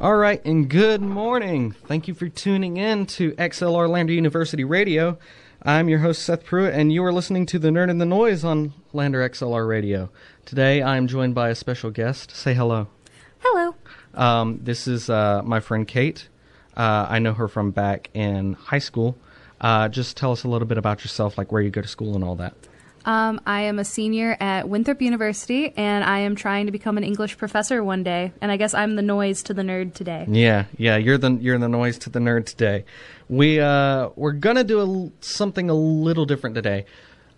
All 0.00 0.16
right, 0.16 0.42
and 0.46 0.66
good 0.66 1.02
morning. 1.02 1.72
Thank 1.72 2.08
you 2.08 2.14
for 2.14 2.26
tuning 2.26 2.78
in 2.78 3.04
to 3.04 3.32
XLR 3.32 3.86
Lander 3.86 4.14
University 4.14 4.64
Radio. 4.64 5.18
I'm 5.62 5.90
your 5.90 5.98
host, 5.98 6.22
Seth 6.22 6.42
Pruitt, 6.42 6.72
and 6.72 6.90
you 6.90 7.04
are 7.04 7.12
listening 7.12 7.44
to 7.44 7.58
The 7.58 7.68
Nerd 7.68 7.90
and 7.90 8.00
the 8.00 8.06
Noise 8.06 8.42
on 8.42 8.72
Lander 8.94 9.28
XLR 9.28 9.68
Radio. 9.68 10.08
Today, 10.46 10.80
I 10.80 10.96
am 10.96 11.06
joined 11.06 11.34
by 11.34 11.50
a 11.50 11.54
special 11.54 11.90
guest. 11.90 12.34
Say 12.34 12.54
hello. 12.54 12.86
Hello. 13.40 13.74
Um, 14.14 14.60
this 14.62 14.88
is 14.88 15.10
uh, 15.10 15.42
my 15.44 15.60
friend 15.60 15.86
Kate. 15.86 16.28
Uh, 16.74 17.04
I 17.06 17.18
know 17.18 17.34
her 17.34 17.46
from 17.46 17.70
back 17.70 18.08
in 18.14 18.54
high 18.54 18.78
school. 18.78 19.18
Uh, 19.60 19.90
just 19.90 20.16
tell 20.16 20.32
us 20.32 20.44
a 20.44 20.48
little 20.48 20.66
bit 20.66 20.78
about 20.78 21.04
yourself, 21.04 21.36
like 21.36 21.52
where 21.52 21.60
you 21.60 21.68
go 21.68 21.82
to 21.82 21.88
school 21.88 22.14
and 22.14 22.24
all 22.24 22.36
that. 22.36 22.54
Um, 23.04 23.40
I 23.46 23.62
am 23.62 23.78
a 23.78 23.84
senior 23.84 24.36
at 24.40 24.68
Winthrop 24.68 25.00
University, 25.00 25.72
and 25.76 26.04
I 26.04 26.20
am 26.20 26.36
trying 26.36 26.66
to 26.66 26.72
become 26.72 26.98
an 26.98 27.04
English 27.04 27.38
professor 27.38 27.82
one 27.82 28.02
day. 28.02 28.32
And 28.40 28.52
I 28.52 28.56
guess 28.56 28.74
I'm 28.74 28.96
the 28.96 29.02
noise 29.02 29.42
to 29.44 29.54
the 29.54 29.62
nerd 29.62 29.94
today. 29.94 30.26
Yeah, 30.28 30.66
yeah, 30.76 30.96
you're 30.96 31.18
the 31.18 31.32
you're 31.32 31.58
the 31.58 31.68
noise 31.68 31.98
to 32.00 32.10
the 32.10 32.18
nerd 32.18 32.46
today. 32.46 32.84
We 33.28 33.60
uh 33.60 34.10
we're 34.16 34.32
gonna 34.32 34.64
do 34.64 34.80
a, 34.80 35.24
something 35.24 35.70
a 35.70 35.74
little 35.74 36.26
different 36.26 36.54
today. 36.54 36.84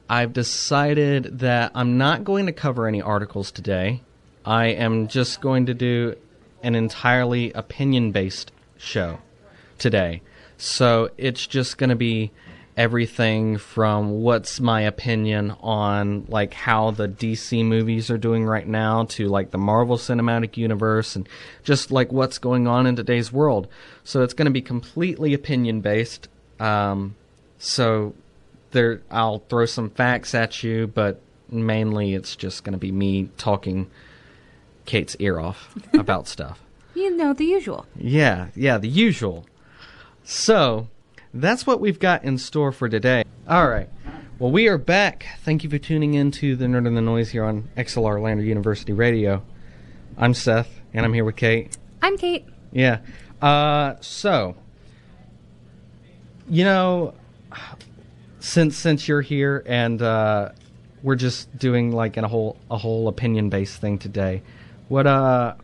I've 0.08 0.32
decided 0.32 1.38
that 1.38 1.72
I'm 1.74 1.96
not 1.96 2.24
going 2.24 2.46
to 2.46 2.52
cover 2.52 2.86
any 2.86 3.00
articles 3.00 3.50
today. 3.50 4.02
I 4.44 4.66
am 4.66 5.08
just 5.08 5.40
going 5.40 5.66
to 5.66 5.74
do 5.74 6.16
an 6.62 6.74
entirely 6.74 7.52
opinion 7.52 8.12
based 8.12 8.52
show 8.76 9.20
today. 9.78 10.22
So 10.58 11.10
it's 11.16 11.46
just 11.46 11.78
going 11.78 11.90
to 11.90 11.96
be 11.96 12.30
everything 12.76 13.58
from 13.58 14.22
what's 14.22 14.58
my 14.58 14.80
opinion 14.80 15.54
on 15.60 16.24
like 16.28 16.54
how 16.54 16.90
the 16.90 17.06
DC 17.06 17.64
movies 17.64 18.10
are 18.10 18.18
doing 18.18 18.44
right 18.44 18.66
now 18.66 19.04
to 19.04 19.28
like 19.28 19.50
the 19.50 19.58
Marvel 19.58 19.98
Cinematic 19.98 20.56
Universe 20.56 21.14
and 21.14 21.28
just 21.62 21.90
like 21.90 22.10
what's 22.12 22.38
going 22.38 22.66
on 22.66 22.86
in 22.86 22.96
today's 22.96 23.30
world. 23.32 23.68
So 24.04 24.22
it's 24.22 24.34
going 24.34 24.46
to 24.46 24.52
be 24.52 24.62
completely 24.62 25.34
opinion 25.34 25.80
based. 25.80 26.28
Um, 26.58 27.14
so 27.58 28.14
there, 28.70 29.02
I'll 29.10 29.40
throw 29.40 29.66
some 29.66 29.90
facts 29.90 30.34
at 30.34 30.62
you, 30.62 30.86
but 30.86 31.20
mainly 31.50 32.14
it's 32.14 32.34
just 32.34 32.64
going 32.64 32.72
to 32.72 32.78
be 32.78 32.92
me 32.92 33.28
talking 33.36 33.90
Kate's 34.86 35.14
ear 35.18 35.38
off 35.38 35.74
about 35.92 36.26
stuff. 36.26 36.60
You 36.94 37.14
know, 37.16 37.32
the 37.32 37.44
usual. 37.44 37.86
Yeah, 37.96 38.48
yeah, 38.54 38.78
the 38.78 38.88
usual. 38.88 39.46
So, 40.24 40.88
that's 41.34 41.66
what 41.66 41.80
we've 41.80 41.98
got 41.98 42.24
in 42.24 42.38
store 42.38 42.72
for 42.72 42.88
today. 42.88 43.24
All 43.48 43.68
right. 43.68 43.88
Well, 44.38 44.50
we 44.50 44.68
are 44.68 44.78
back. 44.78 45.26
Thank 45.44 45.64
you 45.64 45.70
for 45.70 45.78
tuning 45.78 46.14
in 46.14 46.30
to 46.32 46.56
the 46.56 46.66
Nerd 46.66 46.86
and 46.86 46.96
the 46.96 47.00
Noise 47.00 47.30
here 47.30 47.44
on 47.44 47.68
XLR 47.76 48.20
Lander 48.20 48.42
University 48.42 48.92
Radio. 48.92 49.42
I'm 50.18 50.34
Seth, 50.34 50.80
and 50.92 51.06
I'm 51.06 51.12
here 51.12 51.24
with 51.24 51.36
Kate. 51.36 51.76
I'm 52.02 52.18
Kate. 52.18 52.44
Yeah. 52.72 52.98
Uh, 53.40 53.94
so, 54.00 54.56
you 56.48 56.64
know, 56.64 57.14
since 58.40 58.76
since 58.76 59.06
you're 59.06 59.20
here 59.20 59.62
and 59.66 60.02
uh, 60.02 60.50
we're 61.02 61.16
just 61.16 61.56
doing 61.56 61.92
like 61.92 62.16
a 62.16 62.26
whole 62.26 62.56
a 62.70 62.76
whole 62.76 63.08
opinion 63.08 63.48
based 63.48 63.80
thing 63.80 63.98
today, 63.98 64.42
what 64.88 65.06
uh, 65.06 65.54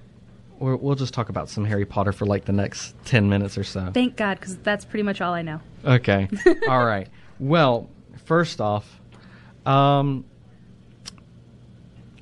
we're, 0.58 0.76
we'll 0.76 0.94
just 0.96 1.14
talk 1.14 1.28
about 1.28 1.48
some 1.48 1.64
Harry 1.64 1.84
Potter 1.86 2.12
for 2.12 2.26
like 2.26 2.44
the 2.44 2.52
next 2.52 2.94
ten 3.04 3.28
minutes 3.28 3.56
or 3.58 3.64
so. 3.64 3.90
Thank 3.92 4.16
God, 4.16 4.38
because 4.38 4.56
that's 4.58 4.84
pretty 4.84 5.02
much 5.02 5.20
all 5.20 5.32
I 5.34 5.42
know. 5.42 5.60
Okay. 5.84 6.28
All 6.68 6.84
right. 6.84 7.08
Well, 7.38 7.88
first 8.24 8.60
off, 8.60 9.00
um, 9.64 10.24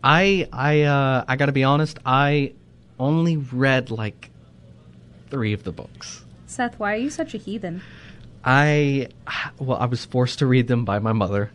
I 0.04 0.48
I 0.52 0.82
uh, 0.82 1.24
I 1.26 1.36
got 1.36 1.46
to 1.46 1.52
be 1.52 1.64
honest. 1.64 1.98
I 2.04 2.52
only 2.98 3.36
read 3.36 3.90
like 3.90 4.30
three 5.30 5.52
of 5.52 5.64
the 5.64 5.72
books. 5.72 6.24
Seth, 6.46 6.78
why 6.78 6.92
are 6.94 6.98
you 6.98 7.10
such 7.10 7.34
a 7.34 7.38
heathen? 7.38 7.82
I 8.44 9.08
well, 9.58 9.78
I 9.78 9.86
was 9.86 10.04
forced 10.04 10.38
to 10.40 10.46
read 10.46 10.68
them 10.68 10.84
by 10.84 10.98
my 10.98 11.12
mother. 11.12 11.50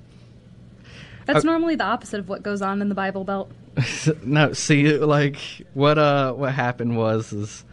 That's 1.26 1.46
Uh, 1.46 1.50
normally 1.50 1.76
the 1.76 1.86
opposite 1.86 2.20
of 2.20 2.28
what 2.28 2.44
goes 2.44 2.62
on 2.62 2.82
in 2.82 2.90
the 2.90 2.96
Bible 2.96 3.24
Belt. 3.24 3.52
no, 4.24 4.54
see, 4.54 4.98
like 4.98 5.38
what 5.74 5.98
uh 5.98 6.34
what 6.34 6.54
happened 6.54 6.98
was 6.98 7.32
is 7.34 7.66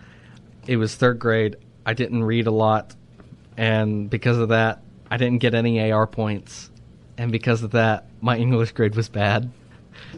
it 0.66 0.76
was 0.76 0.94
third 0.94 1.18
grade. 1.18 1.56
I 1.86 1.94
didn't 1.94 2.24
read 2.24 2.46
a 2.46 2.50
lot, 2.50 2.94
and 3.56 4.08
because 4.10 4.38
of 4.38 4.50
that, 4.50 4.82
I 5.10 5.16
didn't 5.16 5.38
get 5.38 5.54
any 5.54 5.90
AR 5.90 6.06
points, 6.06 6.70
and 7.16 7.32
because 7.32 7.62
of 7.62 7.70
that, 7.72 8.06
my 8.20 8.36
English 8.36 8.72
grade 8.72 8.94
was 8.94 9.08
bad. 9.08 9.50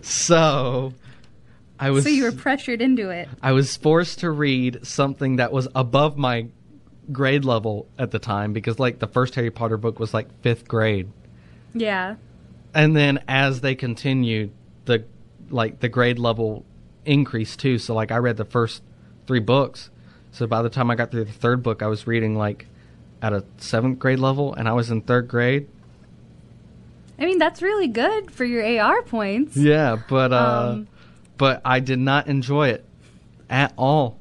So, 0.02 0.92
I 1.78 1.90
was 1.90 2.04
So 2.04 2.10
you 2.10 2.24
were 2.24 2.32
pressured 2.32 2.80
into 2.82 3.08
it. 3.10 3.28
I 3.42 3.52
was 3.52 3.76
forced 3.76 4.20
to 4.20 4.30
read 4.30 4.86
something 4.86 5.36
that 5.36 5.52
was 5.52 5.68
above 5.74 6.16
my 6.18 6.48
grade 7.12 7.44
level 7.44 7.88
at 7.98 8.10
the 8.10 8.18
time 8.18 8.52
because 8.52 8.78
like 8.78 8.98
the 8.98 9.06
first 9.06 9.34
Harry 9.34 9.50
Potter 9.50 9.76
book 9.78 9.98
was 9.98 10.12
like 10.14 10.28
fifth 10.42 10.68
grade 10.68 11.10
Yeah. 11.74 12.16
and 12.74 12.94
then 12.94 13.20
as 13.26 13.62
they 13.62 13.74
continued 13.74 14.52
the 14.84 15.04
like 15.50 15.80
the 15.80 15.88
grade 15.88 16.18
level 16.18 16.64
increased 17.04 17.58
too 17.60 17.78
so 17.78 17.94
like 17.94 18.10
i 18.12 18.16
read 18.16 18.36
the 18.36 18.44
first 18.44 18.82
three 19.26 19.40
books 19.40 19.90
so 20.32 20.46
by 20.46 20.62
the 20.62 20.68
time 20.68 20.90
i 20.90 20.94
got 20.94 21.10
through 21.10 21.24
the 21.24 21.32
third 21.32 21.62
book 21.62 21.82
i 21.82 21.86
was 21.86 22.06
reading 22.06 22.36
like 22.36 22.66
at 23.22 23.32
a 23.32 23.44
seventh 23.58 23.98
grade 23.98 24.18
level 24.18 24.54
and 24.54 24.68
i 24.68 24.72
was 24.72 24.90
in 24.90 25.00
third 25.00 25.26
grade 25.28 25.66
I 27.18 27.26
mean, 27.26 27.36
that's 27.36 27.60
really 27.60 27.86
good 27.86 28.30
for 28.30 28.46
your 28.46 28.64
AR 28.82 29.02
points. 29.02 29.54
yeah 29.56 29.96
but 30.08 30.32
uh 30.32 30.70
Um, 30.72 30.88
but 31.36 31.60
i 31.64 31.80
did 31.80 31.98
not 31.98 32.26
enjoy 32.28 32.68
it 32.68 32.84
at 33.48 33.72
all 33.76 34.16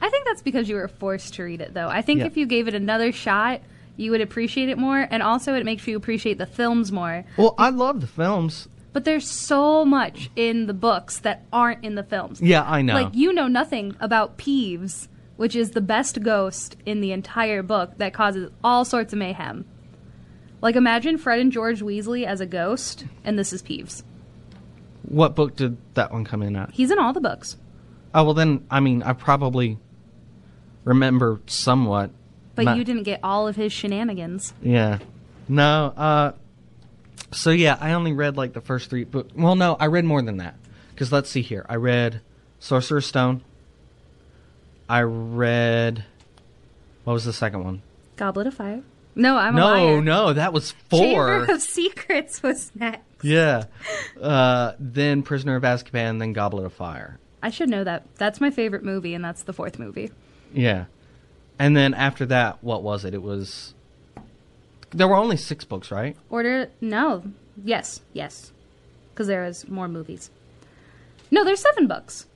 I 0.00 0.08
think 0.10 0.26
that's 0.26 0.42
because 0.42 0.68
you 0.68 0.76
were 0.76 0.86
forced 0.86 1.34
to 1.34 1.42
read 1.42 1.60
it, 1.60 1.74
though. 1.74 1.88
I 1.88 2.02
think 2.02 2.20
Yeah. 2.20 2.26
if 2.26 2.36
you 2.36 2.46
gave 2.46 2.68
it 2.68 2.74
another 2.74 3.10
shot, 3.10 3.62
you 3.96 4.12
would 4.12 4.20
appreciate 4.20 4.68
it 4.68 4.78
more, 4.78 5.08
and 5.10 5.24
also 5.24 5.54
it 5.54 5.64
makes 5.64 5.88
you 5.88 5.96
appreciate 5.96 6.38
the 6.38 6.46
films 6.46 6.92
more. 6.92 7.24
well 7.36 7.54
i 7.58 7.68
love 7.68 8.00
the 8.00 8.06
films 8.06 8.68
But 8.92 9.04
there's 9.04 9.28
so 9.28 9.84
much 9.84 10.30
in 10.34 10.66
the 10.66 10.74
books 10.74 11.18
that 11.20 11.44
aren't 11.52 11.84
in 11.84 11.94
the 11.94 12.02
films. 12.02 12.40
yeah 12.40 12.62
i 12.68 12.82
know 12.82 12.94
Like 12.94 13.14
you 13.14 13.32
know 13.32 13.46
nothing 13.46 13.94
about 14.00 14.38
Peeves, 14.38 15.08
which 15.36 15.54
is 15.54 15.70
the 15.72 15.80
best 15.80 16.22
ghost 16.22 16.76
in 16.86 17.00
the 17.00 17.12
entire 17.12 17.62
book 17.62 17.98
that 17.98 18.12
causes 18.14 18.50
all 18.64 18.84
sorts 18.84 19.12
of 19.12 19.18
mayhem. 19.18 19.64
Like 20.60 20.74
imagine 20.74 21.18
Fred 21.18 21.38
and 21.38 21.52
George 21.52 21.80
Weasley 21.80 22.24
as 22.26 22.40
a 22.40 22.46
ghost, 22.46 23.04
and 23.24 23.38
this 23.38 23.52
is 23.52 23.62
Peeves. 23.62 24.02
what 25.02 25.36
book 25.36 25.54
did 25.54 25.76
that 25.94 26.10
one 26.12 26.24
come 26.24 26.42
in 26.42 26.56
at 26.56 26.70
He's 26.72 26.90
in 26.90 26.98
all 26.98 27.12
the 27.12 27.20
books, 27.20 27.56
oh 28.14 28.24
well 28.24 28.34
then 28.34 28.64
i 28.70 28.80
mean 28.80 29.02
i 29.02 29.12
probably 29.12 29.78
remember 30.84 31.40
somewhat 31.46 32.10
but 32.54 32.64
Not- 32.64 32.76
you 32.78 32.84
didn't 32.84 33.04
get 33.04 33.20
all 33.22 33.46
of 33.46 33.54
his 33.56 33.72
shenanigans. 33.72 34.52
Yeah. 34.62 34.98
No, 35.48 35.92
uh 35.96 36.32
so 37.32 37.50
yeah, 37.50 37.76
I 37.80 37.92
only 37.92 38.12
read 38.12 38.36
like 38.36 38.52
the 38.52 38.60
first 38.60 38.90
3 38.90 39.04
books. 39.04 39.32
Well, 39.34 39.56
no, 39.56 39.76
I 39.78 39.86
read 39.86 40.04
more 40.04 40.22
than 40.22 40.38
that. 40.38 40.54
Cuz 40.96 41.12
let's 41.12 41.30
see 41.30 41.42
here. 41.42 41.64
I 41.68 41.76
read 41.76 42.20
Sorcerer's 42.58 43.06
Stone. 43.06 43.42
I 44.88 45.02
read 45.02 46.04
What 47.04 47.12
was 47.12 47.24
the 47.24 47.32
second 47.32 47.64
one? 47.64 47.82
Goblet 48.16 48.46
of 48.46 48.54
Fire. 48.54 48.82
No, 49.14 49.36
I'm 49.36 49.56
a 49.56 49.58
no, 49.60 49.66
liar. 49.66 50.00
no, 50.02 50.32
that 50.32 50.52
was 50.52 50.72
4. 50.90 51.00
Chamber 51.00 51.52
of 51.52 51.60
Secrets 51.62 52.42
was 52.42 52.70
next. 52.74 53.02
yeah. 53.22 53.64
Uh 54.20 54.72
then 54.78 55.22
Prisoner 55.22 55.56
of 55.56 55.62
Azkaban, 55.62 56.18
then 56.18 56.32
Goblet 56.32 56.64
of 56.64 56.72
Fire. 56.72 57.18
I 57.42 57.50
should 57.50 57.68
know 57.68 57.84
that. 57.84 58.04
That's 58.16 58.40
my 58.40 58.50
favorite 58.50 58.82
movie, 58.82 59.14
and 59.14 59.24
that's 59.24 59.44
the 59.44 59.52
fourth 59.52 59.78
movie. 59.78 60.10
Yeah. 60.52 60.86
And 61.58 61.76
then 61.76 61.94
after 61.94 62.26
that, 62.26 62.58
what 62.64 62.82
was 62.82 63.04
it? 63.04 63.14
It 63.14 63.22
was 63.22 63.74
There 64.90 65.08
were 65.08 65.16
only 65.16 65.36
6 65.36 65.64
books, 65.64 65.90
right? 65.90 66.16
Order 66.30 66.70
no, 66.80 67.24
yes, 67.62 68.00
yes, 68.12 68.52
because 69.12 69.26
there 69.26 69.44
is 69.44 69.68
more 69.68 69.88
movies. 69.88 70.30
No, 71.30 71.44
there's 71.44 71.60
seven 71.60 71.86
books. 71.86 72.26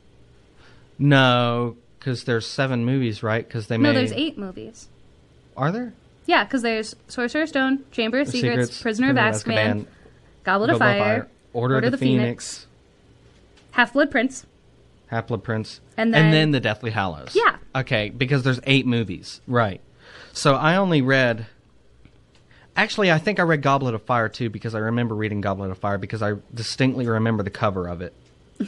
No, 0.98 1.76
cuz 2.00 2.24
there's 2.24 2.46
7 2.46 2.84
movies, 2.84 3.22
right? 3.22 3.48
Cuz 3.48 3.66
they 3.68 3.76
No, 3.76 3.84
made 3.92 3.96
there's 3.96 4.12
eight 4.12 4.36
movies. 4.38 4.88
Are 5.56 5.72
there? 5.72 5.92
Yeah, 6.26 6.44
because 6.44 6.62
there's 6.62 6.94
Sorcerer's 7.08 7.48
Stone, 7.50 7.84
Chamber 7.90 8.20
of 8.20 8.28
Secrets, 8.28 8.68
Secrets, 8.68 8.82
Prisoner 8.82 9.10
of 9.10 9.16
Azkaban, 9.16 9.86
Goblet 10.44 10.70
of 10.70 10.78
Goblet 10.78 10.78
Fire, 10.78 11.28
Order, 11.52 11.78
of 11.78 11.90
the, 11.90 11.98
Phoenix, 11.98 12.66
Half 13.72 13.92
Blood 13.94 14.10
Prince, 14.10 14.46
Half 15.08 15.26
Blood 15.28 15.42
Prince, 15.42 15.80
And 15.96 16.14
then- 16.14 16.52
the 16.52 16.60
Deathly 16.60 16.90
Hallows. 16.90 17.34
Yeah. 17.34 17.56
Okay, 17.74 18.10
because 18.10 18.42
there's 18.44 18.60
eight 18.64 18.86
movies, 18.86 19.40
right? 19.46 19.80
So 20.32 20.54
I 20.54 20.76
only 20.76 21.02
read. 21.02 21.46
Actually, 22.76 23.12
I 23.12 23.18
think 23.18 23.38
I 23.38 23.42
read 23.42 23.62
Goblet 23.62 23.94
of 23.94 24.02
Fire 24.02 24.28
too 24.28 24.48
because 24.50 24.74
I 24.74 24.78
remember 24.78 25.14
reading 25.14 25.40
Goblet 25.40 25.70
of 25.70 25.78
Fire 25.78 25.98
because 25.98 26.22
I 26.22 26.34
distinctly 26.54 27.06
remember 27.06 27.42
the 27.42 27.50
cover 27.50 27.86
of 27.86 28.00
it. 28.00 28.14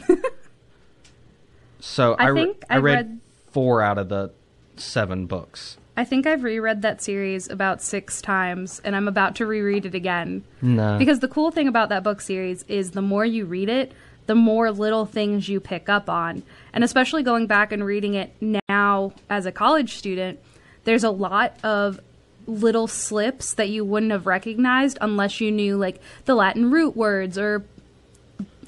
so 1.81 2.15
I 2.15 2.31
I, 2.31 2.35
think 2.35 2.65
I 2.69 2.75
I 2.75 2.79
read, 2.79 2.97
read- 2.97 3.21
four 3.51 3.83
out 3.83 3.99
of 3.99 4.09
the 4.09 4.33
seven 4.77 5.27
books. 5.27 5.79
I 5.97 6.05
think 6.05 6.27
I've 6.27 6.43
reread 6.43 6.83
that 6.83 7.01
series 7.03 7.49
about 7.49 7.81
six 7.81 8.21
times, 8.21 8.81
and 8.85 8.97
I'm 8.97 9.07
about 9.07 9.37
to 9.37 9.47
reread 9.47 9.87
it 9.87 9.95
again. 9.95 10.43
No. 10.61 10.99
Because 10.99 11.21
the 11.21 11.29
cool 11.29 11.53
thing 11.53 11.69
about 11.69 11.89
that 11.91 12.03
book 12.03 12.21
series 12.21 12.65
is 12.67 12.91
the 12.91 13.03
more 13.03 13.25
you 13.25 13.45
read 13.47 13.69
it, 13.69 13.93
the 14.27 14.35
more 14.35 14.73
little 14.73 15.07
things 15.07 15.49
you 15.49 15.61
pick 15.61 15.89
up 15.89 16.11
on. 16.11 16.43
And 16.73 16.83
especially 16.83 17.23
going 17.23 17.47
back 17.47 17.71
and 17.71 17.85
reading 17.85 18.15
it 18.15 18.35
now 18.69 19.13
as 19.31 19.47
a 19.47 19.53
college 19.53 19.97
student, 19.97 20.41
there's 20.83 21.05
a 21.05 21.11
lot 21.11 21.57
of 21.63 22.01
little 22.47 22.87
slips 22.87 23.55
that 23.55 23.69
you 23.69 23.85
wouldn't 23.85 24.13
have 24.13 24.27
recognized 24.27 24.99
unless 25.01 25.41
you 25.41 25.51
knew 25.51 25.77
like 25.77 26.01
the 26.25 26.35
Latin 26.35 26.71
root 26.71 26.97
words 26.97 27.39
or 27.39 27.65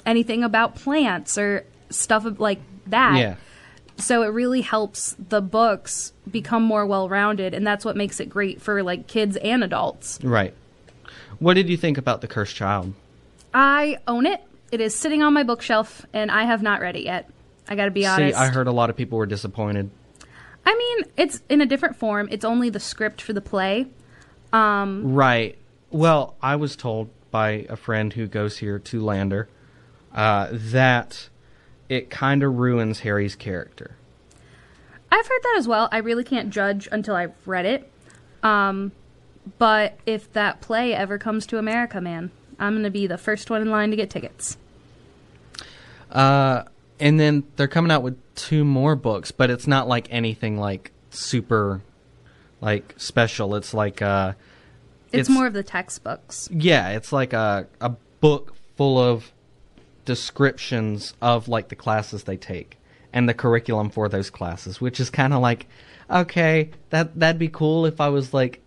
anything 0.05 0.43
about 0.43 0.75
plants 0.75 1.37
or 1.37 1.65
stuff 1.89 2.25
like 2.39 2.59
that. 2.87 3.17
Yeah. 3.17 3.35
So 3.97 4.23
it 4.23 4.27
really 4.27 4.61
helps 4.61 5.15
the 5.29 5.41
books 5.41 6.13
become 6.29 6.63
more 6.63 6.85
well-rounded 6.85 7.53
and 7.53 7.65
that's 7.65 7.83
what 7.83 7.95
makes 7.95 8.19
it 8.19 8.29
great 8.29 8.61
for 8.61 8.83
like 8.83 9.07
kids 9.07 9.37
and 9.37 9.63
adults. 9.63 10.19
Right. 10.23 10.53
What 11.39 11.55
did 11.55 11.69
you 11.69 11.77
think 11.77 11.97
about 11.97 12.21
The 12.21 12.27
Cursed 12.27 12.55
Child? 12.55 12.93
I 13.53 13.97
own 14.07 14.25
it. 14.25 14.41
It 14.71 14.81
is 14.81 14.93
sitting 14.95 15.23
on 15.23 15.33
my 15.33 15.43
bookshelf 15.43 16.05
and 16.13 16.29
I 16.29 16.43
have 16.43 16.61
not 16.61 16.81
read 16.81 16.95
it 16.95 17.03
yet. 17.03 17.29
I 17.67 17.75
got 17.75 17.85
to 17.85 17.91
be 17.91 18.01
See, 18.01 18.07
honest. 18.07 18.37
I 18.37 18.47
heard 18.47 18.67
a 18.67 18.71
lot 18.71 18.89
of 18.89 18.95
people 18.95 19.17
were 19.17 19.25
disappointed. 19.25 19.89
I 20.67 20.75
mean, 20.75 21.11
it's 21.15 21.41
in 21.47 21.61
a 21.61 21.65
different 21.65 21.95
form. 21.95 22.27
It's 22.29 22.43
only 22.43 22.69
the 22.69 22.81
script 22.81 23.21
for 23.21 23.31
the 23.31 23.39
play. 23.39 23.87
Um, 24.51 25.13
Right. 25.13 25.57
Well, 25.91 26.35
I 26.41 26.57
was 26.57 26.75
told 26.75 27.09
by 27.31 27.65
a 27.69 27.77
friend 27.77 28.11
who 28.11 28.27
goes 28.27 28.57
here 28.57 28.77
to 28.77 29.01
Lander 29.01 29.47
uh, 30.13 30.49
that 30.51 31.29
it 31.87 32.09
kind 32.09 32.43
of 32.43 32.57
ruins 32.57 32.99
Harry's 32.99 33.33
character. 33.33 33.95
I've 35.09 35.25
heard 35.25 35.41
that 35.41 35.55
as 35.57 35.69
well. 35.69 35.87
I 35.89 35.99
really 35.99 36.25
can't 36.25 36.49
judge 36.49 36.89
until 36.91 37.15
I've 37.15 37.47
read 37.47 37.65
it. 37.65 37.89
Um, 38.43 38.91
but 39.57 39.97
if 40.05 40.33
that 40.33 40.59
play 40.59 40.93
ever 40.93 41.17
comes 41.17 41.45
to 41.47 41.57
America, 41.57 42.01
man, 42.01 42.29
I'm 42.59 42.73
going 42.73 42.83
to 42.83 42.89
be 42.89 43.07
the 43.07 43.17
first 43.17 43.49
one 43.49 43.61
in 43.61 43.69
line 43.69 43.91
to 43.91 43.95
get 43.95 44.09
tickets. 44.09 44.57
Uh, 46.11 46.63
and 46.99 47.17
then 47.17 47.43
they're 47.55 47.69
coming 47.69 47.89
out 47.89 48.03
with 48.03 48.17
two 48.37 48.63
more 48.63 48.95
books, 48.95 49.31
but 49.31 49.49
it's 49.49 49.67
not 49.67 49.89
like 49.89 50.07
anything 50.11 50.57
like 50.57 50.91
super, 51.09 51.81
like 52.61 52.93
special. 52.95 53.55
It's 53.55 53.73
like 53.73 54.01
uh, 54.01 54.33
It's, 55.11 55.27
It's- 55.27 55.29
more 55.29 55.45
of 55.47 55.53
the 55.53 55.63
textbooks. 55.63 56.47
yeah, 56.51 56.91
it's 56.91 57.11
like 57.11 57.33
a 57.33 57.67
a 57.81 57.89
book 58.21 58.53
full 58.77 58.97
of 58.97 59.33
descriptions 60.05 61.13
of 61.21 61.47
like 61.49 61.67
the 61.67 61.75
classes 61.75 62.23
they 62.23 62.37
take 62.37 62.77
and 63.13 63.27
the 63.27 63.33
curriculum 63.33 63.89
for 63.89 64.07
those 64.09 64.29
classes, 64.29 64.79
which 64.79 64.99
is 64.99 65.09
kind 65.09 65.33
of 65.33 65.41
like, 65.41 65.67
okay, 66.09 66.69
that 66.91 67.19
that'd 67.19 67.39
be 67.39 67.49
cool 67.49 67.85
if 67.85 67.99
I 67.99 68.09
was 68.09 68.33
like 68.33 68.61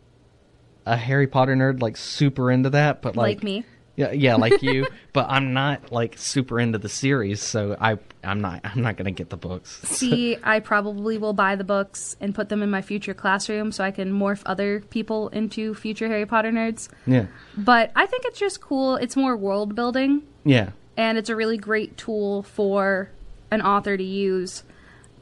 a 0.86 0.96
Harry 0.96 1.26
Potter 1.26 1.54
nerd, 1.56 1.80
like 1.80 1.96
super 1.96 2.50
into 2.50 2.70
that, 2.70 3.00
but 3.02 3.16
like, 3.16 3.36
Like 3.38 3.44
me. 3.44 3.64
Yeah, 4.00 4.12
yeah, 4.12 4.36
like 4.36 4.62
you, 4.62 4.86
but 5.12 5.26
I'm 5.28 5.52
not 5.52 5.92
like 5.92 6.16
super 6.16 6.58
into 6.58 6.78
the 6.78 6.88
series, 6.88 7.42
so 7.42 7.76
I 7.78 7.98
I'm 8.24 8.40
not 8.40 8.62
I'm 8.64 8.80
not 8.80 8.96
gonna 8.96 9.10
get 9.10 9.28
the 9.28 9.36
books. 9.36 9.78
See, 9.84 10.38
I 10.42 10.60
probably 10.60 11.18
will 11.18 11.34
buy 11.34 11.54
the 11.56 11.64
books 11.64 12.16
and 12.18 12.34
put 12.34 12.48
them 12.48 12.62
in 12.62 12.70
my 12.70 12.80
future 12.80 13.12
classroom 13.12 13.72
so 13.72 13.84
I 13.84 13.90
can 13.90 14.12
morph 14.12 14.42
other 14.46 14.80
people 14.80 15.28
into 15.28 15.74
future 15.74 16.08
Harry 16.08 16.24
Potter 16.24 16.50
nerds. 16.50 16.88
Yeah, 17.06 17.26
But 17.58 17.92
I 17.94 18.06
think 18.06 18.24
it's 18.24 18.38
just 18.38 18.62
cool. 18.62 18.96
It's 18.96 19.16
more 19.16 19.36
world 19.36 19.74
building, 19.74 20.22
yeah, 20.44 20.70
and 20.96 21.18
it's 21.18 21.28
a 21.28 21.36
really 21.36 21.58
great 21.58 21.98
tool 21.98 22.42
for 22.42 23.10
an 23.50 23.60
author 23.60 23.98
to 23.98 24.02
use 24.04 24.62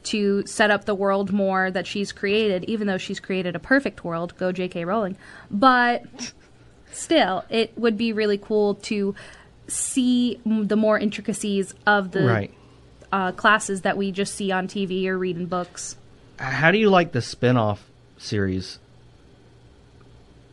to 0.01 0.45
set 0.45 0.71
up 0.71 0.85
the 0.85 0.95
world 0.95 1.33
more 1.33 1.69
that 1.69 1.85
she's 1.85 2.13
created, 2.13 2.63
even 2.65 2.87
though 2.87 2.97
she's 2.97 3.19
created 3.19 3.57
a 3.57 3.59
perfect 3.59 4.05
world. 4.05 4.33
Go 4.37 4.53
J.K. 4.53 4.85
Rowling. 4.85 5.17
But 5.51 6.31
still, 6.91 7.45
it 7.49 7.77
would 7.77 7.97
be 7.97 8.13
really 8.13 8.37
cool 8.37 8.75
to 8.75 9.15
see 9.67 10.39
the 10.45 10.75
more 10.75 10.97
intricacies 10.97 11.73
of 11.85 12.11
the 12.11 12.25
right. 12.25 12.53
uh, 13.11 13.31
classes 13.33 13.81
that 13.81 13.97
we 13.97 14.11
just 14.11 14.35
see 14.35 14.51
on 14.51 14.67
TV 14.67 15.05
or 15.05 15.17
read 15.17 15.37
in 15.37 15.45
books. 15.45 15.95
How 16.37 16.71
do 16.71 16.77
you 16.77 16.89
like 16.89 17.11
the 17.11 17.21
spin-off 17.21 17.89
series? 18.17 18.79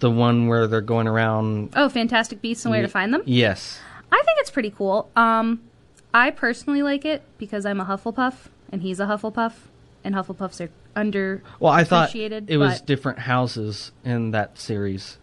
The 0.01 0.11
one 0.11 0.49
where 0.49 0.67
they're 0.67 0.81
going 0.81 1.09
around. 1.09 1.73
Oh, 1.75 1.89
Fantastic 1.89 2.43
Beasts 2.43 2.65
and 2.65 2.73
Where 2.73 2.83
to 2.83 2.89
Find 2.89 3.15
Them. 3.15 3.23
Yes. 3.25 3.81
I 4.13 4.23
think 4.25 4.39
it's 4.41 4.51
pretty 4.51 4.71
cool. 4.71 5.11
Um, 5.17 5.63
I 6.13 6.31
personally 6.31 6.83
like 6.83 7.05
it 7.05 7.23
because 7.39 7.65
I'm 7.65 7.81
a 7.81 7.85
Hufflepuff 7.85 8.49
and 8.71 8.83
he's 8.83 9.01
a 9.01 9.07
Hufflepuff, 9.07 9.53
and 10.05 10.15
Hufflepuffs 10.15 10.61
are 10.67 10.71
under. 10.95 11.43
Well, 11.61 11.73
I 11.73 11.85
thought 11.85 12.15
it 12.15 12.57
was 12.57 12.81
but- 12.81 12.87
different 12.87 13.21
houses 13.21 13.93
in 14.05 14.33
that 14.33 14.59
series. 14.59 15.19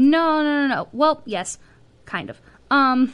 No, 0.00 0.42
no, 0.42 0.62
no, 0.62 0.66
no. 0.66 0.88
Well, 0.92 1.22
yes, 1.26 1.58
kind 2.06 2.30
of. 2.30 2.40
Um, 2.70 3.12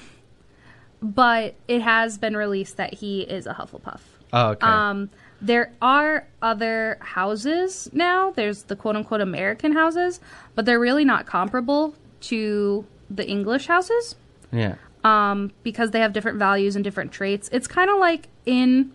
but 1.02 1.54
it 1.66 1.82
has 1.82 2.16
been 2.18 2.36
released 2.36 2.76
that 2.76 2.94
he 2.94 3.22
is 3.22 3.46
a 3.46 3.54
Hufflepuff. 3.54 4.00
Oh, 4.32 4.48
okay. 4.50 4.66
Um, 4.66 5.10
there 5.40 5.72
are 5.82 6.26
other 6.40 6.98
houses 7.00 7.88
now. 7.92 8.30
There's 8.30 8.64
the 8.64 8.76
quote 8.76 8.96
unquote 8.96 9.20
American 9.20 9.72
houses, 9.72 10.20
but 10.54 10.64
they're 10.64 10.80
really 10.80 11.04
not 11.04 11.26
comparable 11.26 11.94
to 12.22 12.86
the 13.10 13.26
English 13.26 13.66
houses. 13.66 14.16
yeah. 14.52 14.76
um, 15.04 15.52
because 15.62 15.90
they 15.90 16.00
have 16.00 16.12
different 16.12 16.38
values 16.38 16.74
and 16.76 16.84
different 16.84 17.12
traits. 17.12 17.48
It's 17.52 17.66
kind 17.66 17.90
of 17.90 17.98
like 17.98 18.28
in 18.44 18.92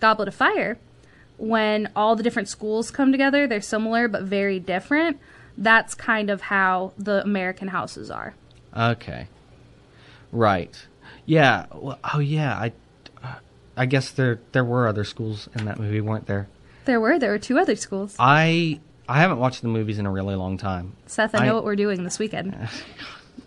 Goblet 0.00 0.28
of 0.28 0.34
Fire 0.34 0.78
when 1.38 1.90
all 1.94 2.16
the 2.16 2.22
different 2.22 2.48
schools 2.48 2.90
come 2.90 3.12
together. 3.12 3.46
They're 3.46 3.60
similar 3.60 4.08
but 4.08 4.22
very 4.22 4.58
different. 4.58 5.18
That's 5.56 5.94
kind 5.94 6.30
of 6.30 6.42
how 6.42 6.92
the 6.98 7.22
American 7.22 7.68
houses 7.68 8.10
are. 8.10 8.34
Okay. 8.76 9.28
Right. 10.30 10.86
Yeah. 11.26 11.66
Well, 11.72 11.98
oh, 12.14 12.18
yeah. 12.18 12.54
I. 12.54 12.72
I 13.76 13.86
guess 13.86 14.10
there 14.10 14.40
there 14.52 14.64
were 14.64 14.86
other 14.86 15.04
schools 15.04 15.48
in 15.54 15.64
that 15.64 15.78
movie, 15.78 16.00
weren't 16.00 16.26
there? 16.26 16.48
There 16.84 17.00
were 17.00 17.18
there 17.18 17.30
were 17.30 17.38
two 17.38 17.58
other 17.58 17.76
schools. 17.76 18.14
I 18.18 18.80
I 19.08 19.20
haven't 19.20 19.38
watched 19.38 19.62
the 19.62 19.68
movies 19.68 19.98
in 19.98 20.06
a 20.06 20.10
really 20.10 20.34
long 20.34 20.58
time. 20.58 20.94
Seth, 21.06 21.34
I 21.34 21.46
know 21.46 21.54
what 21.54 21.64
we're 21.64 21.76
doing 21.76 22.04
this 22.04 22.18
weekend. 22.18 22.54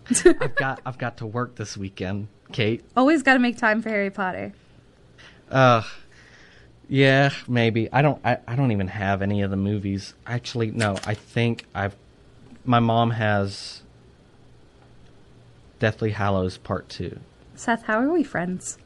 I've 0.40 0.54
got 0.56 0.80
I've 0.84 0.98
got 0.98 1.18
to 1.18 1.26
work 1.26 1.56
this 1.56 1.76
weekend, 1.76 2.28
Kate. 2.52 2.84
Always 2.96 3.22
got 3.22 3.34
to 3.34 3.38
make 3.38 3.56
time 3.56 3.82
for 3.82 3.88
Harry 3.88 4.10
Potter. 4.10 4.52
Uh 5.50 5.82
yeah, 6.88 7.30
maybe. 7.48 7.88
I 7.92 8.02
don't 8.02 8.20
I, 8.24 8.38
I 8.46 8.56
don't 8.56 8.72
even 8.72 8.88
have 8.88 9.22
any 9.22 9.42
of 9.42 9.50
the 9.50 9.56
movies. 9.56 10.14
Actually, 10.26 10.70
no, 10.70 10.98
I 11.06 11.14
think 11.14 11.64
I've 11.74 11.96
my 12.64 12.80
mom 12.80 13.10
has 13.12 13.82
Deathly 15.78 16.10
Hallows 16.10 16.58
Part 16.58 16.88
2. 16.88 17.18
Seth, 17.54 17.84
how 17.84 18.00
are 18.00 18.10
we 18.10 18.24
friends? 18.24 18.78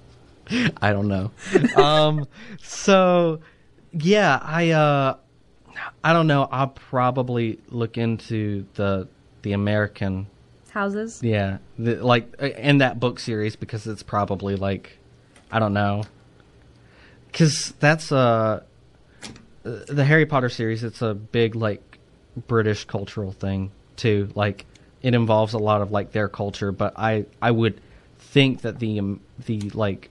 I 0.80 0.92
don't 0.92 1.08
know. 1.08 1.30
um 1.76 2.26
so 2.62 3.40
yeah, 3.92 4.40
I 4.42 4.70
uh 4.70 5.16
I 6.02 6.12
don't 6.12 6.26
know. 6.26 6.48
I'll 6.50 6.68
probably 6.68 7.60
look 7.68 7.98
into 7.98 8.66
the 8.74 9.08
the 9.42 9.52
American 9.52 10.26
Houses? 10.70 11.20
Yeah, 11.22 11.58
the, 11.78 11.96
like 12.04 12.34
uh, 12.40 12.46
in 12.46 12.78
that 12.78 13.00
book 13.00 13.18
series 13.18 13.56
because 13.56 13.86
it's 13.86 14.02
probably 14.02 14.54
like 14.56 14.98
I 15.50 15.58
don't 15.58 15.72
know, 15.72 16.04
because 17.28 17.72
that's 17.78 18.10
uh 18.12 18.62
the 19.62 20.04
Harry 20.04 20.26
Potter 20.26 20.48
series. 20.48 20.84
It's 20.84 21.02
a 21.02 21.14
big 21.14 21.54
like 21.54 21.98
British 22.46 22.84
cultural 22.84 23.32
thing 23.32 23.70
too. 23.96 24.30
Like 24.34 24.66
it 25.02 25.14
involves 25.14 25.52
a 25.52 25.58
lot 25.58 25.82
of 25.82 25.90
like 25.90 26.12
their 26.12 26.28
culture, 26.28 26.72
but 26.72 26.94
I 26.96 27.26
I 27.40 27.50
would 27.50 27.80
think 28.18 28.62
that 28.62 28.78
the 28.78 28.98
um, 28.98 29.20
the 29.46 29.60
like 29.70 30.10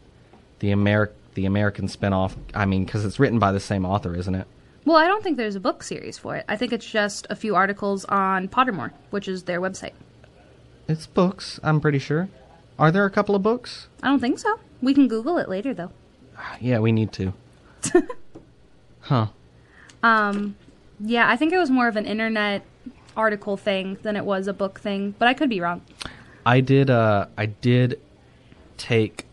the 0.59 0.71
Americ 0.71 1.11
the 1.33 1.45
American 1.45 1.87
spinoff. 1.87 2.35
I 2.53 2.65
mean, 2.65 2.85
because 2.85 3.05
it's 3.05 3.19
written 3.19 3.39
by 3.39 3.51
the 3.51 3.59
same 3.59 3.85
author, 3.85 4.15
isn't 4.15 4.35
it? 4.35 4.47
Well, 4.85 4.97
I 4.97 5.05
don't 5.05 5.21
think 5.21 5.37
there's 5.37 5.55
a 5.55 5.59
book 5.59 5.83
series 5.83 6.17
for 6.17 6.35
it. 6.37 6.45
I 6.47 6.55
think 6.55 6.71
it's 6.71 6.89
just 6.89 7.27
a 7.29 7.35
few 7.35 7.55
articles 7.55 8.05
on 8.05 8.47
Pottermore, 8.47 8.91
which 9.09 9.27
is 9.27 9.43
their 9.43 9.59
website. 9.59 9.91
It's 10.87 11.05
books. 11.05 11.59
I'm 11.61 11.81
pretty 11.81 11.99
sure. 11.99 12.29
Are 12.79 12.89
there 12.89 13.05
a 13.05 13.09
couple 13.09 13.35
of 13.35 13.43
books? 13.43 13.87
I 14.01 14.07
don't 14.07 14.19
think 14.19 14.39
so. 14.39 14.59
We 14.81 14.93
can 14.93 15.09
Google 15.09 15.37
it 15.39 15.49
later, 15.49 15.73
though. 15.73 15.91
Yeah, 16.59 16.79
we 16.79 16.91
need 16.91 17.11
to. 17.13 17.33
huh. 19.01 19.27
Um, 20.03 20.55
yeah, 20.99 21.29
I 21.29 21.35
think 21.35 21.53
it 21.53 21.57
was 21.57 21.69
more 21.69 21.87
of 21.87 21.95
an 21.95 22.05
internet 22.05 22.63
article 23.15 23.57
thing 23.57 23.97
than 24.03 24.15
it 24.15 24.25
was 24.25 24.47
a 24.47 24.53
book 24.53 24.79
thing, 24.79 25.15
but 25.17 25.27
I 25.27 25.33
could 25.33 25.49
be 25.49 25.59
wrong. 25.59 25.81
I 26.45 26.61
did. 26.61 26.89
Uh, 26.89 27.27
I 27.37 27.47
did 27.47 27.99
take 28.77 29.25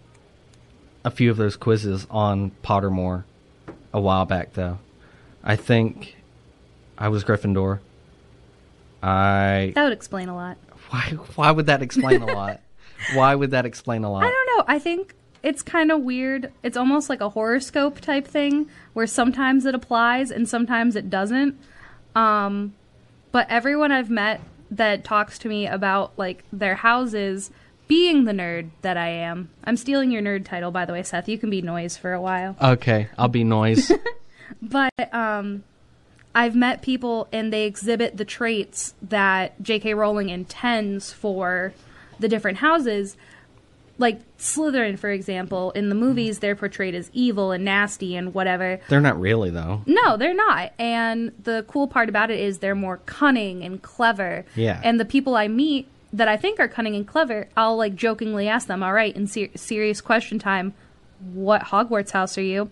a 1.05 1.11
few 1.11 1.31
of 1.31 1.37
those 1.37 1.57
quizzes 1.57 2.07
on 2.11 2.53
Pottermore 2.63 3.25
a 3.93 4.01
while 4.01 4.25
back, 4.25 4.55
though. 4.55 4.79
I 5.43 5.57
think 5.57 6.17
I 6.97 7.09
was 7.09 7.25
Gryffindor. 7.25 7.81
I 9.03 9.73
That 9.75 9.85
would 9.85 9.93
explain 9.93 10.29
a 10.29 10.35
lot. 10.35 10.57
why? 10.91 11.03
Why 11.37 11.51
would 11.51 11.67
that 11.67 11.83
explain 11.83 12.23
a 12.23 12.27
lot? 12.27 12.61
Why 13.13 13.35
would 13.35 13.51
that 13.51 13.67
explain 13.67 14.03
a 14.05 14.11
lot? 14.11 14.25
I 14.25 14.31
don't 14.31 14.47
know. 14.57 14.65
I 14.67 14.79
think 14.79 15.15
it's 15.45 15.63
kind 15.63 15.93
of 15.93 16.01
weird. 16.01 16.53
It's 16.63 16.77
almost 16.77 17.09
like 17.09 17.21
a 17.21 17.29
horoscope 17.29 18.01
type 18.01 18.27
thing 18.27 18.69
where 18.95 19.07
sometimes 19.07 19.67
it 19.67 19.75
applies 19.75 20.31
and 20.31 20.49
sometimes 20.49 20.97
it 20.97 21.11
doesn't. 21.11 21.59
Um, 22.17 22.75
but 23.31 23.47
everyone 23.51 23.93
I've 23.93 24.11
met 24.11 24.41
that 24.71 25.05
talks 25.05 25.39
to 25.41 25.49
me 25.49 25.67
about 25.67 26.13
like 26.17 26.45
their 26.53 26.77
houses 26.77 27.51
being 27.87 28.25
the 28.25 28.33
nerd 28.33 28.71
that 28.81 28.97
I 28.97 29.09
am, 29.09 29.51
I'm 29.65 29.77
stealing 29.77 30.11
your 30.11 30.23
nerd 30.23 30.45
title, 30.47 30.71
by 30.71 30.87
the 30.87 30.93
way, 30.93 31.03
Seth. 31.03 31.29
You 31.29 31.39
can 31.39 31.51
be 31.51 31.61
noise 31.61 31.97
for 31.97 32.15
a 32.15 32.21
while. 32.21 32.57
Okay, 32.61 33.09
I'll 33.19 33.29
be 33.29 33.45
noise. 33.45 33.93
But 34.61 34.93
um, 35.15 35.65
I've 36.35 36.55
met 36.57 36.83
people 36.83 37.29
and 37.33 37.53
they 37.53 37.65
exhibit 37.67 38.17
the 38.17 38.25
traits 38.25 38.95
that 39.03 39.63
J.K. 39.63 39.95
Rowling 39.95 40.31
intends 40.31 41.13
for 41.13 41.73
the 42.19 42.29
different 42.29 42.59
houses. 42.59 43.17
Like 43.97 44.21
Slytherin, 44.39 44.99
for 44.99 45.11
example, 45.11 45.71
in 45.73 45.89
the 45.89 45.95
movies, 45.95 46.41
they're 46.41 46.57
portrayed 46.57 46.95
as 46.95 47.11
evil 47.13 47.53
and 47.53 47.65
nasty 47.65 48.17
and 48.17 48.35
whatever. 48.35 48.81
They're 48.89 49.01
not 49.01 49.21
really 49.21 49.51
though. 49.51 49.83
No, 49.87 50.17
they're 50.17 50.35
not. 50.35 50.73
And 50.79 51.33
the 51.45 51.65
cool 51.69 51.87
part 51.87 52.09
about 52.09 52.31
it 52.31 52.41
is 52.41 52.59
they're 52.59 52.75
more 52.75 52.97
cunning 53.07 53.63
and 53.63 53.81
clever. 53.81 54.45
Yeah. 54.57 54.81
And 54.83 54.99
the 54.99 55.05
people 55.05 55.37
I 55.37 55.47
meet 55.49 55.87
that 56.13 56.29
I 56.29 56.37
think 56.37 56.59
are 56.61 56.69
cunning 56.69 56.97
and 56.97 57.07
clever, 57.07 57.49
I'll 57.57 57.77
like 57.77 57.95
jokingly 57.95 58.49
ask 58.49 58.67
them, 58.67 58.83
"All 58.83 58.93
right, 58.93 59.15
in 59.15 59.27
ser- 59.27 59.49
serious 59.57 60.01
question 60.01 60.39
time, 60.39 60.75
what 61.33 61.63
Hogwarts 61.63 62.11
house 62.11 62.37
are 62.37 62.43
you?" 62.43 62.71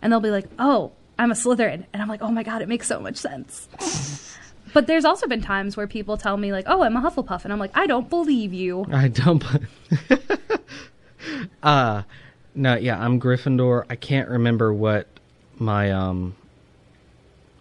And 0.00 0.12
they'll 0.12 0.20
be 0.20 0.30
like, 0.30 0.46
"Oh, 0.58 0.92
I'm 1.18 1.30
a 1.30 1.34
Slytherin." 1.34 1.84
And 1.92 2.02
I'm 2.02 2.08
like, 2.08 2.22
"Oh 2.22 2.30
my 2.30 2.42
god, 2.42 2.62
it 2.62 2.68
makes 2.68 2.86
so 2.86 2.98
much 2.98 3.16
sense." 3.16 3.68
but 4.72 4.86
there's 4.86 5.04
also 5.04 5.26
been 5.26 5.40
times 5.42 5.76
where 5.76 5.86
people 5.86 6.16
tell 6.16 6.36
me 6.36 6.52
like, 6.52 6.64
"Oh, 6.68 6.82
I'm 6.82 6.96
a 6.96 7.00
Hufflepuff." 7.00 7.44
And 7.44 7.52
I'm 7.52 7.58
like, 7.58 7.76
"I 7.76 7.86
don't 7.86 8.08
believe 8.08 8.52
you." 8.52 8.86
I 8.92 9.08
don't. 9.08 9.44
uh 11.62 12.02
no, 12.54 12.74
yeah, 12.74 13.02
I'm 13.02 13.20
Gryffindor. 13.20 13.86
I 13.88 13.96
can't 13.96 14.28
remember 14.28 14.72
what 14.72 15.06
my 15.58 15.90
um 15.90 16.34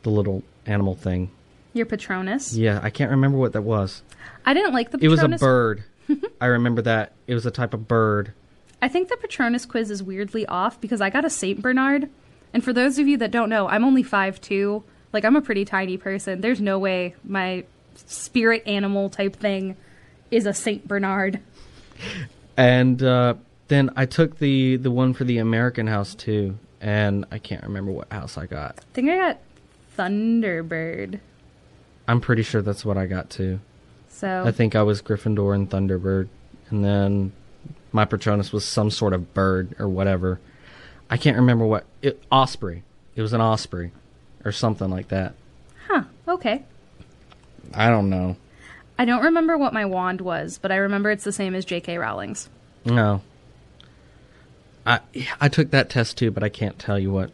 the 0.03 0.09
little 0.09 0.43
animal 0.65 0.95
thing. 0.95 1.31
Your 1.73 1.85
Patronus. 1.85 2.53
Yeah, 2.53 2.79
I 2.83 2.89
can't 2.89 3.11
remember 3.11 3.37
what 3.37 3.53
that 3.53 3.61
was. 3.61 4.03
I 4.45 4.53
didn't 4.53 4.73
like 4.73 4.91
the 4.91 4.97
It 5.01 5.07
was 5.07 5.23
a 5.23 5.29
bird. 5.29 5.83
I 6.41 6.47
remember 6.47 6.81
that. 6.81 7.13
It 7.27 7.33
was 7.33 7.45
a 7.45 7.51
type 7.51 7.73
of 7.73 7.87
bird. 7.87 8.33
I 8.81 8.87
think 8.87 9.09
the 9.09 9.17
Patronus 9.17 9.65
quiz 9.65 9.91
is 9.91 10.01
weirdly 10.01 10.45
off 10.47 10.81
because 10.81 11.01
I 11.01 11.09
got 11.09 11.23
a 11.23 11.29
Saint 11.29 11.61
Bernard, 11.61 12.09
and 12.53 12.63
for 12.63 12.73
those 12.73 12.97
of 12.97 13.07
you 13.07 13.15
that 13.17 13.31
don't 13.31 13.47
know, 13.47 13.67
I'm 13.67 13.85
only 13.85 14.03
5'2". 14.03 14.83
Like 15.13 15.25
I'm 15.25 15.35
a 15.35 15.41
pretty 15.41 15.65
tiny 15.65 15.97
person. 15.97 16.41
There's 16.41 16.61
no 16.61 16.79
way 16.79 17.15
my 17.23 17.65
spirit 17.95 18.63
animal 18.65 19.09
type 19.09 19.35
thing 19.35 19.75
is 20.29 20.45
a 20.45 20.53
Saint 20.53 20.87
Bernard. 20.87 21.39
And 22.57 23.01
uh 23.03 23.35
then 23.67 23.89
I 23.95 24.05
took 24.05 24.37
the 24.37 24.75
the 24.75 24.91
one 24.91 25.13
for 25.13 25.23
the 25.23 25.37
American 25.37 25.87
house 25.87 26.13
too, 26.13 26.57
and 26.81 27.25
I 27.31 27.37
can't 27.39 27.63
remember 27.63 27.91
what 27.91 28.11
house 28.11 28.37
I 28.37 28.45
got. 28.45 28.79
I 28.79 28.93
think 28.93 29.09
I 29.09 29.15
got 29.15 29.39
Thunderbird. 29.97 31.19
I'm 32.07 32.19
pretty 32.19 32.43
sure 32.43 32.61
that's 32.61 32.83
what 32.83 32.97
I 32.97 33.05
got 33.05 33.29
too. 33.29 33.59
So 34.09 34.43
I 34.45 34.51
think 34.51 34.75
I 34.75 34.83
was 34.83 35.01
Gryffindor 35.01 35.55
and 35.55 35.69
Thunderbird, 35.69 36.27
and 36.69 36.83
then 36.83 37.31
my 37.93 38.03
Patronus 38.03 38.51
was 38.51 38.65
some 38.65 38.91
sort 38.91 39.13
of 39.13 39.33
bird 39.33 39.73
or 39.79 39.87
whatever. 39.87 40.39
I 41.09 41.15
can't 41.15 41.37
remember 41.37 41.65
what 41.65 41.85
it, 42.01 42.21
osprey. 42.29 42.83
It 43.15 43.21
was 43.21 43.31
an 43.31 43.41
osprey, 43.41 43.91
or 44.45 44.51
something 44.51 44.89
like 44.89 45.09
that. 45.09 45.33
huh, 45.87 46.03
okay. 46.27 46.63
I 47.73 47.89
don't 47.89 48.09
know. 48.09 48.35
I 48.97 49.05
don't 49.05 49.23
remember 49.23 49.57
what 49.57 49.73
my 49.73 49.85
wand 49.85 50.21
was, 50.21 50.59
but 50.61 50.71
I 50.71 50.77
remember 50.77 51.09
it's 51.09 51.23
the 51.23 51.31
same 51.31 51.55
as 51.55 51.65
J.K. 51.65 51.97
Rowling's. 51.97 52.49
No. 52.85 53.21
I 54.85 54.99
I 55.39 55.47
took 55.47 55.71
that 55.71 55.89
test 55.89 56.17
too, 56.17 56.31
but 56.31 56.43
I 56.43 56.49
can't 56.49 56.77
tell 56.79 56.97
you 56.99 57.11
what 57.11 57.31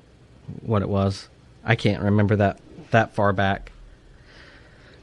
what 0.62 0.82
it 0.82 0.90
was. 0.90 1.30
I 1.64 1.76
can't 1.76 2.04
remember 2.04 2.36
that 2.38 2.60
that 2.92 3.16
far 3.16 3.34
back. 3.34 3.72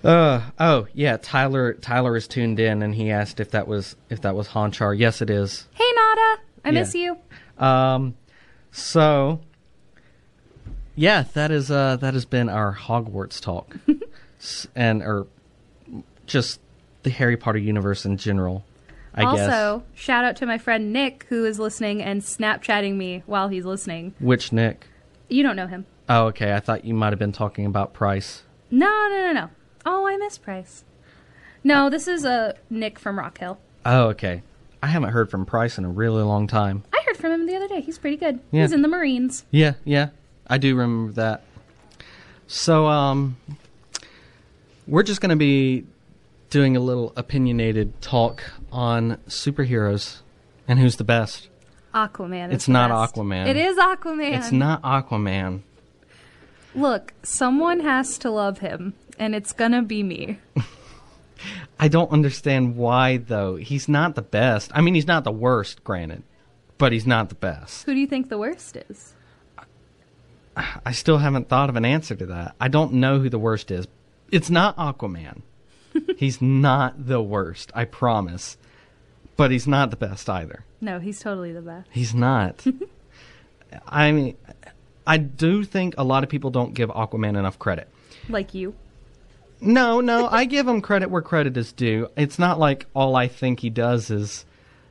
Uh 0.02 0.42
oh 0.58 0.87
yeah, 0.92 1.16
Tyler 1.16 1.73
Tyler 1.75 2.16
is 2.16 2.28
tuned 2.28 2.61
in 2.61 2.82
and 2.82 2.94
he 2.94 3.11
asked 3.11 3.40
if 3.40 3.50
that 3.52 3.66
was 3.66 3.96
if 4.11 4.20
that 4.23 4.34
was 4.34 4.49
Honchar. 4.49 4.96
Yes, 4.99 5.23
it 5.23 5.30
is. 5.30 5.66
Hey 5.73 5.90
Nada, 5.96 6.42
I 6.66 6.70
miss 6.73 6.94
you. 6.94 7.16
Um, 7.56 8.14
so 8.73 9.40
yeah, 10.94 11.24
that 11.34 11.50
is 11.50 11.70
uh 11.70 11.96
that 11.96 12.14
has 12.14 12.24
been 12.24 12.48
our 12.48 12.74
Hogwarts 12.74 13.40
talk, 13.40 13.76
and 14.74 15.02
or 15.02 15.26
just 16.26 16.60
the 17.02 17.10
Harry 17.10 17.36
Potter 17.36 17.58
universe 17.58 18.04
in 18.04 18.16
general. 18.16 18.64
I 19.14 19.24
also, 19.24 19.84
guess. 19.86 20.00
shout 20.00 20.24
out 20.24 20.36
to 20.36 20.46
my 20.46 20.58
friend 20.58 20.92
Nick 20.92 21.26
who 21.28 21.44
is 21.44 21.58
listening 21.58 22.02
and 22.02 22.20
Snapchatting 22.20 22.96
me 22.96 23.22
while 23.26 23.48
he's 23.48 23.64
listening. 23.64 24.14
Which 24.18 24.52
Nick? 24.52 24.88
You 25.28 25.42
don't 25.44 25.54
know 25.56 25.68
him. 25.68 25.86
Oh, 26.08 26.26
okay. 26.26 26.52
I 26.52 26.60
thought 26.60 26.84
you 26.84 26.94
might 26.94 27.12
have 27.12 27.18
been 27.18 27.32
talking 27.32 27.64
about 27.64 27.92
Price. 27.92 28.42
No, 28.70 28.86
no, 28.86 29.20
no, 29.26 29.32
no. 29.32 29.50
Oh, 29.86 30.06
I 30.06 30.16
miss 30.16 30.36
Price. 30.36 30.84
No, 31.62 31.88
this 31.88 32.08
is 32.08 32.24
a 32.24 32.56
Nick 32.68 32.98
from 32.98 33.18
Rock 33.18 33.38
Hill. 33.38 33.58
Oh, 33.86 34.08
okay. 34.08 34.42
I 34.82 34.88
haven't 34.88 35.10
heard 35.10 35.30
from 35.30 35.46
Price 35.46 35.78
in 35.78 35.84
a 35.84 35.88
really 35.88 36.22
long 36.22 36.46
time. 36.46 36.84
I 36.92 37.02
heard 37.06 37.16
from 37.16 37.32
him 37.32 37.46
the 37.46 37.56
other 37.56 37.68
day. 37.68 37.80
He's 37.80 37.98
pretty 37.98 38.16
good. 38.16 38.40
Yeah. 38.50 38.62
He's 38.62 38.72
in 38.72 38.82
the 38.82 38.88
Marines. 38.88 39.46
Yeah, 39.50 39.74
yeah. 39.84 40.08
I 40.46 40.58
do 40.58 40.74
remember 40.74 41.12
that. 41.12 41.42
So, 42.46 42.86
um, 42.86 43.36
we're 44.86 45.02
just 45.02 45.20
going 45.20 45.30
to 45.30 45.36
be 45.36 45.84
doing 46.50 46.76
a 46.76 46.80
little 46.80 47.12
opinionated 47.16 48.00
talk 48.00 48.44
on 48.70 49.16
superheroes 49.28 50.20
and 50.68 50.78
who's 50.78 50.96
the 50.96 51.04
best. 51.04 51.48
Aquaman. 51.94 52.52
It's 52.52 52.68
not 52.68 52.90
best. 52.90 53.14
Aquaman. 53.14 53.46
It 53.46 53.56
is 53.56 53.76
Aquaman. 53.76 54.36
It's 54.38 54.52
not 54.52 54.82
Aquaman. 54.82 55.60
Look, 56.74 57.14
someone 57.22 57.80
has 57.80 58.18
to 58.18 58.30
love 58.30 58.58
him, 58.58 58.94
and 59.16 59.34
it's 59.34 59.52
gonna 59.52 59.82
be 59.82 60.02
me. 60.02 60.38
I 61.78 61.88
don't 61.88 62.10
understand 62.10 62.76
why, 62.76 63.18
though. 63.18 63.56
He's 63.56 63.88
not 63.88 64.16
the 64.16 64.22
best. 64.22 64.72
I 64.74 64.80
mean, 64.80 64.94
he's 64.94 65.06
not 65.06 65.24
the 65.24 65.32
worst, 65.32 65.84
granted, 65.84 66.24
but 66.78 66.92
he's 66.92 67.06
not 67.06 67.28
the 67.28 67.34
best. 67.36 67.84
Who 67.84 67.94
do 67.94 68.00
you 68.00 68.06
think 68.06 68.28
the 68.28 68.38
worst 68.38 68.76
is? 68.76 69.14
I 70.56 70.92
still 70.92 71.18
haven't 71.18 71.49
thought 71.49 71.68
of 71.68 71.76
an 71.76 71.84
answer 71.84 72.14
to 72.14 72.26
that. 72.26 72.54
I 72.61 72.68
don't 72.68 72.94
know 72.94 73.18
who 73.18 73.28
the 73.28 73.38
worst 73.38 73.70
is. 73.70 73.87
It's 74.30 74.50
not 74.50 74.76
Aquaman. 74.76 75.42
he's 76.16 76.40
not 76.40 77.06
the 77.06 77.23
worst, 77.23 77.70
I 77.75 77.84
promise. 77.84 78.56
But 79.37 79.50
he's 79.50 79.66
not 79.66 79.90
the 79.90 79.96
best 79.96 80.28
either. 80.30 80.64
No, 80.80 81.00
he's 81.00 81.18
totally 81.18 81.52
the 81.52 81.62
best. 81.62 81.88
He's 81.90 82.14
not. 82.14 82.64
I 83.88 84.12
mean, 84.12 84.37
I 85.06 85.16
do 85.16 85.64
think 85.64 85.94
a 85.99 86.04
lot 86.04 86.23
of 86.23 86.30
people 86.30 86.50
don't 86.50 86.75
give 86.75 86.88
Aquaman 86.90 87.37
enough 87.37 87.58
credit. 87.58 87.88
Like 88.28 88.54
you. 88.54 88.75
No, 89.61 90.00
no, 90.00 90.28
I 90.30 90.44
give 90.44 90.68
him 90.68 90.80
credit 90.80 91.11
where 91.11 91.23
credit 91.23 91.56
is 91.56 91.73
due. 91.73 92.08
It's 92.16 92.38
not 92.38 92.58
like 92.58 92.87
all 92.94 93.16
I 93.16 93.26
think 93.26 93.61
he 93.61 93.70
does 93.70 94.11
is 94.11 94.44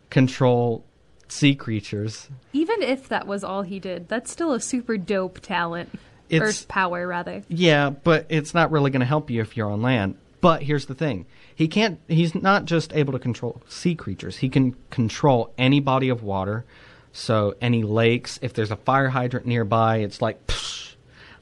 control 0.10 0.84
sea 1.27 1.56
creatures. 1.56 2.30
Even 2.51 2.82
if 2.82 3.08
that 3.10 3.27
was 3.27 3.44
all 3.44 3.62
he 3.63 3.80
did, 3.80 4.08
that's 4.08 4.32
still 4.32 4.53
a 4.53 4.60
super 4.60 4.98
dope 4.98 5.39
talent. 5.39 5.89
It's- 6.30 6.63
or 6.63 6.68
power, 6.68 7.06
rather. 7.08 7.44
Yeah, 7.48 7.89
but 7.92 8.25
it's 8.30 8.53
not 8.53 8.72
really 8.72 8.92
going 8.92 9.01
to 9.01 9.06
help 9.06 9.30
you 9.30 9.42
if 9.42 9.56
you're 9.58 9.70
on 9.70 9.82
land. 9.82 10.15
But 10.42 10.63
here's 10.63 10.88
the 10.88 10.96
thing. 10.96 11.25
He 11.56 11.68
can't 11.68 12.00
he's 12.08 12.36
not 12.36 12.65
just 12.65 12.94
able 12.94 13.13
to 13.13 13.20
control 13.20 13.62
sea 13.70 13.96
creatures. 13.96 14.38
He 14.38 14.50
can 14.50 14.75
control 14.89 15.53
any 15.58 15.80
body 15.80 16.10
of 16.10 16.24
water. 16.24 16.65
So 17.13 17.56
any 17.62 17.84
lakes, 17.84 18.39
if 18.42 18.53
there's 18.53 18.72
a 18.72 18.75
fire 18.75 19.10
hydrant 19.10 19.46
nearby, 19.46 19.98
it's 19.98 20.22
like 20.22 20.46
psh. 20.48 20.96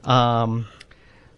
um 0.04 0.66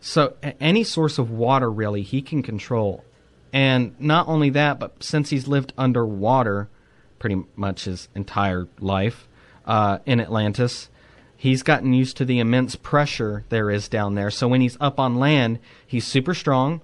so 0.01 0.35
any 0.61 0.85
source 0.85 1.19
of 1.19 1.31
water 1.31 1.71
really 1.71 2.03
he 2.03 2.21
can 2.21 2.43
control. 2.43 3.05
And 3.53 3.95
not 4.01 4.29
only 4.29 4.51
that, 4.51 4.79
but 4.79 5.03
since 5.03 5.31
he's 5.31 5.47
lived 5.49 5.73
underwater 5.79 6.69
pretty 7.19 7.43
much 7.57 7.85
his 7.85 8.09
entire 8.15 8.67
life 8.81 9.29
uh, 9.67 9.99
in 10.07 10.21
Atlantis, 10.21 10.89
he's 11.37 11.63
gotten 11.63 11.93
used 11.93 12.17
to 12.19 12.25
the 12.25 12.39
immense 12.39 12.77
pressure 12.77 13.45
there 13.49 13.71
is 13.71 13.89
down 13.89 14.15
there. 14.15 14.31
So 14.31 14.49
when 14.49 14.61
he's 14.61 14.77
up 14.81 14.99
on 14.99 15.17
land, 15.17 15.59
he's 15.87 16.07
super 16.07 16.35
strong. 16.35 16.81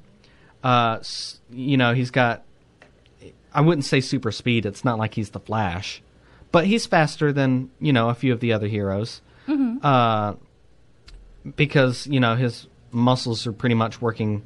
Uh, 0.63 1.01
you 1.51 1.77
know, 1.77 1.95
he's 1.95 2.11
got. 2.11 2.45
I 3.53 3.63
wouldn't 3.63 3.85
say 3.85 4.01
super 4.01 4.31
speed. 4.31 4.65
It's 4.65 4.85
not 4.85 4.99
like 4.99 5.15
he's 5.15 5.31
the 5.31 5.41
Flash, 5.41 6.03
but 6.53 6.67
he's 6.67 6.87
faster 6.87 7.33
than 7.33 7.71
you 7.81 7.93
know 7.93 8.09
a 8.09 8.15
few 8.15 8.33
of 8.33 8.41
the 8.41 8.53
other 8.53 8.69
heroes. 8.69 9.23
Uh, 9.83 10.35
because 11.57 12.07
you 12.07 12.21
know 12.21 12.37
his 12.37 12.67
muscles 12.93 13.47
are 13.47 13.53
pretty 13.53 13.75
much 13.75 14.01
working 14.01 14.43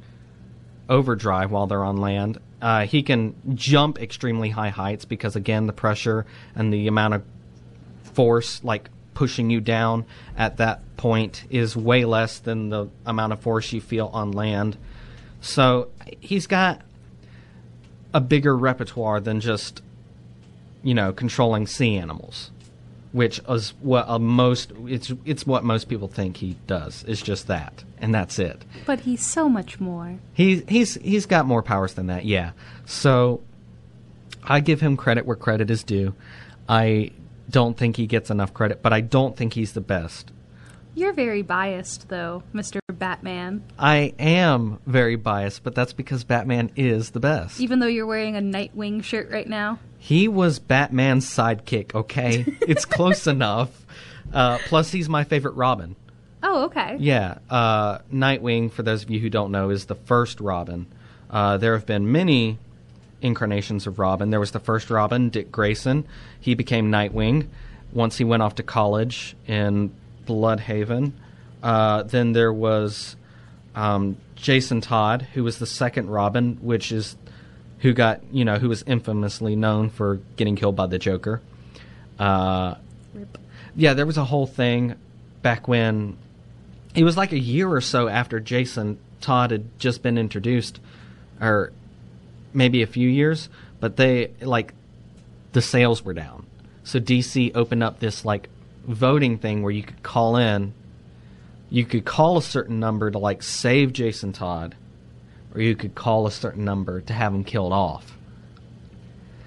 overdrive 0.89 1.51
while 1.51 1.67
they're 1.67 1.83
on 1.83 1.97
land. 1.97 2.39
Uh, 2.65 2.87
he 2.87 3.03
can 3.03 3.35
jump 3.53 4.01
extremely 4.01 4.49
high 4.49 4.69
heights 4.69 5.05
because 5.05 5.35
again 5.35 5.67
the 5.67 5.71
pressure 5.71 6.25
and 6.55 6.73
the 6.73 6.87
amount 6.87 7.13
of 7.13 7.23
force 8.01 8.63
like 8.63 8.89
pushing 9.13 9.51
you 9.51 9.61
down 9.61 10.03
at 10.35 10.57
that 10.57 10.81
point 10.97 11.43
is 11.51 11.77
way 11.77 12.05
less 12.05 12.39
than 12.39 12.69
the 12.69 12.89
amount 13.05 13.31
of 13.31 13.39
force 13.39 13.71
you 13.71 13.79
feel 13.79 14.07
on 14.07 14.31
land. 14.31 14.77
So 15.41 15.89
he's 16.19 16.47
got 16.47 16.81
a 18.15 18.19
bigger 18.19 18.57
repertoire 18.57 19.19
than 19.19 19.41
just 19.41 19.83
you 20.81 20.95
know 20.95 21.13
controlling 21.13 21.67
sea 21.67 21.97
animals, 21.97 22.49
which 23.15 23.39
is 23.47 23.73
what 23.79 24.09
uh, 24.09 24.19
most 24.19 24.73
it's 24.87 25.13
it's 25.23 25.47
what 25.47 25.63
most 25.63 25.87
people 25.87 26.09
think 26.09 26.35
he 26.35 26.57
does. 26.67 27.05
It's 27.07 27.21
just 27.21 27.47
that, 27.47 27.85
and 27.99 28.13
that's 28.13 28.37
it. 28.39 28.65
But 28.85 28.99
he's 28.99 29.25
so 29.25 29.47
much 29.47 29.79
more. 29.79 30.19
He 30.33 30.65
he's 30.67 30.95
he's 30.95 31.25
got 31.25 31.45
more 31.45 31.63
powers 31.63 31.93
than 31.93 32.07
that, 32.07 32.25
yeah. 32.25 32.51
So 32.85 33.39
I 34.43 34.59
give 34.59 34.81
him 34.81 34.97
credit 34.97 35.25
where 35.25 35.37
credit 35.37 35.71
is 35.71 35.81
due. 35.81 36.13
I 36.67 37.11
don't 37.49 37.77
think 37.77 37.95
he 37.95 38.05
gets 38.05 38.29
enough 38.29 38.53
credit, 38.53 38.81
but 38.81 38.91
I 38.91 38.99
don't 38.99 39.37
think 39.37 39.53
he's 39.53 39.71
the 39.71 39.81
best. 39.81 40.31
You're 40.95 41.11
very 41.11 41.41
biased, 41.41 42.07
though, 42.07 42.41
Mr. 42.53 42.79
Batman. 42.87 43.63
I 43.77 44.13
am 44.17 44.79
very 44.87 45.17
biased, 45.17 45.61
but 45.61 45.75
that's 45.75 45.91
because 45.91 46.23
Batman 46.23 46.71
is 46.77 47.11
the 47.11 47.19
best. 47.19 47.59
Even 47.59 47.79
though 47.79 47.87
you're 47.87 48.05
wearing 48.05 48.37
a 48.37 48.39
Nightwing 48.39 49.03
shirt 49.03 49.29
right 49.29 49.47
now. 49.47 49.77
He 49.97 50.29
was 50.29 50.57
Batman's 50.57 51.25
sidekick, 51.29 51.93
okay? 51.93 52.45
it's 52.61 52.85
close 52.85 53.27
enough. 53.27 53.85
Uh, 54.33 54.57
plus, 54.67 54.89
he's 54.91 55.09
my 55.09 55.25
favorite 55.25 55.55
Robin. 55.55 55.97
Oh, 56.41 56.65
okay. 56.65 56.95
Yeah, 56.97 57.39
uh, 57.49 57.97
Nightwing, 58.13 58.71
for 58.71 58.83
those 58.83 59.03
of 59.03 59.09
you 59.09 59.19
who 59.19 59.29
don't 59.29 59.51
know, 59.51 59.71
is 59.71 59.87
the 59.87 59.95
first 59.95 60.39
Robin. 60.39 60.85
Uh, 61.29 61.57
there 61.57 61.73
have 61.73 61.85
been 61.85 62.09
many 62.09 62.57
incarnations 63.21 63.85
of 63.85 63.99
Robin. 63.99 64.29
There 64.29 64.39
was 64.39 64.51
the 64.51 64.59
first 64.59 64.89
Robin, 64.89 65.29
Dick 65.29 65.51
Grayson. 65.51 66.05
He 66.39 66.53
became 66.55 66.89
Nightwing 66.89 67.47
once 67.91 68.17
he 68.17 68.23
went 68.23 68.43
off 68.43 68.55
to 68.55 68.63
college 68.63 69.35
in 69.47 69.91
Blüdhaven. 70.25 71.13
Uh, 71.61 72.03
then 72.03 72.33
there 72.33 72.53
was 72.53 73.15
um, 73.75 74.17
Jason 74.35 74.81
Todd, 74.81 75.23
who 75.33 75.43
was 75.43 75.59
the 75.59 75.65
second 75.65 76.09
Robin, 76.09 76.57
which 76.61 76.91
is 76.91 77.15
who 77.79 77.93
got 77.93 78.21
you 78.31 78.45
know 78.45 78.57
who 78.57 78.69
was 78.69 78.83
infamously 78.83 79.55
known 79.55 79.89
for 79.89 80.19
getting 80.37 80.55
killed 80.55 80.75
by 80.75 80.87
the 80.87 80.99
Joker. 80.99 81.41
Uh, 82.17 82.75
yeah, 83.75 83.93
there 83.93 84.05
was 84.05 84.17
a 84.17 84.23
whole 84.23 84.47
thing 84.47 84.95
back 85.41 85.67
when 85.67 86.17
it 86.95 87.03
was 87.03 87.17
like 87.17 87.31
a 87.31 87.39
year 87.39 87.69
or 87.69 87.81
so 87.81 88.07
after 88.07 88.39
Jason 88.39 88.97
Todd 89.21 89.51
had 89.51 89.79
just 89.79 90.01
been 90.01 90.17
introduced, 90.17 90.79
or 91.41 91.71
maybe 92.53 92.81
a 92.81 92.87
few 92.87 93.09
years, 93.09 93.49
but 93.79 93.97
they 93.97 94.31
like 94.41 94.73
the 95.51 95.61
sales 95.61 96.03
were 96.03 96.13
down. 96.13 96.45
So 96.83 96.99
DC 96.99 97.51
opened 97.55 97.83
up 97.83 97.99
this 97.99 98.23
like 98.23 98.49
voting 98.87 99.37
thing 99.37 99.61
where 99.63 99.71
you 99.71 99.83
could 99.83 100.03
call 100.03 100.37
in, 100.37 100.73
you 101.69 101.85
could 101.85 102.05
call 102.05 102.37
a 102.37 102.41
certain 102.41 102.79
number 102.79 103.11
to 103.11 103.17
like 103.17 103.43
save 103.43 103.93
Jason 103.93 104.31
Todd, 104.33 104.75
or 105.53 105.61
you 105.61 105.75
could 105.75 105.95
call 105.95 106.27
a 106.27 106.31
certain 106.31 106.63
number 106.63 107.01
to 107.01 107.13
have 107.13 107.33
him 107.33 107.43
killed 107.43 107.73
off. 107.73 108.17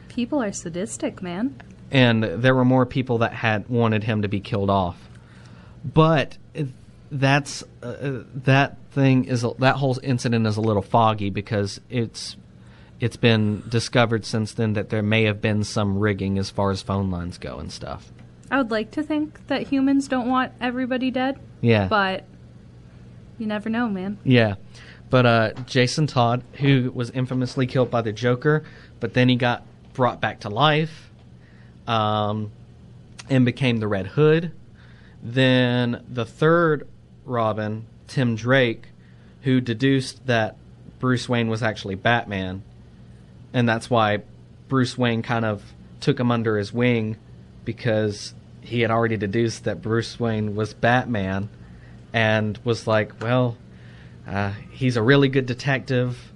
People 0.08 0.42
are 0.42 0.52
sadistic, 0.52 1.22
man. 1.22 1.54
and 1.90 2.22
there 2.22 2.54
were 2.54 2.64
more 2.64 2.84
people 2.84 3.18
that 3.18 3.32
had 3.32 3.68
wanted 3.68 4.04
him 4.04 4.22
to 4.22 4.28
be 4.28 4.40
killed 4.40 4.70
off. 4.70 5.08
But 5.84 6.36
that's 7.10 7.62
uh, 7.82 8.22
that 8.44 8.76
thing 8.90 9.24
is 9.24 9.46
that 9.58 9.76
whole 9.76 9.98
incident 10.02 10.46
is 10.46 10.56
a 10.56 10.60
little 10.60 10.82
foggy 10.82 11.30
because 11.30 11.80
it's 11.88 12.36
it's 13.00 13.16
been 13.16 13.62
discovered 13.68 14.24
since 14.24 14.52
then 14.52 14.72
that 14.72 14.90
there 14.90 15.02
may 15.02 15.22
have 15.24 15.40
been 15.40 15.62
some 15.62 15.98
rigging 15.98 16.36
as 16.38 16.50
far 16.50 16.70
as 16.72 16.82
phone 16.82 17.10
lines 17.10 17.38
go 17.38 17.58
and 17.58 17.70
stuff. 17.72 18.10
I 18.50 18.58
would 18.58 18.70
like 18.70 18.90
to 18.92 19.02
think 19.02 19.46
that 19.48 19.66
humans 19.66 20.08
don't 20.08 20.28
want 20.28 20.52
everybody 20.60 21.10
dead, 21.10 21.38
Yeah, 21.60 21.86
but 21.88 22.24
you 23.38 23.46
never 23.46 23.68
know, 23.68 23.88
man. 23.88 24.18
yeah. 24.24 24.54
But 25.10 25.24
uh, 25.26 25.50
Jason 25.66 26.06
Todd, 26.06 26.42
who 26.54 26.90
was 26.94 27.08
infamously 27.10 27.66
killed 27.66 27.90
by 27.90 28.02
the 28.02 28.12
Joker, 28.12 28.64
but 29.00 29.14
then 29.14 29.28
he 29.30 29.36
got 29.36 29.62
brought 29.94 30.20
back 30.20 30.40
to 30.40 30.48
life, 30.50 31.10
um, 31.86 32.50
and 33.30 33.44
became 33.46 33.78
the 33.78 33.88
Red 33.88 34.06
Hood. 34.08 34.52
Then 35.22 36.04
the 36.10 36.24
third 36.26 36.86
Robin, 37.24 37.86
Tim 38.06 38.36
Drake, 38.36 38.88
who 39.42 39.60
deduced 39.60 40.26
that 40.26 40.56
Bruce 40.98 41.28
Wayne 41.28 41.48
was 41.48 41.62
actually 41.62 41.94
Batman, 41.94 42.62
and 43.54 43.68
that's 43.68 43.88
why 43.88 44.22
Bruce 44.68 44.98
Wayne 44.98 45.22
kind 45.22 45.44
of 45.44 45.62
took 46.00 46.20
him 46.20 46.30
under 46.30 46.58
his 46.58 46.72
wing 46.72 47.16
because 47.68 48.32
he 48.62 48.80
had 48.80 48.90
already 48.90 49.18
deduced 49.18 49.64
that 49.64 49.82
Bruce 49.82 50.18
Wayne 50.18 50.56
was 50.56 50.72
Batman 50.72 51.50
and 52.14 52.58
was 52.64 52.86
like, 52.86 53.20
well, 53.20 53.58
uh, 54.26 54.54
he's 54.70 54.96
a 54.96 55.02
really 55.02 55.28
good 55.28 55.44
detective. 55.44 56.32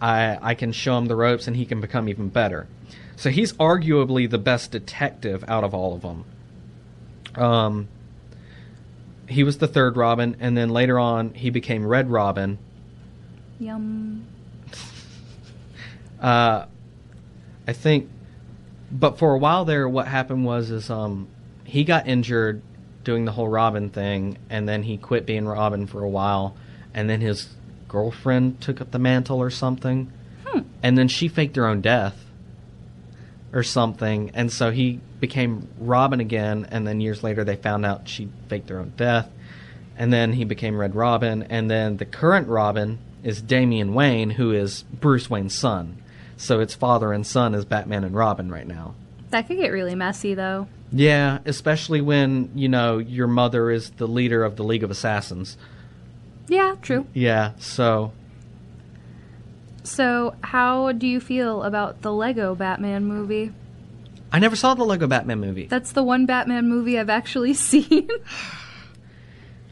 I 0.00 0.38
I 0.40 0.54
can 0.54 0.70
show 0.70 0.96
him 0.96 1.06
the 1.06 1.16
ropes 1.16 1.48
and 1.48 1.56
he 1.56 1.66
can 1.66 1.80
become 1.80 2.08
even 2.08 2.28
better. 2.28 2.68
So 3.16 3.30
he's 3.30 3.52
arguably 3.54 4.30
the 4.30 4.38
best 4.38 4.70
detective 4.70 5.42
out 5.48 5.64
of 5.64 5.74
all 5.74 5.92
of 5.92 6.02
them. 6.02 6.24
Um, 7.34 7.88
he 9.28 9.42
was 9.42 9.58
the 9.58 9.66
third 9.66 9.96
Robin, 9.96 10.36
and 10.38 10.56
then 10.56 10.68
later 10.68 11.00
on 11.00 11.34
he 11.34 11.50
became 11.50 11.84
Red 11.84 12.08
Robin. 12.08 12.58
Yum. 13.58 14.24
Uh, 16.20 16.66
I 17.66 17.72
think, 17.72 18.10
but 18.90 19.18
for 19.18 19.34
a 19.34 19.38
while 19.38 19.64
there, 19.64 19.88
what 19.88 20.06
happened 20.06 20.44
was 20.44 20.70
is 20.70 20.90
um, 20.90 21.28
he 21.64 21.84
got 21.84 22.06
injured 22.08 22.62
doing 23.04 23.24
the 23.24 23.32
whole 23.32 23.48
Robin 23.48 23.88
thing, 23.90 24.38
and 24.50 24.68
then 24.68 24.82
he 24.82 24.96
quit 24.96 25.26
being 25.26 25.46
Robin 25.46 25.86
for 25.86 26.02
a 26.02 26.08
while, 26.08 26.56
and 26.92 27.08
then 27.08 27.20
his 27.20 27.48
girlfriend 27.88 28.60
took 28.60 28.80
up 28.80 28.90
the 28.90 28.98
mantle 28.98 29.38
or 29.38 29.50
something, 29.50 30.12
Hmm. 30.46 30.60
and 30.82 30.98
then 30.98 31.08
she 31.08 31.28
faked 31.28 31.56
her 31.56 31.66
own 31.66 31.80
death 31.80 32.24
or 33.52 33.62
something, 33.62 34.30
and 34.34 34.52
so 34.52 34.70
he 34.70 35.00
became 35.18 35.68
Robin 35.78 36.20
again, 36.20 36.66
and 36.70 36.86
then 36.86 37.00
years 37.00 37.22
later 37.22 37.44
they 37.44 37.56
found 37.56 37.84
out 37.84 38.08
she 38.08 38.28
faked 38.48 38.68
her 38.68 38.78
own 38.78 38.92
death, 38.96 39.28
and 39.96 40.12
then 40.12 40.32
he 40.32 40.44
became 40.44 40.76
Red 40.78 40.94
Robin, 40.94 41.42
and 41.44 41.70
then 41.70 41.96
the 41.96 42.04
current 42.04 42.48
Robin 42.48 42.98
is 43.22 43.42
Damian 43.42 43.92
Wayne, 43.92 44.30
who 44.30 44.52
is 44.52 44.82
Bruce 44.92 45.28
Wayne's 45.28 45.54
son. 45.54 45.96
So 46.40 46.60
it's 46.60 46.74
father 46.74 47.12
and 47.12 47.26
son 47.26 47.54
as 47.54 47.66
Batman 47.66 48.02
and 48.02 48.14
Robin 48.14 48.50
right 48.50 48.66
now. 48.66 48.94
That 49.28 49.46
could 49.46 49.58
get 49.58 49.68
really 49.68 49.94
messy, 49.94 50.32
though. 50.32 50.68
Yeah, 50.90 51.40
especially 51.44 52.00
when, 52.00 52.50
you 52.54 52.66
know, 52.66 52.96
your 52.96 53.26
mother 53.26 53.70
is 53.70 53.90
the 53.90 54.08
leader 54.08 54.42
of 54.42 54.56
the 54.56 54.64
League 54.64 54.82
of 54.82 54.90
Assassins. 54.90 55.58
Yeah, 56.48 56.76
true. 56.80 57.06
Yeah, 57.12 57.52
so 57.58 58.12
So, 59.84 60.34
how 60.40 60.92
do 60.92 61.06
you 61.06 61.20
feel 61.20 61.62
about 61.62 62.00
the 62.00 62.10
Lego 62.12 62.54
Batman 62.54 63.04
movie? 63.04 63.52
I 64.32 64.38
never 64.38 64.56
saw 64.56 64.72
the 64.72 64.84
Lego 64.84 65.06
Batman 65.06 65.40
movie. 65.40 65.66
That's 65.66 65.92
the 65.92 66.02
one 66.02 66.24
Batman 66.24 66.70
movie 66.70 66.98
I've 66.98 67.10
actually 67.10 67.52
seen. 67.68 68.08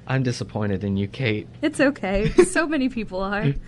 I'm 0.07 0.22
disappointed 0.22 0.85
in 0.85 0.98
you, 0.98 1.09
Kate. 1.09 1.48
it's 1.62 1.81
okay. 1.81 2.28
So 2.44 2.66
many 2.68 2.90
people 2.90 3.20
are. 3.20 3.54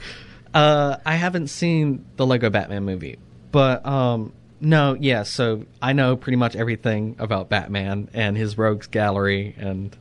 Uh, 0.53 0.97
I 1.07 1.15
haven't 1.15 1.49
seen 1.49 2.05
the 2.17 2.27
Lego 2.27 2.51
Batman 2.51 2.85
movie, 2.85 3.19
but 3.53 3.85
um, 3.87 4.33
no, 4.61 4.97
yeah. 4.99 5.23
So 5.23 5.67
I 5.81 5.93
know 5.93 6.17
pretty 6.17 6.37
much 6.37 6.57
everything 6.57 7.17
about 7.19 7.49
Batman 7.49 8.09
and 8.13 8.37
his 8.37 8.59
rogues 8.59 8.87
gallery 8.87 9.55
and 9.59 9.97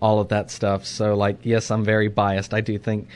all 0.00 0.20
of 0.20 0.28
that 0.28 0.50
stuff. 0.50 0.84
So 0.84 1.14
like, 1.14 1.38
yes, 1.44 1.70
I'm 1.70 1.84
very 1.84 2.08
biased. 2.08 2.52
I 2.52 2.60
do 2.60 2.76
think 2.78 3.08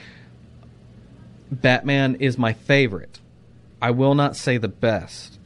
Batman 1.51 2.17
is 2.17 2.39
my 2.39 2.53
favorite. 2.53 3.21
I 3.83 3.91
will 3.91 4.15
not 4.15 4.37
say 4.37 4.57
the 4.57 4.69
best. 4.69 5.39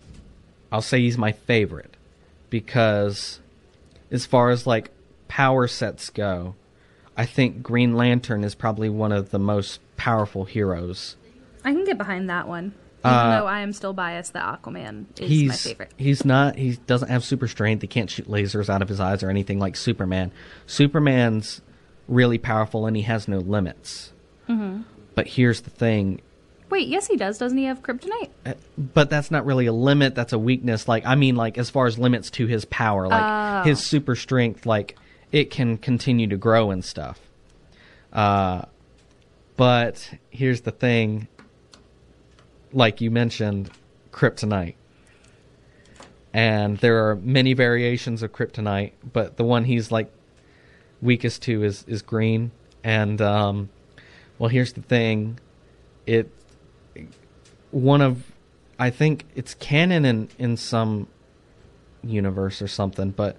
I'll 0.70 0.83
say 0.83 1.01
he's 1.01 1.18
my 1.18 1.33
favorite 1.33 1.96
because 2.49 3.40
as 4.11 4.27
far 4.27 4.51
as 4.51 4.66
like 4.66 4.90
power 5.29 5.66
sets 5.66 6.11
go, 6.11 6.55
I 7.16 7.27
think 7.27 7.62
Green 7.62 7.96
Lantern 7.96 8.44
is 8.44 8.55
probably 8.55 8.88
one 8.88 9.12
of 9.12 9.31
the 9.31 9.38
most 9.38 9.81
powerful 10.01 10.45
heroes. 10.47 11.17
I 11.63 11.73
can 11.75 11.85
get 11.85 11.99
behind 11.99 12.31
that 12.31 12.49
one. 12.49 12.73
Even 13.05 13.13
Uh, 13.13 13.41
though 13.41 13.47
I 13.47 13.61
am 13.61 13.73
still 13.75 13.93
biased 13.93 14.33
that 14.33 14.45
Aquaman 14.63 15.05
is 15.21 15.29
he's 15.29 15.49
my 15.51 15.55
favorite. 15.57 15.93
he's 15.99 16.25
not 16.25 16.57
he 16.57 16.77
doesn't 16.87 17.09
have 17.09 17.23
super 17.25 17.49
strength. 17.49 17.83
He 17.83 17.87
can't 17.89 18.09
shoot 18.11 18.27
lasers 18.29 18.69
out 18.71 18.81
of 18.83 18.89
his 18.89 18.99
eyes 19.01 19.23
or 19.23 19.29
anything 19.31 19.59
like 19.59 19.77
Superman. 19.77 20.33
Superman's 20.67 21.61
really 22.09 22.39
powerful 22.39 22.87
and 22.87 22.97
he 22.97 23.03
has 23.03 23.29
no 23.29 23.39
limits. 23.39 24.13
Mm-hmm. 24.49 24.83
But 25.15 25.27
here's 25.29 25.61
the 25.63 25.71
thing, 25.71 26.21
Wait, 26.71 26.87
yes, 26.89 27.09
he 27.09 27.17
does. 27.17 27.37
Doesn't 27.37 27.59
he 27.59 27.65
have 27.65 27.83
kryptonite? 27.83 28.29
uh, 28.47 28.55
but 28.79 29.11
that's 29.11 29.31
not 29.31 29.45
really 29.45 29.67
a 29.67 29.73
limit. 29.73 30.15
That's 30.15 30.33
a 30.33 30.39
weakness. 30.39 30.87
Like 30.89 31.05
I 31.05 31.15
mean, 31.15 31.37
like 31.37 31.59
as 31.59 31.69
far 31.69 31.87
as 31.87 31.99
limits 31.99 32.31
to 32.33 32.47
his 32.47 32.65
power, 32.67 33.07
like 33.09 33.65
Oh. 33.67 33.69
his 33.69 33.81
super 33.85 34.15
strength, 34.15 34.67
like 34.67 34.97
it 35.33 35.51
can 35.51 35.77
continue 35.79 36.27
to 36.29 36.37
grow 36.37 36.71
and 36.71 36.85
stuff. 36.85 37.19
Uh, 38.13 38.63
but 39.61 40.14
here's 40.31 40.62
the 40.62 40.70
thing. 40.70 41.29
Like 42.73 43.03
you 43.03 43.11
mentioned, 43.11 43.70
kryptonite, 44.11 44.77
and 46.33 46.79
there 46.79 47.07
are 47.07 47.16
many 47.16 47.53
variations 47.53 48.23
of 48.23 48.33
kryptonite, 48.33 48.92
but 49.12 49.37
the 49.37 49.44
one 49.44 49.64
he's 49.64 49.92
like 49.92 50.11
weakest 51.03 51.42
to 51.42 51.62
is 51.62 51.85
is 51.87 52.01
green. 52.01 52.53
And 52.83 53.20
um, 53.20 53.68
well, 54.38 54.49
here's 54.49 54.73
the 54.73 54.81
thing. 54.81 55.38
It 56.07 56.31
one 57.70 58.01
of 58.01 58.33
I 58.79 58.88
think 58.88 59.27
it's 59.35 59.53
canon 59.53 60.07
in 60.07 60.31
in 60.38 60.57
some 60.57 61.07
universe 62.03 62.62
or 62.62 62.68
something, 62.68 63.11
but 63.11 63.37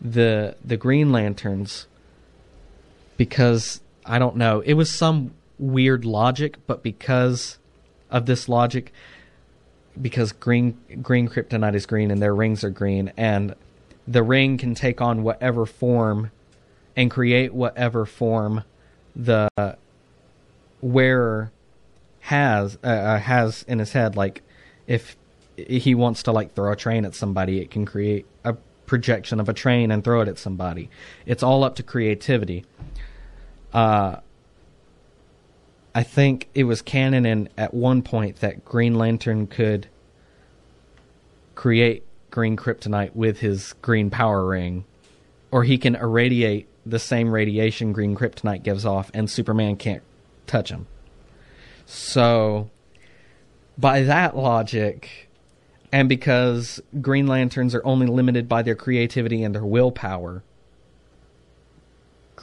the 0.00 0.56
the 0.64 0.78
Green 0.78 1.12
Lanterns 1.12 1.86
because 3.18 3.82
I 4.06 4.18
don't 4.18 4.36
know, 4.36 4.60
it 4.60 4.74
was 4.74 4.90
some 4.90 5.34
weird 5.58 6.04
logic, 6.04 6.58
but 6.66 6.82
because 6.82 7.58
of 8.10 8.26
this 8.26 8.48
logic 8.48 8.92
because 10.00 10.32
green 10.32 10.76
green 11.02 11.28
kryptonite 11.28 11.74
is 11.74 11.86
green 11.86 12.10
and 12.10 12.20
their 12.20 12.34
rings 12.34 12.64
are 12.64 12.70
green 12.70 13.12
and 13.16 13.54
the 14.06 14.22
ring 14.22 14.58
can 14.58 14.74
take 14.74 15.00
on 15.00 15.22
whatever 15.22 15.64
form 15.66 16.30
and 16.96 17.10
create 17.10 17.54
whatever 17.54 18.04
form 18.04 18.62
the 19.16 19.48
wearer 20.80 21.50
has 22.20 22.76
uh, 22.84 22.88
uh, 22.88 23.18
has 23.18 23.64
in 23.68 23.78
his 23.78 23.92
head. 23.92 24.16
Like 24.16 24.42
if 24.86 25.16
he 25.56 25.94
wants 25.94 26.24
to 26.24 26.32
like 26.32 26.54
throw 26.54 26.72
a 26.72 26.76
train 26.76 27.04
at 27.04 27.14
somebody 27.14 27.60
it 27.60 27.70
can 27.70 27.86
create 27.86 28.26
a 28.44 28.54
projection 28.86 29.38
of 29.38 29.48
a 29.48 29.52
train 29.52 29.90
and 29.90 30.02
throw 30.02 30.20
it 30.20 30.28
at 30.28 30.38
somebody. 30.38 30.90
It's 31.24 31.42
all 31.42 31.64
up 31.64 31.76
to 31.76 31.82
creativity 31.82 32.64
uh 33.74 34.16
I 35.94 36.02
think 36.02 36.48
it 36.54 36.64
was 36.64 36.82
canon 36.82 37.24
in 37.24 37.48
at 37.56 37.72
one 37.72 38.02
point 38.02 38.36
that 38.40 38.64
Green 38.64 38.96
Lantern 38.96 39.46
could 39.46 39.86
create 41.54 42.02
green 42.30 42.56
kryptonite 42.56 43.14
with 43.14 43.38
his 43.38 43.74
green 43.74 44.10
power 44.10 44.44
ring, 44.44 44.84
or 45.52 45.62
he 45.62 45.78
can 45.78 45.94
irradiate 45.94 46.66
the 46.84 46.98
same 46.98 47.30
radiation 47.30 47.92
green 47.92 48.16
kryptonite 48.16 48.64
gives 48.64 48.84
off, 48.84 49.10
and 49.14 49.30
Superman 49.30 49.76
can't 49.76 50.02
touch 50.48 50.70
him. 50.70 50.88
So, 51.86 52.70
by 53.78 54.02
that 54.02 54.36
logic, 54.36 55.28
and 55.92 56.08
because 56.08 56.82
Green 57.00 57.28
Lanterns 57.28 57.72
are 57.72 57.86
only 57.86 58.08
limited 58.08 58.48
by 58.48 58.62
their 58.62 58.74
creativity 58.74 59.44
and 59.44 59.54
their 59.54 59.64
willpower, 59.64 60.42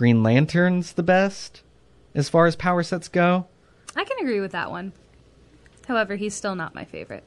Green 0.01 0.23
Lantern's 0.23 0.93
the 0.93 1.03
best 1.03 1.61
as 2.15 2.27
far 2.27 2.47
as 2.47 2.55
power 2.55 2.81
sets 2.81 3.07
go. 3.07 3.45
I 3.95 4.03
can 4.03 4.17
agree 4.19 4.39
with 4.39 4.51
that 4.51 4.71
one. 4.71 4.93
However, 5.87 6.15
he's 6.15 6.33
still 6.33 6.55
not 6.55 6.73
my 6.73 6.85
favorite. 6.85 7.23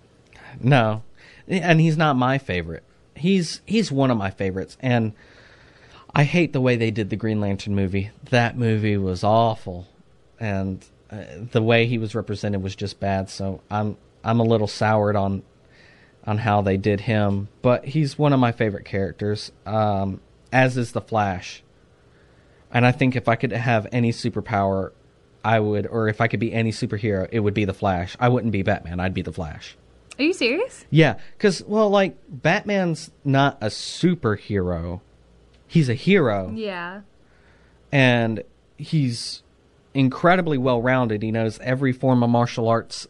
No, 0.61 1.05
and 1.47 1.81
he's 1.81 1.97
not 1.97 2.17
my 2.17 2.37
favorite. 2.37 2.83
He's 3.15 3.61
he's 3.65 3.93
one 3.93 4.11
of 4.11 4.17
my 4.17 4.33
favorites, 4.33 4.77
and 4.81 5.13
I 6.17 6.25
hate 6.25 6.53
the 6.53 6.61
way 6.61 6.75
they 6.75 6.91
did 6.91 7.11
the 7.11 7.17
Green 7.17 7.41
Lantern 7.41 7.77
movie. 7.77 8.11
That 8.31 8.59
movie 8.59 8.97
was 8.97 9.23
awful, 9.23 9.87
and 10.41 10.85
uh, 11.13 11.23
the 11.53 11.63
way 11.63 11.87
he 11.87 11.99
was 11.99 12.17
represented 12.17 12.61
was 12.61 12.75
just 12.75 12.99
bad. 12.99 13.31
So 13.31 13.61
I'm 13.71 13.97
I'm 14.25 14.41
a 14.41 14.45
little 14.45 14.67
soured 14.67 15.15
on 15.15 15.45
on 16.27 16.39
how 16.39 16.61
they 16.61 16.77
did 16.77 17.03
him, 17.03 17.47
but 17.63 17.85
he's 17.85 18.19
one 18.19 18.33
of 18.33 18.41
my 18.41 18.51
favorite 18.51 18.85
characters. 18.85 19.53
Um, 19.65 20.21
as 20.53 20.77
is 20.77 20.91
the 20.91 21.01
Flash, 21.01 21.63
and 22.75 22.85
I 22.85 22.93
think 22.93 23.17
if 23.17 23.29
I 23.29 23.37
could 23.37 23.53
have 23.53 23.87
any 23.93 24.13
superpower, 24.13 24.91
I 25.45 25.61
would, 25.61 25.87
or 25.87 26.09
if 26.09 26.21
I 26.21 26.29
could 26.29 26.41
be 26.41 26.53
any 26.53 26.73
superhero, 26.73 27.29
it 27.31 27.41
would 27.41 27.55
be 27.55 27.65
the 27.65 27.73
Flash. 27.75 28.17
I 28.21 28.29
wouldn't 28.29 28.53
be 28.53 28.63
Batman. 28.63 28.99
I'd 29.01 29.15
be 29.15 29.23
the 29.23 29.33
Flash. 29.33 29.77
Are 30.19 30.23
you 30.25 30.33
serious? 30.33 30.85
Yeah, 30.91 31.15
because 31.37 31.63
well, 31.65 31.89
like 31.91 32.17
Batman's 32.29 33.11
not 33.25 33.59
a 33.61 33.67
superhero; 33.67 35.01
he's 35.67 35.89
a 35.89 35.95
hero, 35.95 36.51
Yeah. 36.55 37.01
and 37.91 38.43
he's 38.77 39.43
incredibly 39.93 40.59
well 40.59 40.81
rounded. 40.83 41.23
He 41.23 41.31
knows 41.33 41.59
every 41.61 41.93
form 41.93 42.23
of 42.23 42.31
martial 42.31 42.69
arts 42.69 43.07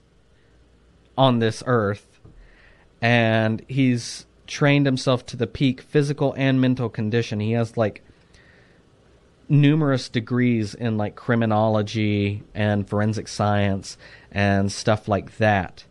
on 1.17 1.39
this 1.39 1.63
earth, 1.67 2.21
and 3.01 3.65
he's 3.69 4.27
trained 4.47 4.87
himself 4.87 5.25
to 5.27 5.37
the 5.37 5.47
peak 5.47 5.81
physical 5.83 6.35
and 6.37 6.61
mental 6.61 6.89
condition. 6.89 7.41
He 7.41 7.53
has 7.53 7.77
like 7.77 8.03
numerous 9.49 10.09
degrees 10.09 10.75
in 10.75 10.97
like 10.97 11.17
criminology 11.17 12.43
and 12.55 12.89
forensic 12.89 13.29
science 13.29 13.97
and 14.33 14.71
stuff 14.71 15.09
like 15.09 15.37
that. 15.39 15.85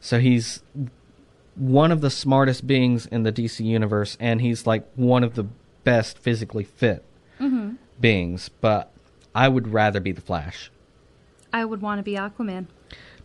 So 0.00 0.20
he's 0.20 0.62
one 1.54 1.90
of 1.90 2.00
the 2.00 2.10
smartest 2.10 2.66
beings 2.66 3.06
in 3.06 3.24
the 3.24 3.32
DC 3.32 3.64
universe, 3.64 4.16
and 4.20 4.40
he's 4.40 4.66
like 4.66 4.88
one 4.94 5.24
of 5.24 5.34
the 5.34 5.46
best 5.84 6.18
physically 6.18 6.64
fit 6.64 7.04
mm-hmm. 7.40 7.72
beings. 8.00 8.48
But 8.48 8.92
I 9.34 9.48
would 9.48 9.68
rather 9.68 10.00
be 10.00 10.12
the 10.12 10.20
Flash 10.20 10.70
I 11.52 11.64
would 11.64 11.80
want 11.80 11.98
to 11.98 12.02
be 12.02 12.14
Aquaman. 12.14 12.66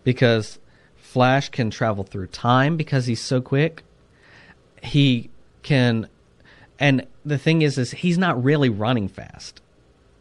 because 0.04 0.60
Flash 0.96 1.50
can 1.50 1.70
travel 1.70 2.04
through 2.04 2.28
time 2.28 2.78
because 2.78 3.06
he's 3.06 3.22
so 3.22 3.42
quick. 3.42 3.84
He 4.82 5.30
can, 5.62 6.08
and 6.80 7.06
the 7.26 7.38
thing 7.38 7.62
is, 7.62 7.78
is 7.78 7.92
he's 7.92 8.18
not 8.18 8.44
really 8.44 8.70
running 8.70 9.08
fast. 9.08 9.62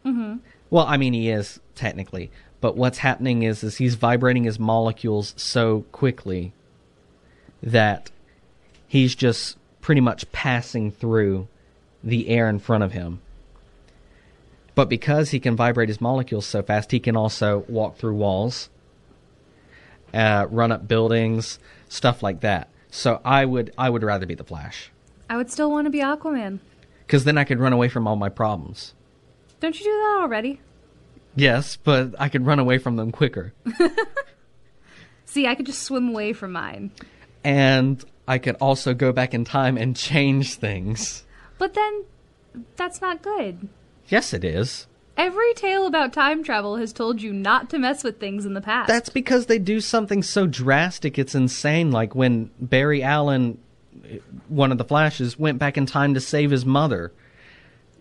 Mm-hmm. 0.05 0.37
Well, 0.69 0.85
I 0.85 0.97
mean, 0.97 1.13
he 1.13 1.29
is 1.29 1.59
technically, 1.75 2.31
but 2.61 2.75
what's 2.75 2.99
happening 2.99 3.43
is, 3.43 3.63
is 3.63 3.77
he's 3.77 3.95
vibrating 3.95 4.43
his 4.43 4.59
molecules 4.59 5.33
so 5.37 5.85
quickly 5.91 6.53
that 7.61 8.11
he's 8.87 9.15
just 9.15 9.57
pretty 9.81 10.01
much 10.01 10.31
passing 10.31 10.91
through 10.91 11.47
the 12.03 12.29
air 12.29 12.49
in 12.49 12.59
front 12.59 12.83
of 12.83 12.91
him. 12.91 13.21
But 14.75 14.89
because 14.89 15.29
he 15.29 15.39
can 15.39 15.55
vibrate 15.55 15.89
his 15.89 16.01
molecules 16.01 16.45
so 16.45 16.63
fast, 16.63 16.91
he 16.91 16.99
can 16.99 17.15
also 17.15 17.63
walk 17.67 17.97
through 17.97 18.15
walls 18.15 18.69
uh, 20.13 20.47
run 20.49 20.71
up 20.71 20.87
buildings, 20.87 21.59
stuff 21.89 22.23
like 22.23 22.41
that. 22.41 22.69
So 22.91 23.19
I 23.25 23.45
would 23.45 23.73
I 23.77 23.89
would 23.89 24.03
rather 24.03 24.25
be 24.25 24.35
the 24.35 24.43
Flash 24.43 24.91
I 25.29 25.37
would 25.37 25.51
still 25.51 25.71
want 25.71 25.85
to 25.85 25.89
be 25.91 25.99
Aquaman. 25.99 26.59
because 27.07 27.23
then 27.23 27.37
I 27.37 27.43
could 27.43 27.59
run 27.59 27.73
away 27.73 27.89
from 27.89 28.07
all 28.07 28.15
my 28.15 28.29
problems. 28.29 28.93
Don't 29.59 29.77
you 29.79 29.85
do 29.85 29.91
that 29.91 30.17
already? 30.21 30.59
Yes, 31.35 31.77
but 31.77 32.13
I 32.19 32.29
could 32.29 32.45
run 32.45 32.59
away 32.59 32.77
from 32.77 32.95
them 32.95 33.11
quicker, 33.11 33.53
See, 35.25 35.47
I 35.47 35.55
could 35.55 35.65
just 35.65 35.81
swim 35.83 36.09
away 36.09 36.33
from 36.33 36.51
mine. 36.51 36.91
and 37.43 38.03
I 38.27 38.37
could 38.37 38.55
also 38.61 38.93
go 38.93 39.11
back 39.11 39.33
in 39.33 39.43
time 39.45 39.77
and 39.77 39.95
change 39.95 40.55
things. 40.55 41.23
But 41.59 41.75
then, 41.75 42.03
that's 42.75 42.99
not 42.99 43.21
good. 43.21 43.69
Yes, 44.09 44.33
it 44.33 44.43
is. 44.43 44.87
Every 45.15 45.53
tale 45.53 45.85
about 45.85 46.11
time 46.11 46.43
travel 46.43 46.75
has 46.77 46.91
told 46.91 47.21
you 47.21 47.31
not 47.31 47.69
to 47.69 47.77
mess 47.79 48.03
with 48.03 48.19
things 48.19 48.45
in 48.45 48.53
the 48.53 48.59
past. 48.59 48.87
That's 48.89 49.09
because 49.09 49.45
they 49.45 49.59
do 49.59 49.79
something 49.79 50.23
so 50.23 50.45
drastic. 50.47 51.17
It's 51.17 51.35
insane. 51.35 51.91
Like 51.91 52.15
when 52.15 52.49
Barry 52.59 53.01
Allen, 53.03 53.59
one 54.47 54.71
of 54.71 54.77
the 54.77 54.85
Flashes, 54.85 55.37
went 55.37 55.59
back 55.59 55.77
in 55.77 55.85
time 55.85 56.13
to 56.13 56.19
save 56.19 56.51
his 56.51 56.65
mother. 56.65 57.11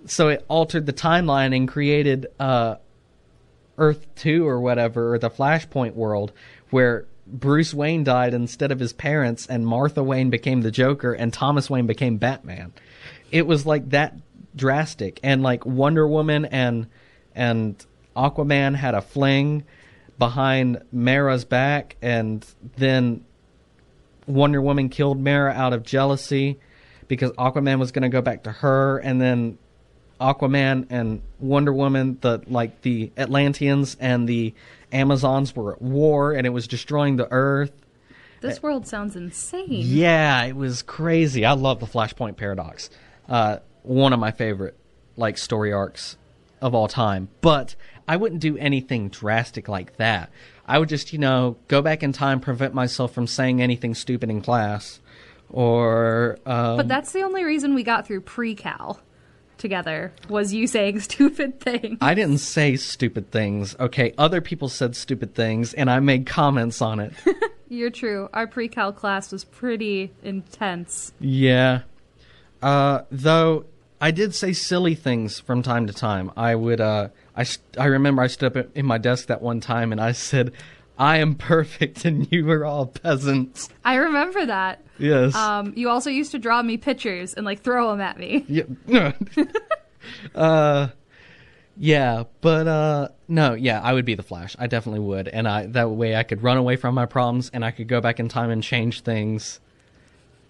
So 0.07 0.28
it 0.28 0.44
altered 0.48 0.87
the 0.87 0.92
timeline 0.92 1.57
and 1.57 1.68
created 1.68 2.26
uh, 2.40 2.76
Earth 3.78 4.07
2 4.16 4.46
or 4.46 4.61
whatever, 4.61 5.14
or 5.14 5.18
the 5.18 5.31
Flashpoint 5.31 5.94
world, 5.94 6.33
where 6.70 7.07
Bruce 7.26 7.72
Wayne 7.72 8.05
died 8.05 8.35
instead 8.35 8.72
of 8.72 8.81
his 8.81 8.92
parents, 8.92 9.46
and 9.46 9.66
Martha 9.66 10.02
Wayne 10.02 10.31
became 10.31 10.62
the 10.62 10.70
Joker, 10.70 11.12
and 11.12 11.33
Thomas 11.33 11.70
Wayne 11.70 11.87
became 11.87 12.16
Batman. 12.16 12.72
It 13.31 13.46
was 13.46 13.64
like 13.64 13.90
that 13.90 14.16
drastic. 14.55 15.20
And 15.22 15.42
like 15.42 15.64
Wonder 15.64 16.07
Woman 16.07 16.44
and 16.46 16.87
and 17.35 17.85
Aquaman 18.14 18.74
had 18.74 18.94
a 18.94 19.00
fling 19.00 19.64
behind 20.18 20.83
Mera's 20.92 21.44
back, 21.44 21.96
and 22.02 22.44
then 22.76 23.24
Wonder 24.26 24.61
Woman 24.61 24.88
killed 24.88 25.18
Mera 25.20 25.52
out 25.52 25.72
of 25.72 25.82
jealousy 25.82 26.58
because 27.08 27.30
Aquaman 27.32 27.78
was 27.78 27.92
going 27.92 28.02
to 28.02 28.08
go 28.08 28.22
back 28.22 28.44
to 28.44 28.52
her, 28.52 28.98
and 28.98 29.20
then 29.20 29.58
Aquaman 30.20 30.87
and 30.90 31.20
Wonder 31.40 31.72
Woman, 31.72 32.18
the 32.20 32.42
like 32.46 32.82
the 32.82 33.11
Atlanteans 33.16 33.96
and 33.98 34.28
the 34.28 34.54
Amazons 34.92 35.54
were 35.54 35.74
at 35.74 35.82
war, 35.82 36.32
and 36.32 36.46
it 36.46 36.50
was 36.50 36.68
destroying 36.68 37.16
the 37.16 37.30
Earth. 37.30 37.72
this 38.40 38.62
world 38.62 38.87
sounds 38.87 39.16
insane. 39.16 39.66
Yeah, 39.68 40.44
it 40.44 40.56
was 40.56 40.82
crazy. 40.82 41.44
I 41.44 41.52
love 41.52 41.80
the 41.80 41.87
Flashpoint 41.87 42.37
paradox. 42.37 42.90
Uh, 43.28 43.58
one 43.82 44.12
of 44.12 44.20
my 44.20 44.30
favorite 44.30 44.76
like 45.16 45.38
story 45.38 45.72
arcs 45.72 46.16
of 46.61 46.74
all 46.74 46.88
time. 46.88 47.28
But 47.40 47.74
I 48.06 48.16
wouldn't 48.16 48.40
do 48.40 48.56
anything 48.56 49.08
drastic 49.08 49.68
like 49.68 49.96
that. 49.96 50.30
I 50.66 50.79
would 50.79 50.88
just, 50.88 51.12
you 51.12 51.18
know, 51.18 51.57
go 51.68 51.83
back 51.83 52.03
in 52.03 52.12
time, 52.12 52.40
prevent 52.40 52.75
myself 52.75 53.12
from 53.12 53.27
saying 53.27 53.61
anything 53.61 53.94
stupid 53.94 54.31
in 54.31 54.40
class, 54.40 55.01
or 55.51 56.38
um, 56.46 56.77
But 56.77 56.88
that's 56.88 57.12
the 57.12 57.22
only 57.22 57.44
reason 57.44 57.75
we 57.75 57.83
got 57.83 58.07
through 58.07 58.22
pre-cal 58.22 59.01
together 59.59 60.12
was 60.29 60.53
you 60.53 60.66
saying 60.66 61.01
stupid 61.09 61.61
things. 61.61 61.98
I 62.01 62.14
didn't 62.14 62.38
say 62.38 62.77
stupid 62.77 63.31
things. 63.31 63.75
Okay, 63.81 64.14
other 64.18 64.40
people 64.40 64.68
said 64.68 64.94
stupid 64.96 65.35
things, 65.35 65.75
and 65.75 65.90
I 65.90 66.01
made 66.01 66.27
comments 66.27 66.81
on 66.81 67.01
it. 67.01 67.12
You're 67.68 67.90
true. 67.90 68.29
Our 68.35 68.46
pre-cal 68.46 68.92
class 68.92 69.33
was 69.33 69.44
pretty 69.44 70.12
intense. 70.22 71.12
Yeah. 71.18 71.83
Uh, 72.61 73.03
though 73.11 73.64
I 74.03 74.11
did 74.11 74.35
say 74.35 74.53
silly 74.53 74.94
things 74.94 75.38
from 75.38 75.62
time 75.62 75.87
to 75.87 75.92
time. 75.92 76.33
I 76.37 76.55
would. 76.55 76.81
Uh, 76.81 77.09
I 77.37 77.45
I 77.79 77.87
remember 77.87 78.23
I 78.23 78.27
stood 78.27 78.57
up 78.57 78.77
in 78.77 78.87
my 78.87 78.99
desk 78.99 79.27
that 79.29 79.42
one 79.42 79.61
time 79.61 79.92
and 79.92 80.01
I 80.01 80.12
said, 80.12 80.53
"I 80.99 81.18
am 81.18 81.35
perfect, 81.35 82.05
and 82.05 82.27
you 82.33 82.51
are 82.51 82.64
all 82.64 82.87
peasants." 82.87 83.68
I 83.85 83.95
remember 83.97 84.45
that. 84.47 84.83
Yes. 84.99 85.35
Um, 85.35 85.73
you 85.77 85.88
also 85.88 86.11
used 86.11 86.33
to 86.33 86.38
draw 86.38 86.62
me 86.62 86.77
pictures 86.77 87.35
and 87.35 87.45
like 87.47 87.61
throw 87.62 87.90
them 87.90 88.01
at 88.01 88.18
me. 88.18 88.45
yeah. 88.49 89.12
uh, 90.35 90.88
Yeah, 91.77 92.25
but 92.42 92.68
uh 92.68 93.09
no, 93.29 93.55
yeah, 93.55 93.81
I 93.81 93.95
would 93.95 94.05
be 94.05 94.14
the 94.14 94.23
Flash. 94.23 94.55
I 94.59 94.66
definitely 94.66 95.01
would. 95.01 95.27
And 95.27 95.49
I 95.49 95.66
that 95.66 95.90
way 95.90 96.14
I 96.14 96.23
could 96.23 96.42
run 96.42 96.59
away 96.59 96.77
from 96.77 96.95
my 96.95 97.07
problems 97.07 97.51
and 97.53 97.64
I 97.64 97.71
could 97.71 97.88
go 97.88 98.01
back 98.01 98.21
in 98.21 98.29
time 98.29 98.51
and 98.51 98.62
change 98.62 99.01
things 99.01 99.59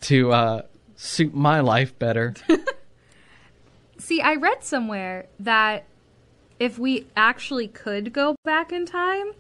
to 0.03 0.33
uh 0.33 0.63
suit 0.97 1.33
my 1.33 1.61
life 1.61 1.97
better. 1.99 2.35
See, 3.99 4.21
I 4.21 4.35
read 4.35 4.65
somewhere 4.65 5.27
that 5.39 5.85
if 6.63 6.79
we 6.79 7.05
actually 7.17 7.67
could 7.67 8.13
go 8.13 8.37
back 8.45 8.71
in 8.71 8.87
time, 8.87 9.33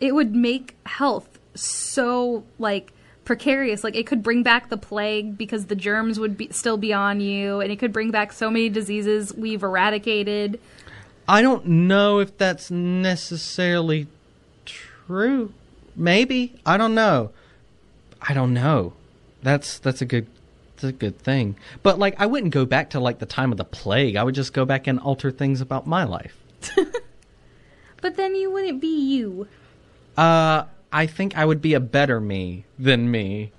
it 0.00 0.14
would 0.14 0.34
make 0.34 0.74
health 0.86 1.38
so 1.54 2.42
like 2.58 2.90
precarious. 3.26 3.84
Like 3.84 3.94
it 3.94 4.06
could 4.06 4.22
bring 4.22 4.42
back 4.42 4.70
the 4.70 4.78
plague 4.78 5.36
because 5.36 5.66
the 5.66 5.74
germs 5.74 6.18
would 6.18 6.38
be, 6.38 6.48
still 6.52 6.78
be 6.78 6.94
on 6.94 7.20
you, 7.20 7.60
and 7.60 7.70
it 7.70 7.78
could 7.78 7.92
bring 7.92 8.10
back 8.10 8.32
so 8.32 8.50
many 8.50 8.70
diseases 8.70 9.34
we've 9.34 9.62
eradicated. 9.62 10.58
I 11.28 11.42
don't 11.42 11.66
know 11.66 12.18
if 12.18 12.38
that's 12.38 12.70
necessarily 12.70 14.06
true. 14.64 15.52
Maybe. 15.94 16.54
I 16.64 16.78
don't 16.78 16.94
know. 16.94 17.30
I 18.22 18.32
don't 18.32 18.54
know. 18.54 18.94
That's 19.42 19.78
that's 19.78 20.00
a 20.00 20.06
good 20.06 20.28
that's 20.76 20.84
a 20.84 20.92
good 20.92 21.18
thing. 21.18 21.56
But 21.82 21.98
like 21.98 22.14
I 22.18 22.24
wouldn't 22.24 22.54
go 22.54 22.64
back 22.64 22.88
to 22.90 23.00
like 23.00 23.18
the 23.18 23.26
time 23.26 23.52
of 23.52 23.58
the 23.58 23.64
plague. 23.66 24.16
I 24.16 24.24
would 24.24 24.34
just 24.34 24.54
go 24.54 24.64
back 24.64 24.86
and 24.86 24.98
alter 24.98 25.30
things 25.30 25.60
about 25.60 25.86
my 25.86 26.04
life. 26.04 26.38
But 28.00 28.16
then 28.16 28.34
you 28.34 28.50
wouldn't 28.50 28.82
be 28.82 29.00
you. 29.00 29.48
Uh 30.14 30.64
I 30.92 31.06
think 31.06 31.38
I 31.38 31.44
would 31.46 31.62
be 31.62 31.72
a 31.72 31.80
better 31.80 32.20
me 32.20 32.66
than 32.78 33.10
me 33.10 33.50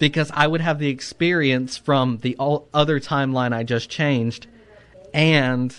because 0.00 0.30
I 0.34 0.48
would 0.48 0.60
have 0.60 0.80
the 0.80 0.88
experience 0.88 1.78
from 1.78 2.18
the 2.18 2.34
all 2.36 2.68
other 2.74 2.98
timeline 2.98 3.54
I 3.54 3.62
just 3.62 3.88
changed 3.88 4.48
and 5.14 5.74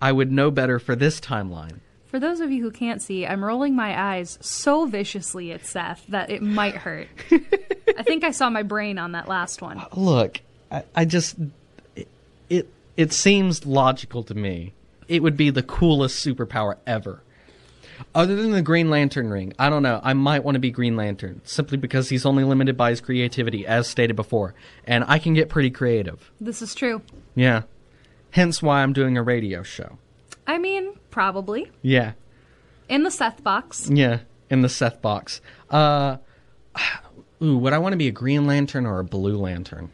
I 0.00 0.12
would 0.12 0.32
know 0.32 0.50
better 0.50 0.78
for 0.78 0.96
this 0.96 1.20
timeline. 1.20 1.80
For 2.06 2.18
those 2.18 2.40
of 2.40 2.50
you 2.50 2.62
who 2.62 2.70
can't 2.70 3.00
see, 3.00 3.26
I'm 3.26 3.44
rolling 3.44 3.76
my 3.76 3.98
eyes 3.98 4.38
so 4.40 4.86
viciously 4.86 5.52
at 5.52 5.64
Seth 5.64 6.04
that 6.08 6.30
it 6.30 6.42
might 6.42 6.74
hurt. 6.74 7.08
I 7.30 8.02
think 8.02 8.24
I 8.24 8.32
saw 8.32 8.50
my 8.50 8.62
brain 8.62 8.98
on 8.98 9.12
that 9.12 9.28
last 9.28 9.62
one. 9.62 9.80
Look, 9.94 10.40
I, 10.70 10.84
I 10.94 11.04
just 11.04 11.36
it, 11.94 12.08
it 12.50 12.68
it 12.96 13.12
seems 13.12 13.64
logical 13.64 14.24
to 14.24 14.34
me. 14.34 14.72
It 15.12 15.22
would 15.22 15.36
be 15.36 15.50
the 15.50 15.62
coolest 15.62 16.24
superpower 16.24 16.76
ever. 16.86 17.22
Other 18.14 18.34
than 18.34 18.50
the 18.52 18.62
Green 18.62 18.88
Lantern 18.88 19.28
ring, 19.28 19.52
I 19.58 19.68
don't 19.68 19.82
know. 19.82 20.00
I 20.02 20.14
might 20.14 20.42
want 20.42 20.54
to 20.54 20.58
be 20.58 20.70
Green 20.70 20.96
Lantern 20.96 21.42
simply 21.44 21.76
because 21.76 22.08
he's 22.08 22.24
only 22.24 22.44
limited 22.44 22.78
by 22.78 22.88
his 22.90 23.02
creativity, 23.02 23.66
as 23.66 23.86
stated 23.86 24.16
before, 24.16 24.54
and 24.86 25.04
I 25.06 25.18
can 25.18 25.34
get 25.34 25.50
pretty 25.50 25.70
creative. 25.70 26.32
This 26.40 26.62
is 26.62 26.74
true. 26.74 27.02
Yeah, 27.34 27.64
hence 28.30 28.62
why 28.62 28.82
I'm 28.82 28.94
doing 28.94 29.18
a 29.18 29.22
radio 29.22 29.62
show. 29.62 29.98
I 30.46 30.56
mean, 30.56 30.94
probably. 31.10 31.70
Yeah, 31.82 32.12
In 32.88 33.02
the 33.02 33.10
Seth 33.10 33.44
box. 33.44 33.90
yeah, 33.92 34.20
in 34.48 34.62
the 34.62 34.68
Seth 34.70 35.02
box. 35.02 35.42
Uh, 35.68 36.16
ooh, 37.42 37.58
would 37.58 37.74
I 37.74 37.78
want 37.78 37.92
to 37.92 37.98
be 37.98 38.08
a 38.08 38.12
Green 38.12 38.46
Lantern 38.46 38.86
or 38.86 38.98
a 38.98 39.04
Blue 39.04 39.36
Lantern? 39.36 39.90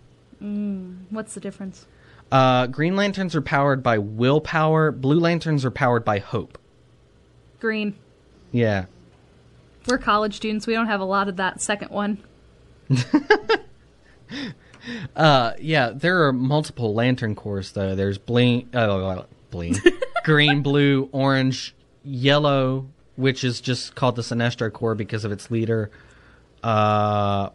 What's 1.11 1.35
the 1.35 1.41
difference? 1.41 1.87
Uh, 2.31 2.67
Green 2.67 2.97
Lanterns 2.97 3.35
are 3.35 3.43
powered 3.43 3.83
by 3.83 3.99
willpower. 3.99 4.93
Blue 4.93 5.19
Lanterns 5.19 5.65
are 5.65 5.71
powered 5.71 6.05
by 6.05 6.19
hope. 6.19 6.59
Green. 7.61 7.95
Yeah. 8.53 8.87
We're 9.87 9.99
college 9.99 10.37
students. 10.37 10.67
We 10.67 10.75
don't 10.75 10.87
have 10.87 11.01
a 11.01 11.05
lot 11.05 11.29
of 11.29 11.37
that 11.37 11.63
second 11.63 11.91
one. 11.91 12.19
Uh, 15.15 15.53
yeah, 15.61 15.91
there 15.95 16.27
are 16.27 16.33
multiple 16.33 16.95
lantern 16.95 17.35
Corps 17.35 17.71
though. 17.73 17.95
There's 17.95 18.19
bling, 18.19 18.69
uh, 18.73 19.25
bling, 19.51 19.77
green, 20.25 20.63
blue, 20.63 21.09
orange, 21.13 21.75
yellow, 22.05 22.87
which 23.17 23.45
is 23.45 23.61
just 23.61 23.95
called 23.95 24.17
the 24.17 24.23
Sinestro 24.23 24.73
Corps 24.73 24.95
because 24.95 25.25
of 25.25 25.33
its 25.33 25.51
leader. 25.51 25.91
Uh, 26.63 27.51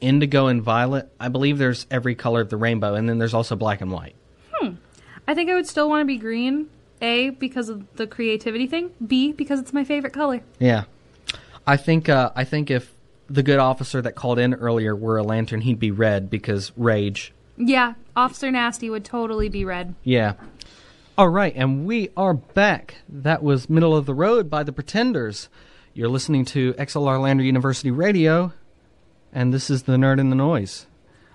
indigo 0.00 0.46
and 0.46 0.62
violet. 0.62 1.10
I 1.18 1.28
believe 1.28 1.58
there's 1.58 1.86
every 1.90 2.14
color 2.14 2.40
of 2.40 2.50
the 2.50 2.56
rainbow, 2.56 2.94
and 2.94 3.08
then 3.08 3.18
there's 3.18 3.34
also 3.34 3.56
black 3.56 3.80
and 3.80 3.90
white. 3.90 4.14
Hmm. 4.52 4.74
I 5.26 5.34
think 5.34 5.50
I 5.50 5.54
would 5.54 5.66
still 5.66 5.88
want 5.88 6.02
to 6.02 6.06
be 6.06 6.18
green. 6.18 6.68
A, 7.02 7.30
because 7.30 7.70
of 7.70 7.96
the 7.96 8.06
creativity 8.06 8.66
thing. 8.66 8.90
B, 9.06 9.32
because 9.32 9.58
it's 9.58 9.72
my 9.72 9.84
favorite 9.84 10.12
color. 10.12 10.42
Yeah, 10.58 10.84
I 11.66 11.78
think 11.78 12.08
uh, 12.08 12.30
I 12.36 12.44
think 12.44 12.70
if 12.70 12.92
the 13.28 13.42
good 13.42 13.58
officer 13.58 14.02
that 14.02 14.16
called 14.16 14.38
in 14.38 14.54
earlier 14.54 14.94
were 14.94 15.16
a 15.16 15.22
lantern, 15.22 15.62
he'd 15.62 15.78
be 15.78 15.90
red 15.90 16.28
because 16.28 16.72
rage. 16.76 17.32
Yeah, 17.56 17.94
Officer 18.16 18.50
Nasty 18.50 18.90
would 18.90 19.04
totally 19.04 19.48
be 19.48 19.64
red. 19.64 19.94
Yeah. 20.02 20.34
All 21.16 21.28
right, 21.28 21.52
and 21.54 21.84
we 21.84 22.08
are 22.16 22.34
back. 22.34 22.96
That 23.08 23.42
was 23.42 23.68
Middle 23.68 23.94
of 23.94 24.06
the 24.06 24.14
Road 24.14 24.48
by 24.48 24.62
the 24.62 24.72
Pretenders. 24.72 25.48
You're 25.92 26.08
listening 26.08 26.44
to 26.46 26.72
XLR 26.74 27.20
Lander 27.20 27.44
University 27.44 27.90
Radio, 27.90 28.52
and 29.32 29.52
this 29.52 29.70
is 29.70 29.84
the 29.84 29.96
Nerd 29.96 30.20
and 30.20 30.30
the 30.30 30.36
Noise. 30.36 30.86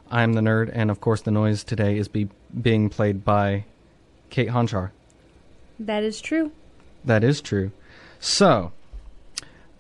I'm 0.09 0.33
the 0.33 0.41
nerd, 0.41 0.69
and 0.71 0.91
of 0.91 1.01
course, 1.01 1.21
the 1.21 1.31
noise 1.31 1.63
today 1.63 1.97
is 1.97 2.07
be- 2.07 2.29
being 2.61 2.89
played 2.89 3.25
by 3.25 3.65
Kate 4.29 4.49
Honchar. 4.49 4.91
That 5.79 6.03
is 6.03 6.21
true. 6.21 6.51
That 7.03 7.23
is 7.23 7.41
true. 7.41 7.71
So, 8.19 8.71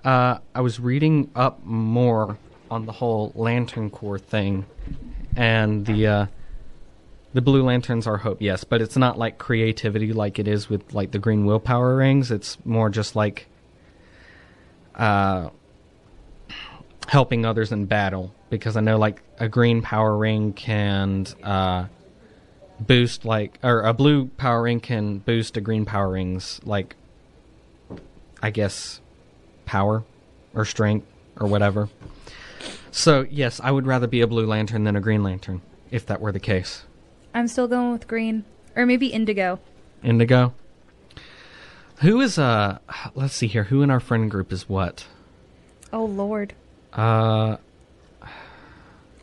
uh, 0.03 0.39
I 0.53 0.61
was 0.61 0.79
reading 0.79 1.29
up 1.35 1.63
more 1.63 2.37
on 2.69 2.85
the 2.85 2.91
whole 2.91 3.31
Lantern 3.35 3.89
Corps 3.89 4.19
thing, 4.19 4.65
and 5.35 5.85
the 5.85 6.07
uh, 6.07 6.25
the 7.33 7.41
Blue 7.41 7.63
Lanterns 7.63 8.07
are 8.07 8.17
hope, 8.17 8.41
yes, 8.41 8.63
but 8.63 8.81
it's 8.81 8.97
not 8.97 9.17
like 9.17 9.37
creativity 9.37 10.13
like 10.13 10.39
it 10.39 10.47
is 10.47 10.69
with 10.69 10.93
like 10.93 11.11
the 11.11 11.19
Green 11.19 11.45
Willpower 11.45 11.95
rings. 11.95 12.31
It's 12.31 12.57
more 12.65 12.89
just 12.89 13.15
like 13.15 13.47
uh, 14.95 15.49
helping 17.07 17.45
others 17.45 17.71
in 17.71 17.85
battle. 17.85 18.33
Because 18.49 18.77
I 18.77 18.81
know 18.81 18.97
like 18.97 19.21
a 19.39 19.49
Green 19.49 19.81
Power 19.81 20.17
Ring 20.17 20.53
can 20.53 21.25
uh, 21.43 21.87
boost 22.79 23.25
like 23.25 23.57
or 23.63 23.81
a 23.81 23.93
blue 23.93 24.25
power 24.37 24.63
ring 24.63 24.79
can 24.79 25.19
boost 25.19 25.57
a 25.57 25.61
green 25.61 25.85
power 25.85 26.11
ring's 26.11 26.59
like 26.65 26.95
I 28.41 28.49
guess 28.51 28.99
power 29.65 30.03
or 30.53 30.65
strength 30.65 31.07
or 31.39 31.47
whatever. 31.47 31.89
So 32.91 33.25
yes, 33.29 33.59
I 33.63 33.71
would 33.71 33.85
rather 33.85 34.07
be 34.07 34.21
a 34.21 34.27
blue 34.27 34.45
lantern 34.45 34.83
than 34.83 34.95
a 34.95 35.01
green 35.01 35.23
lantern 35.23 35.61
if 35.91 36.05
that 36.07 36.21
were 36.21 36.31
the 36.31 36.39
case. 36.39 36.83
I'm 37.33 37.47
still 37.47 37.67
going 37.67 37.91
with 37.91 38.07
green. 38.07 38.45
Or 38.75 38.85
maybe 38.85 39.07
indigo. 39.07 39.59
Indigo. 40.03 40.53
Who 41.97 42.19
is 42.21 42.37
uh 42.37 42.79
let's 43.15 43.35
see 43.35 43.47
here, 43.47 43.63
who 43.65 43.81
in 43.81 43.89
our 43.89 43.99
friend 43.99 44.29
group 44.29 44.51
is 44.51 44.67
what? 44.69 45.05
Oh, 45.93 46.05
Lord. 46.05 46.53
Uh 46.95 47.57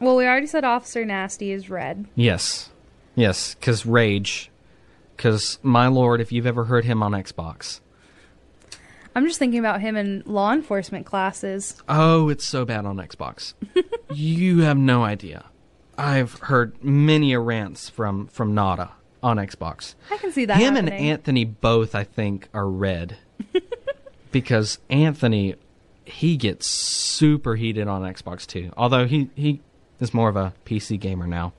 Well, 0.01 0.17
we 0.17 0.27
already 0.27 0.47
said 0.47 0.65
Officer 0.65 1.05
Nasty 1.05 1.53
is 1.53 1.71
red. 1.71 2.07
yes. 2.15 2.71
Yes, 3.15 3.55
cuz 3.61 3.85
rage 3.85 4.51
cuz 5.19 5.59
my 5.63 5.87
lord 5.87 6.21
if 6.21 6.33
you've 6.33 6.47
ever 6.47 6.65
heard 6.65 6.85
him 6.85 7.03
on 7.03 7.13
Xbox. 7.13 7.81
I'm 9.15 9.27
just 9.27 9.39
thinking 9.39 9.59
about 9.61 9.83
him 9.83 9.95
in 9.97 10.23
law 10.25 10.53
enforcement 10.55 11.05
classes. 11.05 11.83
Oh, 11.89 12.31
it's 12.31 12.47
so 12.47 12.65
bad 12.65 12.87
on 12.87 12.97
Xbox. 12.97 13.53
you 14.15 14.61
have 14.61 14.79
no 14.79 15.05
idea. 15.05 15.45
I've 15.99 16.33
heard 16.41 16.83
many 16.83 17.35
a 17.35 17.39
rants 17.39 17.91
from 17.91 18.27
from 18.29 18.55
Nada 18.55 18.93
on 19.23 19.37
Xbox. 19.37 19.95
I 20.11 20.17
can 20.17 20.33
see 20.33 20.47
that 20.47 20.57
Him 20.57 20.75
happening. 20.75 20.95
and 20.95 21.07
Anthony 21.11 21.45
both, 21.45 21.95
I 21.95 22.03
think, 22.05 22.49
are 22.55 22.67
red 22.69 23.19
because 24.33 24.79
Anthony 24.89 25.55
he 26.05 26.37
gets 26.37 26.67
super 26.67 27.57
heated 27.57 27.89
on 27.89 28.03
Xbox 28.03 28.47
too. 28.47 28.73
Although 28.77 29.07
he 29.07 29.31
he 29.35 29.61
is 30.01 30.13
more 30.13 30.29
of 30.29 30.37
a 30.37 30.53
PC 30.65 30.99
gamer 30.99 31.27
now. 31.27 31.53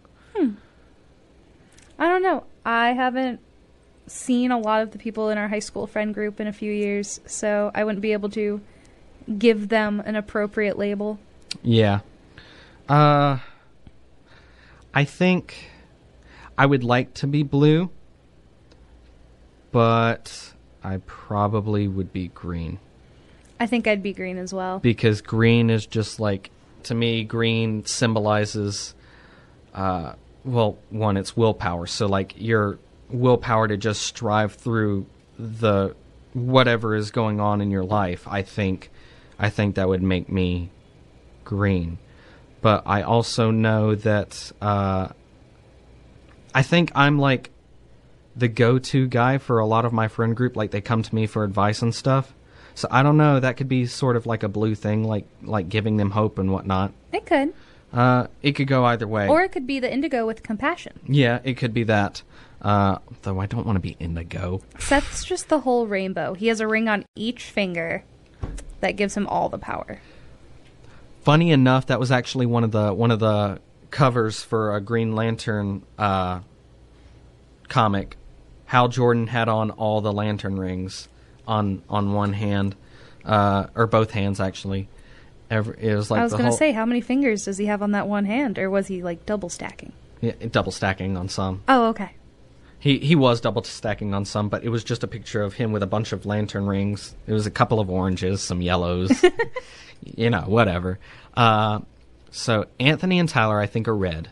I 1.99 2.07
don't 2.07 2.23
know. 2.23 2.43
I 2.65 2.93
haven't 2.93 3.39
seen 4.07 4.51
a 4.51 4.59
lot 4.59 4.81
of 4.81 4.91
the 4.91 4.97
people 4.97 5.29
in 5.29 5.37
our 5.37 5.47
high 5.47 5.59
school 5.59 5.87
friend 5.87 6.13
group 6.13 6.39
in 6.39 6.47
a 6.47 6.53
few 6.53 6.71
years, 6.71 7.21
so 7.25 7.71
I 7.73 7.83
wouldn't 7.83 8.01
be 8.01 8.13
able 8.13 8.29
to 8.31 8.59
give 9.37 9.69
them 9.69 10.01
an 10.01 10.15
appropriate 10.15 10.77
label. 10.77 11.19
Yeah. 11.61 12.01
Uh 12.89 13.39
I 14.93 15.05
think 15.05 15.69
I 16.57 16.65
would 16.65 16.83
like 16.83 17.13
to 17.15 17.27
be 17.27 17.43
blue, 17.43 17.89
but 19.71 20.53
I 20.83 20.97
probably 21.05 21.87
would 21.87 22.11
be 22.11 22.27
green 22.27 22.79
I 23.63 23.65
think 23.65 23.87
I'd 23.87 24.03
be 24.03 24.11
green 24.11 24.37
as 24.37 24.53
well. 24.53 24.79
because 24.79 25.21
green 25.21 25.69
is 25.69 25.85
just 25.85 26.19
like 26.19 26.51
to 26.83 26.93
me 26.93 27.23
green 27.23 27.85
symbolizes 27.85 28.93
uh 29.73 30.13
well 30.43 30.77
one 30.89 31.15
it's 31.15 31.37
willpower 31.37 31.87
so 31.87 32.05
like 32.07 32.33
your 32.35 32.77
willpower 33.09 33.69
to 33.69 33.77
just 33.77 34.01
strive 34.01 34.53
through 34.55 35.05
the 35.39 35.95
whatever 36.33 36.93
is 36.93 37.09
going 37.11 37.39
on 37.39 37.61
in 37.61 37.71
your 37.71 37.85
life 37.85 38.27
i 38.27 38.41
think 38.41 38.89
i 39.39 39.49
think 39.49 39.75
that 39.75 39.87
would 39.87 40.03
make 40.03 40.27
me 40.27 40.69
green 41.45 41.97
but 42.61 42.83
i 42.85 43.01
also 43.01 43.49
know 43.49 43.95
that 43.95 44.51
uh 44.61 45.07
i 46.53 46.61
think 46.61 46.91
i'm 46.95 47.17
like 47.17 47.49
the 48.35 48.47
go-to 48.47 49.07
guy 49.07 49.37
for 49.37 49.59
a 49.59 49.65
lot 49.65 49.85
of 49.85 49.93
my 49.93 50.07
friend 50.07 50.35
group. 50.35 50.55
Like 50.55 50.71
they 50.71 50.81
come 50.81 51.03
to 51.03 51.15
me 51.15 51.27
for 51.27 51.43
advice 51.43 51.81
and 51.81 51.93
stuff. 51.93 52.33
So 52.75 52.87
I 52.89 53.03
don't 53.03 53.17
know. 53.17 53.39
That 53.39 53.57
could 53.57 53.67
be 53.67 53.85
sort 53.85 54.15
of 54.15 54.25
like 54.25 54.43
a 54.43 54.47
blue 54.49 54.75
thing, 54.75 55.03
like 55.03 55.25
like 55.41 55.69
giving 55.69 55.97
them 55.97 56.11
hope 56.11 56.39
and 56.39 56.51
whatnot. 56.51 56.91
It 57.11 57.25
could. 57.25 57.53
Uh, 57.91 58.27
it 58.41 58.53
could 58.53 58.67
go 58.67 58.85
either 58.85 59.07
way. 59.07 59.27
Or 59.27 59.43
it 59.43 59.51
could 59.51 59.67
be 59.67 59.79
the 59.79 59.91
indigo 59.91 60.25
with 60.25 60.41
compassion. 60.41 60.99
yeah, 61.07 61.39
it 61.43 61.55
could 61.57 61.73
be 61.73 61.83
that. 61.83 62.23
Uh, 62.61 62.97
though 63.23 63.39
I 63.41 63.45
don't 63.45 63.65
want 63.65 63.75
to 63.75 63.81
be 63.81 63.97
indigo. 63.99 64.61
Seth's 64.79 65.25
just 65.25 65.49
the 65.49 65.59
whole 65.59 65.85
rainbow. 65.85 66.33
He 66.33 66.47
has 66.47 66.61
a 66.61 66.67
ring 66.67 66.87
on 66.87 67.05
each 67.13 67.43
finger 67.43 68.05
that 68.79 68.91
gives 68.93 69.15
him 69.17 69.27
all 69.27 69.49
the 69.49 69.57
power. 69.57 69.99
Funny 71.23 71.51
enough, 71.51 71.87
that 71.87 71.99
was 71.99 72.09
actually 72.11 72.45
one 72.45 72.63
of 72.63 72.71
the 72.71 72.93
one 72.93 73.11
of 73.11 73.19
the 73.19 73.59
covers 73.91 74.41
for 74.41 74.75
a 74.75 74.81
Green 74.81 75.13
Lantern 75.13 75.83
uh, 75.99 76.39
comic. 77.67 78.17
Hal 78.65 78.87
Jordan 78.87 79.27
had 79.27 79.49
on 79.49 79.69
all 79.71 80.01
the 80.01 80.11
lantern 80.11 80.57
rings 80.57 81.07
on 81.47 81.81
on 81.89 82.13
one 82.13 82.33
hand, 82.33 82.75
uh, 83.25 83.67
or 83.75 83.87
both 83.87 84.11
hands 84.11 84.39
actually. 84.39 84.87
Every, 85.49 85.75
it 85.79 85.95
was 85.95 86.09
like 86.09 86.21
I 86.21 86.23
was 86.23 86.31
going 86.31 86.45
to 86.45 86.49
whole, 86.49 86.57
say, 86.57 86.71
how 86.71 86.85
many 86.85 87.01
fingers 87.01 87.45
does 87.45 87.57
he 87.57 87.67
have 87.67 87.83
on 87.83 87.91
that 87.91 88.07
one 88.07 88.25
hand? 88.25 88.57
Or 88.57 88.69
was 88.69 88.87
he 88.87 89.03
like 89.03 89.25
double 89.25 89.49
stacking? 89.49 89.93
yeah, 90.23 90.31
double 90.51 90.71
stacking 90.71 91.17
on 91.17 91.27
some. 91.27 91.61
Oh, 91.67 91.87
okay. 91.89 92.11
He 92.79 92.97
he 92.99 93.15
was 93.15 93.41
double 93.41 93.63
stacking 93.63 94.13
on 94.13 94.23
some, 94.25 94.47
but 94.47 94.63
it 94.63 94.69
was 94.69 94.83
just 94.83 95.03
a 95.03 95.07
picture 95.07 95.41
of 95.41 95.53
him 95.53 95.73
with 95.73 95.83
a 95.83 95.87
bunch 95.87 96.13
of 96.13 96.25
lantern 96.25 96.65
rings. 96.65 97.13
It 97.27 97.33
was 97.33 97.45
a 97.45 97.51
couple 97.51 97.79
of 97.81 97.89
oranges, 97.89 98.41
some 98.41 98.61
yellows, 98.61 99.23
you 100.03 100.29
know, 100.29 100.41
whatever. 100.41 100.97
Uh, 101.35 101.81
so 102.31 102.65
Anthony 102.79 103.19
and 103.19 103.27
Tyler, 103.27 103.59
I 103.59 103.67
think, 103.67 103.87
are 103.87 103.95
red. 103.95 104.29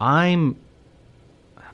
I'm, 0.00 0.56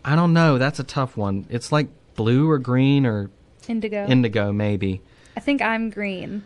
I 0.04 0.16
don't 0.16 0.32
know. 0.32 0.58
That's 0.58 0.78
a 0.78 0.84
tough 0.84 1.16
one. 1.16 1.46
It's 1.48 1.70
like 1.70 1.88
blue 2.16 2.50
or 2.50 2.58
green 2.58 3.06
or 3.06 3.30
Indigo. 3.68 4.06
indigo, 4.06 4.52
maybe. 4.52 5.00
I 5.36 5.40
think 5.40 5.62
I'm 5.62 5.90
green. 5.90 6.42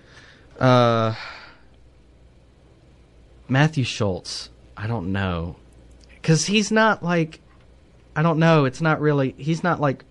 Uh, 0.58 1.14
Matthew 3.48 3.84
Schultz. 3.84 4.50
I 4.76 4.86
don't 4.86 5.12
know, 5.12 5.56
because 6.14 6.46
he's 6.46 6.72
not 6.72 7.02
like, 7.02 7.40
I 8.16 8.22
don't 8.22 8.38
know. 8.38 8.64
It's 8.64 8.80
not 8.80 9.00
really. 9.00 9.34
He's 9.38 9.62
not 9.62 9.80
like 9.80 10.04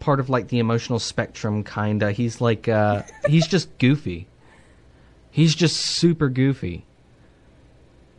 part 0.00 0.18
of 0.18 0.28
like 0.28 0.48
the 0.48 0.58
emotional 0.58 0.98
spectrum, 0.98 1.62
kinda. 1.62 2.10
He's 2.12 2.40
like, 2.40 2.68
uh, 2.68 3.02
he's 3.28 3.46
just 3.46 3.78
goofy. 3.78 4.26
He's 5.30 5.54
just 5.54 5.76
super 5.76 6.28
goofy. 6.28 6.84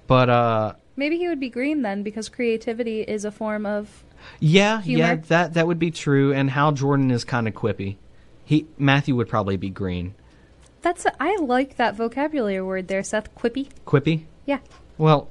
But 0.07 0.29
uh, 0.29 0.73
Maybe 0.95 1.17
he 1.17 1.27
would 1.27 1.39
be 1.39 1.49
green 1.49 1.81
then 1.81 2.03
because 2.03 2.29
creativity 2.29 3.01
is 3.01 3.25
a 3.25 3.31
form 3.31 3.65
of. 3.65 4.03
yeah, 4.39 4.81
yeah, 4.85 5.15
that 5.15 5.55
that 5.55 5.65
would 5.67 5.79
be 5.79 5.91
true. 5.91 6.33
And 6.33 6.49
Hal 6.49 6.71
Jordan 6.71 7.09
is 7.11 7.23
kind 7.23 7.47
of 7.47 7.53
quippy. 7.53 7.97
He 8.45 8.67
Matthew 8.77 9.15
would 9.15 9.29
probably 9.29 9.57
be 9.57 9.69
green. 9.69 10.15
That's 10.81 11.05
a, 11.05 11.13
I 11.21 11.37
like 11.37 11.77
that 11.77 11.95
vocabulary 11.95 12.61
word 12.61 12.89
there, 12.89 13.03
Seth. 13.03 13.33
Quippy. 13.35 13.69
Quippy. 13.85 14.25
Yeah. 14.45 14.59
Well, 14.97 15.29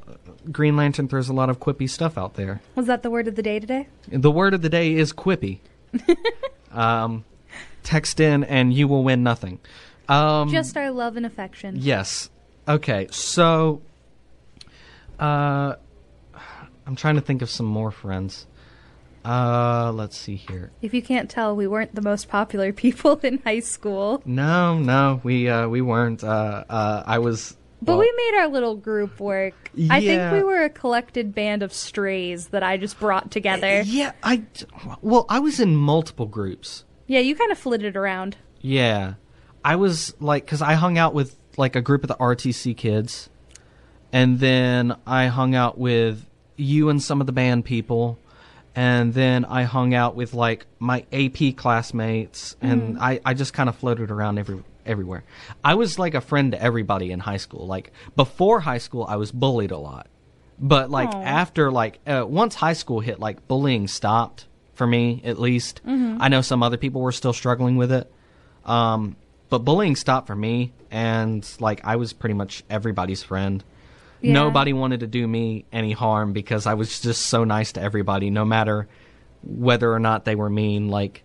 Green 0.50 0.76
Lantern 0.76 1.08
throws 1.08 1.28
a 1.28 1.32
lot 1.32 1.50
of 1.50 1.60
quippy 1.60 1.88
stuff 1.88 2.18
out 2.18 2.34
there. 2.34 2.60
Was 2.74 2.86
that 2.86 3.02
the 3.02 3.10
word 3.10 3.28
of 3.28 3.36
the 3.36 3.42
day 3.42 3.60
today? 3.60 3.86
The 4.08 4.30
word 4.30 4.54
of 4.54 4.62
the 4.62 4.68
day 4.68 4.94
is 4.94 5.12
quippy. 5.12 5.60
um, 6.72 7.24
text 7.82 8.18
in 8.18 8.44
and 8.44 8.72
you 8.72 8.88
will 8.88 9.04
win 9.04 9.22
nothing. 9.22 9.60
Um, 10.08 10.50
Just 10.50 10.76
our 10.76 10.90
love 10.90 11.16
and 11.16 11.24
affection. 11.26 11.76
yes. 11.78 12.28
Okay. 12.66 13.08
So, 13.10 13.82
uh, 15.18 15.74
I'm 16.86 16.96
trying 16.96 17.16
to 17.16 17.20
think 17.20 17.42
of 17.42 17.50
some 17.50 17.66
more 17.66 17.90
friends. 17.90 18.46
Uh, 19.24 19.92
let's 19.94 20.16
see 20.16 20.36
here. 20.36 20.72
If 20.82 20.94
you 20.94 21.02
can't 21.02 21.30
tell, 21.30 21.54
we 21.54 21.66
weren't 21.66 21.94
the 21.94 22.02
most 22.02 22.28
popular 22.28 22.72
people 22.84 23.18
in 23.22 23.38
high 23.38 23.60
school. 23.60 24.22
No, 24.24 24.78
no, 24.78 25.20
we 25.22 25.48
uh, 25.48 25.68
we 25.68 25.80
weren't. 25.80 26.24
Uh, 26.24 26.64
uh, 26.68 27.02
I 27.06 27.18
was. 27.18 27.56
But 27.80 27.92
well, 27.92 28.00
we 28.00 28.12
made 28.16 28.38
our 28.38 28.48
little 28.48 28.76
group 28.76 29.18
work. 29.18 29.54
I 29.90 30.00
think 30.00 30.32
we 30.32 30.42
were 30.44 30.62
a 30.62 30.70
collected 30.70 31.34
band 31.34 31.64
of 31.64 31.72
strays 31.72 32.48
that 32.48 32.62
I 32.62 32.76
just 32.76 33.00
brought 33.00 33.30
together. 33.32 33.82
Yeah, 33.82 34.12
I. 34.22 34.42
Well, 35.00 35.26
I 35.28 35.40
was 35.40 35.58
in 35.58 35.74
multiple 35.74 36.26
groups. 36.26 36.84
Yeah, 37.08 37.20
you 37.20 37.34
kind 37.34 37.50
of 37.50 37.58
flitted 37.58 37.96
around. 37.96 38.36
Yeah. 38.60 39.14
I 39.64 39.76
was 39.76 40.14
like, 40.20 40.44
because 40.44 40.62
I 40.62 40.74
hung 40.74 40.98
out 40.98 41.14
with 41.14 41.36
like 41.56 41.76
a 41.76 41.82
group 41.82 42.02
of 42.02 42.08
the 42.08 42.16
RTC 42.16 42.76
kids, 42.76 43.28
and 44.12 44.40
then 44.40 44.96
I 45.06 45.26
hung 45.26 45.54
out 45.54 45.78
with 45.78 46.26
you 46.56 46.88
and 46.88 47.02
some 47.02 47.20
of 47.20 47.26
the 47.26 47.32
band 47.32 47.64
people, 47.64 48.18
and 48.74 49.12
then 49.12 49.44
I 49.44 49.64
hung 49.64 49.94
out 49.94 50.14
with 50.14 50.34
like 50.34 50.66
my 50.78 51.04
AP 51.12 51.56
classmates, 51.56 52.56
and 52.60 52.98
I, 52.98 53.20
I 53.24 53.34
just 53.34 53.52
kind 53.52 53.68
of 53.68 53.76
floated 53.76 54.10
around 54.10 54.38
every 54.38 54.62
everywhere. 54.84 55.24
I 55.62 55.74
was 55.74 55.98
like 55.98 56.14
a 56.14 56.20
friend 56.20 56.52
to 56.52 56.62
everybody 56.62 57.12
in 57.12 57.20
high 57.20 57.36
school. 57.36 57.66
Like 57.66 57.92
before 58.16 58.60
high 58.60 58.78
school, 58.78 59.04
I 59.08 59.16
was 59.16 59.30
bullied 59.32 59.70
a 59.70 59.78
lot, 59.78 60.06
but 60.58 60.90
like 60.90 61.10
Aw. 61.10 61.22
after 61.22 61.70
like 61.70 62.00
uh, 62.06 62.24
once 62.26 62.54
high 62.54 62.72
school 62.72 63.00
hit, 63.00 63.18
like 63.18 63.46
bullying 63.48 63.88
stopped 63.88 64.46
for 64.74 64.86
me 64.86 65.20
at 65.24 65.38
least. 65.38 65.80
I 66.20 66.28
know 66.28 66.40
some 66.40 66.62
other 66.62 66.76
people 66.78 67.00
were 67.02 67.12
still 67.12 67.32
struggling 67.32 67.76
with 67.76 67.92
it. 67.92 68.10
Um, 68.64 69.16
but 69.50 69.58
bullying 69.58 69.96
stopped 69.96 70.28
for 70.28 70.34
me, 70.36 70.72
and 70.90 71.46
like 71.60 71.82
I 71.84 71.96
was 71.96 72.14
pretty 72.14 72.34
much 72.34 72.64
everybody's 72.70 73.22
friend. 73.22 73.62
Yeah. 74.22 74.32
Nobody 74.32 74.72
wanted 74.72 75.00
to 75.00 75.06
do 75.06 75.26
me 75.26 75.64
any 75.72 75.92
harm 75.92 76.32
because 76.32 76.66
I 76.66 76.74
was 76.74 77.00
just 77.00 77.26
so 77.26 77.44
nice 77.44 77.72
to 77.72 77.80
everybody, 77.82 78.30
no 78.30 78.44
matter 78.44 78.88
whether 79.42 79.92
or 79.92 79.98
not 79.98 80.24
they 80.24 80.34
were 80.36 80.48
mean. 80.50 80.88
Like 80.88 81.24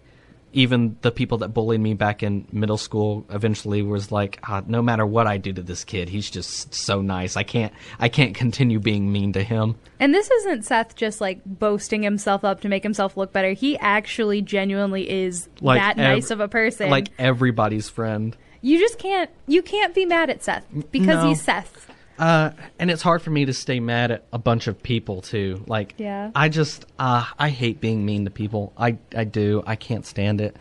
even 0.53 0.97
the 1.01 1.11
people 1.11 1.37
that 1.39 1.49
bullied 1.49 1.79
me 1.79 1.93
back 1.93 2.23
in 2.23 2.47
middle 2.51 2.77
school 2.77 3.25
eventually 3.29 3.83
was 3.83 4.11
like, 4.11 4.39
ah, 4.43 4.63
no 4.65 4.81
matter 4.81 5.05
what 5.05 5.27
I 5.27 5.37
do 5.37 5.53
to 5.53 5.61
this 5.61 5.83
kid, 5.83 6.09
he's 6.09 6.31
just 6.31 6.73
so 6.73 7.01
nice. 7.01 7.37
I 7.37 7.43
can't, 7.43 7.71
I 7.99 8.09
can't 8.09 8.33
continue 8.33 8.79
being 8.79 9.11
mean 9.11 9.33
to 9.33 9.43
him. 9.43 9.75
And 9.99 10.15
this 10.15 10.31
isn't 10.31 10.65
Seth 10.65 10.95
just 10.95 11.21
like 11.21 11.41
boasting 11.45 12.01
himself 12.01 12.43
up 12.43 12.61
to 12.61 12.69
make 12.69 12.81
himself 12.81 13.15
look 13.17 13.31
better. 13.33 13.51
He 13.51 13.77
actually 13.77 14.41
genuinely 14.41 15.07
is 15.07 15.47
Like 15.61 15.79
that 15.79 15.99
ev- 15.99 16.15
nice 16.15 16.31
of 16.31 16.39
a 16.39 16.47
person. 16.47 16.89
Like 16.89 17.09
everybody's 17.19 17.89
friend. 17.89 18.35
you 18.61 18.79
just 18.79 18.97
can't 18.97 19.29
you 19.45 19.61
can't 19.61 19.93
be 19.93 20.05
mad 20.05 20.31
at 20.31 20.43
Seth 20.43 20.65
because 20.91 21.17
no. 21.23 21.27
he's 21.27 21.41
Seth. 21.43 21.86
Uh, 22.19 22.51
and 22.79 22.89
it's 22.89 23.01
hard 23.01 23.21
for 23.21 23.29
me 23.29 23.45
to 23.45 23.53
stay 23.53 23.79
mad 23.79 24.11
at 24.11 24.23
a 24.33 24.37
bunch 24.39 24.67
of 24.67 24.81
people 24.81 25.21
too. 25.21 25.63
Like, 25.67 25.93
Yeah. 25.97 26.31
I 26.35 26.49
just, 26.49 26.85
uh, 26.97 27.25
I 27.37 27.49
hate 27.49 27.79
being 27.79 28.05
mean 28.05 28.25
to 28.25 28.31
people. 28.31 28.73
I, 28.77 28.97
I 29.15 29.23
do. 29.23 29.63
I 29.67 29.75
can't 29.75 30.05
stand 30.05 30.41
it 30.41 30.55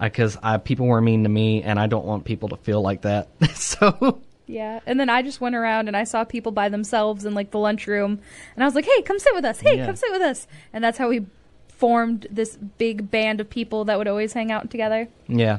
because 0.00 0.36
I, 0.42 0.56
people 0.56 0.86
were 0.86 1.00
mean 1.00 1.22
to 1.24 1.28
me, 1.28 1.62
and 1.62 1.78
I 1.78 1.86
don't 1.86 2.04
want 2.06 2.24
people 2.24 2.48
to 2.50 2.56
feel 2.56 2.80
like 2.80 3.02
that. 3.02 3.28
so, 3.54 4.20
Yeah. 4.46 4.80
And 4.86 4.98
then 4.98 5.08
I 5.10 5.22
just 5.22 5.40
went 5.40 5.54
around 5.54 5.88
and 5.88 5.96
I 5.96 6.04
saw 6.04 6.24
people 6.24 6.50
by 6.52 6.68
themselves 6.68 7.24
in 7.24 7.34
like 7.34 7.50
the 7.52 7.58
lunchroom 7.58 8.18
and 8.54 8.64
I 8.64 8.66
was 8.66 8.74
like, 8.74 8.84
"Hey, 8.84 9.02
come 9.02 9.18
sit 9.18 9.34
with 9.34 9.44
us. 9.44 9.60
Hey, 9.60 9.76
Yeah. 9.76 9.86
come 9.86 9.96
sit 9.96 10.10
with 10.12 10.22
us." 10.22 10.46
And 10.72 10.82
that's 10.82 10.98
how 10.98 11.08
we 11.08 11.26
formed 11.68 12.26
this 12.30 12.56
big 12.56 13.10
band 13.10 13.40
of 13.40 13.48
people 13.50 13.84
that 13.86 13.98
would 13.98 14.08
always 14.08 14.32
hang 14.32 14.50
out 14.52 14.70
together. 14.70 15.08
yeah, 15.28 15.58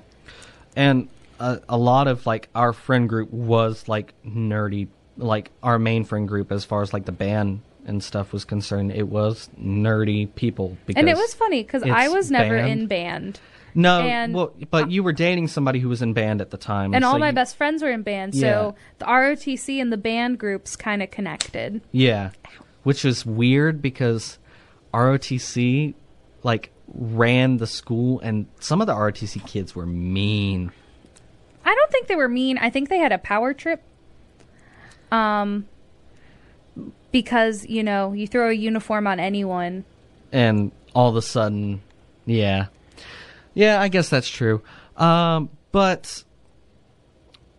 and 0.76 1.08
a, 1.40 1.60
a 1.70 1.78
lot 1.78 2.08
of 2.08 2.26
like 2.26 2.50
our 2.56 2.72
friend 2.74 3.08
group 3.10 3.32
was 3.32 3.88
like 3.88 4.14
nerdy. 4.26 4.88
Like 5.18 5.52
our 5.62 5.78
main 5.80 6.04
friend 6.06 6.28
group, 6.28 6.52
as 6.52 6.66
far 6.66 6.82
as 6.82 6.94
like 6.94 7.06
the 7.06 7.12
band 7.12 7.62
and 7.86 8.04
stuff 8.04 8.34
was 8.34 8.46
concerned, 8.46 8.92
it 8.92 9.08
was 9.08 9.50
nerdy 9.62 10.34
people. 10.36 10.78
Because 10.86 11.00
And 11.00 11.10
it 11.10 11.16
was 11.16 11.34
funny 11.34 11.64
cuz 11.64 11.84
I 11.84 12.08
was 12.08 12.32
never 12.32 12.58
band. 12.58 12.72
in 12.72 12.88
band. 12.88 13.40
no, 13.76 14.02
and- 14.02 14.34
well, 14.34 14.54
but 14.72 14.90
you 14.92 15.04
were 15.04 15.12
dating 15.14 15.48
somebody 15.50 15.80
who 15.80 15.90
was 15.90 16.02
in 16.02 16.14
band 16.14 16.42
at 16.42 16.50
the 16.52 16.58
time, 16.58 16.94
And 16.94 17.04
all 17.04 17.20
my 17.20 17.30
you- 17.30 17.34
best 17.36 17.56
friends 17.58 17.82
were 17.84 17.92
in 17.92 18.02
band, 18.04 18.36
so 18.36 18.76
the 19.00 19.06
ROTC 19.06 19.80
and 19.82 19.92
the 19.92 19.98
band 19.98 20.38
groups 20.40 20.76
kind 20.76 21.02
of 21.04 21.10
connected. 21.12 21.82
Yeah, 21.92 22.30
which 22.84 23.04
is 23.06 23.26
weird 23.26 23.82
because 23.82 24.38
ROTC 24.94 25.94
like 26.44 26.70
ran 26.94 27.58
the 27.58 27.68
school, 27.68 28.20
and 28.22 28.46
some 28.60 28.82
of 28.82 28.88
the 28.88 28.94
ROTC 28.94 29.40
kids 29.48 29.76
were 29.76 29.86
mean. 29.86 30.72
I 31.66 31.74
don't 31.74 31.92
think 31.92 32.08
they 32.08 32.16
were 32.16 32.30
mean. 32.30 32.58
I 32.58 32.70
think 32.70 32.90
they 32.90 32.98
had 33.00 33.12
a 33.12 33.18
power 33.18 33.54
trip. 33.54 33.82
Um 35.14 35.68
because, 37.12 37.66
you 37.68 37.84
know, 37.84 38.14
you 38.14 38.28
throw 38.28 38.50
a 38.50 38.54
uniform 38.54 39.06
on 39.08 39.20
anyone. 39.20 39.86
and 40.32 40.72
all 40.96 41.10
of 41.10 41.16
a 41.16 41.22
sudden, 41.22 41.82
yeah, 42.26 42.68
yeah, 43.54 43.80
I 43.82 43.88
guess 43.88 44.10
that's 44.10 44.28
true. 44.30 44.62
Um, 44.98 45.50
but 45.72 46.24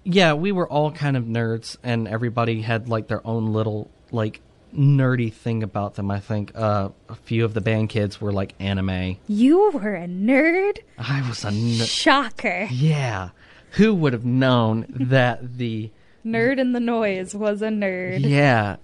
yeah, 0.05 0.35
we 0.35 0.53
were 0.53 0.69
all 0.69 0.91
kind 0.93 1.17
of 1.17 1.25
nerds, 1.25 1.77
and 1.83 2.07
everybody 2.09 2.63
had 2.63 2.89
like 2.89 3.07
their 3.09 3.25
own 3.27 3.53
little 3.53 3.91
like 4.13 4.41
nerdy 4.77 5.33
thing 5.33 5.63
about 5.63 5.95
them. 5.95 6.11
I 6.11 6.21
think 6.21 6.53
uh, 6.55 6.89
a 7.09 7.15
few 7.15 7.45
of 7.45 7.55
the 7.55 7.61
band 7.61 7.89
kids 7.91 8.21
were 8.21 8.33
like 8.33 8.55
anime. 8.61 9.17
You 9.29 9.71
were 9.71 9.95
a 9.95 10.07
nerd? 10.07 10.79
I 10.99 11.27
was 11.29 11.45
a 11.45 11.51
ner- 11.53 11.85
Shocker. 11.87 12.69
yeah. 12.71 13.31
Who 13.73 13.95
would 13.95 14.13
have 14.13 14.25
known 14.25 14.87
that 14.89 15.59
the 15.59 15.91
Nerd 16.25 16.59
in 16.59 16.73
the 16.73 16.81
noise 16.81 17.35
was 17.35 17.63
a 17.63 17.69
nerd. 17.69 18.21
Yeah. 18.21 18.77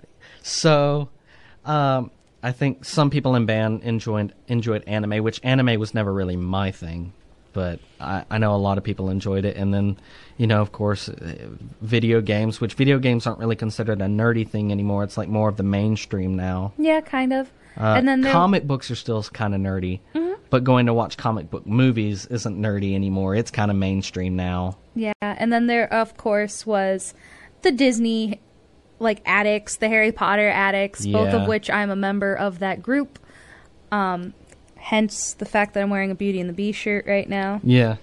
So, 0.43 1.09
um, 1.65 2.11
I 2.43 2.53
think 2.53 2.85
some 2.85 3.11
people 3.11 3.35
in 3.35 3.47
band 3.47 3.83
enjoyed 3.83 4.35
enjoyed 4.49 4.85
anime, 4.87 5.23
which 5.23 5.41
anime 5.43 5.79
was 5.79 5.95
never 5.95 6.13
really 6.13 6.37
my 6.37 6.71
thing, 6.71 7.13
but 7.53 7.81
I, 8.01 8.25
I 8.31 8.39
know 8.39 8.55
a 8.55 8.57
lot 8.57 8.79
of 8.79 8.85
people 8.85 9.11
enjoyed 9.11 9.45
it. 9.45 9.57
And 9.57 9.75
then, 9.75 9.99
you 10.39 10.47
know, 10.47 10.63
of 10.63 10.73
course, 10.73 11.09
uh, 11.09 11.49
video 11.83 12.21
games, 12.21 12.61
which 12.61 12.75
video 12.75 12.99
games 12.99 13.27
aren't 13.27 13.41
really 13.41 13.57
considered 13.57 14.01
a 14.01 14.07
nerdy 14.07 14.49
thing 14.49 14.73
anymore. 14.73 15.05
It's 15.05 15.19
like 15.19 15.29
more 15.29 15.49
of 15.49 15.57
the 15.57 15.63
mainstream 15.63 16.35
now. 16.35 16.73
Yeah, 16.79 17.01
kind 17.01 17.33
of. 17.33 17.51
Uh, 17.77 17.95
and 17.97 18.09
then 18.09 18.23
there, 18.23 18.33
comic 18.33 18.67
books 18.67 18.91
are 18.91 18.97
still 18.97 19.23
kind 19.23 19.55
of 19.55 19.61
nerdy, 19.61 20.01
but 20.51 20.65
going 20.65 20.87
to 20.87 20.95
watch 20.95 21.17
comic 21.17 21.51
book 21.51 21.67
movies 21.67 22.27
isn't 22.27 22.59
nerdy 22.59 22.95
anymore. 22.95 23.35
It's 23.35 23.51
kind 23.51 23.71
of 23.71 23.77
mainstream 23.77 24.35
now. 24.35 24.77
Yeah, 24.95 25.13
and 25.21 25.53
then 25.53 25.67
there 25.67 25.93
of 25.93 26.17
course 26.17 26.67
was 26.67 27.15
the 27.63 27.73
Disney 27.73 28.41
like 28.99 29.23
addicts, 29.25 29.77
the 29.77 29.89
Harry 29.89 30.13
Potter 30.13 30.49
addicts, 30.49 31.07
both 31.07 31.33
of 31.33 31.49
which 31.49 31.71
I'm 31.71 31.91
a 31.91 31.97
member 31.97 32.35
of 32.35 32.59
that 32.59 32.83
group. 32.83 33.19
Um 33.91 34.35
hence 34.77 35.35
the 35.35 35.45
fact 35.45 35.75
that 35.75 35.83
I'm 35.83 35.91
wearing 35.91 36.11
a 36.11 36.15
Beauty 36.15 36.41
and 36.41 36.49
the 36.49 36.55
Beast 36.55 36.79
shirt 36.79 37.07
right 37.07 37.29
now. 37.29 37.61
Yeah. 37.63 37.97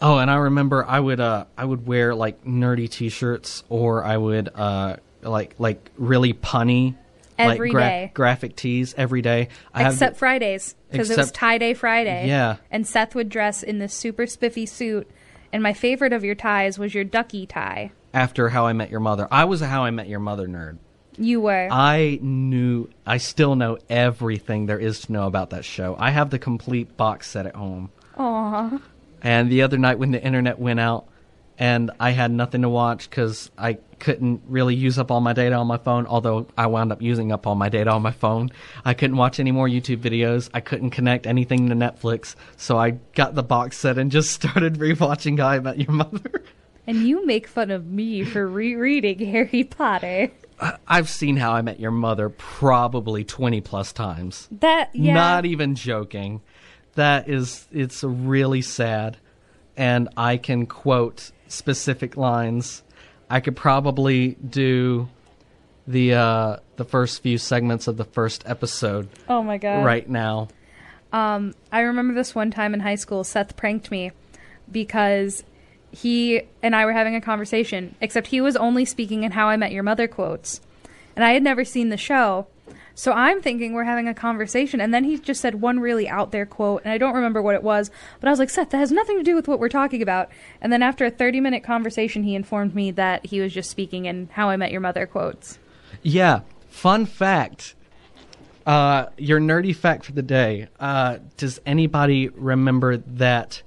Oh, 0.00 0.18
and 0.18 0.30
I 0.30 0.36
remember 0.36 0.84
I 0.86 1.00
would 1.00 1.20
uh 1.20 1.46
I 1.56 1.64
would 1.64 1.86
wear 1.86 2.14
like 2.14 2.44
nerdy 2.44 2.90
T-shirts 2.90 3.64
or 3.68 4.04
I 4.04 4.16
would 4.16 4.50
uh 4.54 4.96
like 5.22 5.54
like 5.58 5.90
really 5.96 6.34
punny 6.34 6.94
Every 7.36 7.72
like 7.72 7.82
day. 7.82 8.10
graphic 8.14 8.54
tees 8.54 8.94
every 8.96 9.22
day. 9.22 9.48
I 9.72 9.82
have 9.82 9.94
Except 9.94 10.16
Fridays, 10.16 10.76
because 10.90 11.10
it 11.10 11.16
was 11.16 11.32
tie 11.32 11.58
day 11.58 11.74
Friday. 11.74 12.28
Yeah. 12.28 12.56
And 12.70 12.86
Seth 12.86 13.14
would 13.14 13.28
dress 13.28 13.62
in 13.62 13.78
this 13.78 13.92
super 13.92 14.26
spiffy 14.26 14.66
suit. 14.66 15.10
And 15.54 15.62
my 15.62 15.72
favorite 15.72 16.12
of 16.12 16.24
your 16.24 16.34
ties 16.34 16.80
was 16.80 16.94
your 16.94 17.04
ducky 17.04 17.46
tie. 17.46 17.92
after 18.12 18.48
How 18.48 18.66
I 18.66 18.72
Met 18.72 18.90
Your 18.90 18.98
Mother. 18.98 19.28
I 19.30 19.44
was 19.44 19.62
a 19.62 19.68
How 19.68 19.84
I 19.84 19.92
Met 19.92 20.08
Your 20.08 20.18
Mother 20.18 20.48
nerd. 20.48 20.78
You 21.16 21.40
were. 21.42 21.68
I 21.70 22.18
knew 22.20 22.90
I 23.06 23.18
still 23.18 23.54
know 23.54 23.78
everything 23.88 24.66
there 24.66 24.80
is 24.80 25.02
to 25.02 25.12
know 25.12 25.28
about 25.28 25.50
that 25.50 25.64
show. 25.64 25.94
I 25.96 26.10
have 26.10 26.30
the 26.30 26.40
complete 26.40 26.96
box 26.96 27.30
set 27.30 27.46
at 27.46 27.54
home. 27.54 27.92
Aww. 28.16 28.82
And 29.22 29.48
the 29.48 29.62
other 29.62 29.78
night 29.78 30.00
when 30.00 30.10
the 30.10 30.20
internet 30.20 30.58
went 30.58 30.80
out 30.80 31.06
and 31.56 31.92
I 32.00 32.10
had 32.10 32.32
nothing 32.32 32.62
to 32.62 32.68
watch 32.68 33.08
because 33.08 33.52
I 33.56 33.78
couldn't 34.04 34.42
really 34.46 34.74
use 34.74 34.98
up 34.98 35.10
all 35.10 35.22
my 35.22 35.32
data 35.32 35.54
on 35.54 35.66
my 35.66 35.78
phone, 35.78 36.06
although 36.06 36.46
I 36.58 36.66
wound 36.66 36.92
up 36.92 37.00
using 37.00 37.32
up 37.32 37.46
all 37.46 37.54
my 37.54 37.70
data 37.70 37.90
on 37.90 38.02
my 38.02 38.10
phone. 38.10 38.50
I 38.84 38.92
couldn't 38.92 39.16
watch 39.16 39.40
any 39.40 39.50
more 39.50 39.66
YouTube 39.66 39.96
videos. 39.96 40.50
I 40.52 40.60
couldn't 40.60 40.90
connect 40.90 41.26
anything 41.26 41.70
to 41.70 41.74
Netflix. 41.74 42.36
So 42.58 42.76
I 42.76 42.90
got 43.14 43.34
the 43.34 43.42
box 43.42 43.78
set 43.78 43.96
and 43.96 44.12
just 44.12 44.30
started 44.42 44.74
rewatching 44.74 45.38
How 45.38 45.48
I 45.48 45.60
Met 45.60 45.78
Your 45.78 45.92
Mother. 45.92 46.42
And 46.86 47.08
you 47.08 47.24
make 47.24 47.46
fun 47.46 47.70
of 47.70 47.86
me 47.86 48.24
for 48.24 48.46
rereading 48.46 49.18
Harry 49.30 49.64
Potter. 49.64 50.30
I've 50.86 51.08
seen 51.08 51.38
How 51.38 51.52
I 51.52 51.62
Met 51.62 51.80
Your 51.80 51.90
Mother 51.90 52.28
probably 52.28 53.24
20 53.24 53.62
plus 53.62 53.90
times. 53.90 54.48
That, 54.60 54.90
yeah. 54.94 55.14
Not 55.14 55.46
even 55.46 55.76
joking. 55.76 56.42
That 56.94 57.26
is, 57.26 57.66
it's 57.72 58.04
really 58.04 58.60
sad. 58.60 59.16
And 59.78 60.10
I 60.14 60.36
can 60.36 60.66
quote 60.66 61.32
specific 61.48 62.18
lines. 62.18 62.82
I 63.28 63.40
could 63.40 63.56
probably 63.56 64.36
do 64.48 65.08
the 65.86 66.14
uh, 66.14 66.56
the 66.76 66.84
first 66.84 67.22
few 67.22 67.38
segments 67.38 67.86
of 67.86 67.96
the 67.96 68.04
first 68.04 68.44
episode 68.46 69.08
oh 69.28 69.42
my 69.42 69.58
god. 69.58 69.84
right 69.84 70.08
now. 70.08 70.48
Um, 71.12 71.54
I 71.70 71.80
remember 71.80 72.14
this 72.14 72.34
one 72.34 72.50
time 72.50 72.74
in 72.74 72.80
high 72.80 72.96
school, 72.96 73.22
Seth 73.22 73.56
pranked 73.56 73.90
me 73.90 74.10
because 74.70 75.44
he 75.92 76.42
and 76.62 76.74
I 76.74 76.84
were 76.84 76.92
having 76.92 77.14
a 77.14 77.20
conversation, 77.20 77.94
except 78.00 78.28
he 78.28 78.40
was 78.40 78.56
only 78.56 78.84
speaking 78.84 79.22
in 79.22 79.32
How 79.32 79.46
I 79.46 79.56
Met 79.56 79.70
Your 79.70 79.84
Mother 79.84 80.08
quotes. 80.08 80.60
And 81.14 81.24
I 81.24 81.32
had 81.32 81.42
never 81.42 81.64
seen 81.64 81.90
the 81.90 81.96
show. 81.96 82.48
So 82.94 83.12
I'm 83.12 83.42
thinking 83.42 83.72
we're 83.72 83.84
having 83.84 84.06
a 84.06 84.14
conversation, 84.14 84.80
and 84.80 84.94
then 84.94 85.04
he 85.04 85.18
just 85.18 85.40
said 85.40 85.60
one 85.60 85.80
really 85.80 86.08
out 86.08 86.30
there 86.30 86.46
quote, 86.46 86.82
and 86.84 86.92
I 86.92 86.98
don't 86.98 87.14
remember 87.14 87.42
what 87.42 87.56
it 87.56 87.62
was, 87.62 87.90
but 88.20 88.28
I 88.28 88.30
was 88.30 88.38
like, 88.38 88.50
Seth, 88.50 88.70
that 88.70 88.78
has 88.78 88.92
nothing 88.92 89.18
to 89.18 89.24
do 89.24 89.34
with 89.34 89.48
what 89.48 89.58
we're 89.58 89.68
talking 89.68 90.00
about. 90.00 90.30
And 90.60 90.72
then 90.72 90.82
after 90.82 91.04
a 91.04 91.10
30 91.10 91.40
minute 91.40 91.64
conversation, 91.64 92.22
he 92.22 92.34
informed 92.36 92.74
me 92.74 92.92
that 92.92 93.26
he 93.26 93.40
was 93.40 93.52
just 93.52 93.70
speaking 93.70 94.06
in 94.06 94.28
How 94.32 94.48
I 94.48 94.56
Met 94.56 94.70
Your 94.70 94.80
Mother 94.80 95.06
quotes. 95.06 95.58
Yeah. 96.02 96.40
Fun 96.68 97.06
fact. 97.06 97.74
Uh, 98.66 99.06
your 99.18 99.40
nerdy 99.40 99.74
fact 99.74 100.04
for 100.04 100.12
the 100.12 100.22
day. 100.22 100.68
Uh, 100.78 101.18
does 101.36 101.60
anybody 101.66 102.28
remember 102.28 102.96
that 102.96 103.62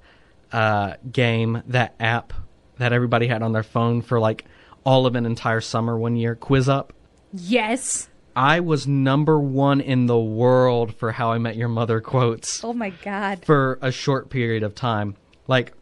uh, 0.51 0.93
game, 1.11 1.61
that 1.67 1.95
app 1.99 2.33
that 2.77 2.93
everybody 2.93 3.27
had 3.27 3.41
on 3.43 3.51
their 3.51 3.63
phone 3.63 4.01
for 4.01 4.19
like 4.19 4.45
all 4.83 5.05
of 5.05 5.15
an 5.15 5.25
entire 5.25 5.61
summer 5.61 5.97
one 5.97 6.15
year? 6.15 6.35
QuizUp. 6.35 6.89
Yes! 7.33 8.09
I 8.37 8.59
was 8.59 8.85
number 8.85 9.39
one 9.39 9.81
in 9.81 10.05
the 10.05 10.19
world 10.19 10.93
for 10.93 11.11
How 11.11 11.31
I 11.31 11.39
Met 11.39 11.55
Your 11.55 11.69
Mother 11.69 11.99
quotes 12.01 12.63
Oh 12.63 12.71
my 12.71 12.91
god. 12.91 13.43
for 13.43 13.79
a 13.81 13.91
short 13.91 14.29
period 14.29 14.61
of 14.61 14.75
time. 14.75 15.15
Like, 15.47 15.73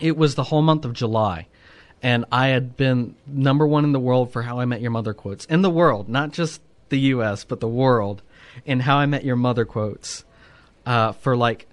it 0.00 0.16
was 0.16 0.34
the 0.34 0.42
whole 0.42 0.62
month 0.62 0.84
of 0.84 0.94
July. 0.94 1.46
And 2.02 2.24
I 2.32 2.48
had 2.48 2.76
been 2.76 3.14
number 3.24 3.64
one 3.68 3.84
in 3.84 3.92
the 3.92 4.00
world 4.00 4.32
for 4.32 4.42
How 4.42 4.58
I 4.58 4.64
Met 4.64 4.80
Your 4.80 4.90
Mother 4.90 5.14
quotes. 5.14 5.44
In 5.44 5.62
the 5.62 5.70
world, 5.70 6.08
not 6.08 6.32
just 6.32 6.60
the 6.88 6.98
US, 6.98 7.44
but 7.44 7.60
the 7.60 7.68
world. 7.68 8.20
In 8.64 8.80
How 8.80 8.96
I 8.96 9.06
Met 9.06 9.24
Your 9.24 9.36
Mother 9.36 9.64
quotes 9.64 10.24
uh, 10.86 11.12
for 11.12 11.36
like 11.36 11.68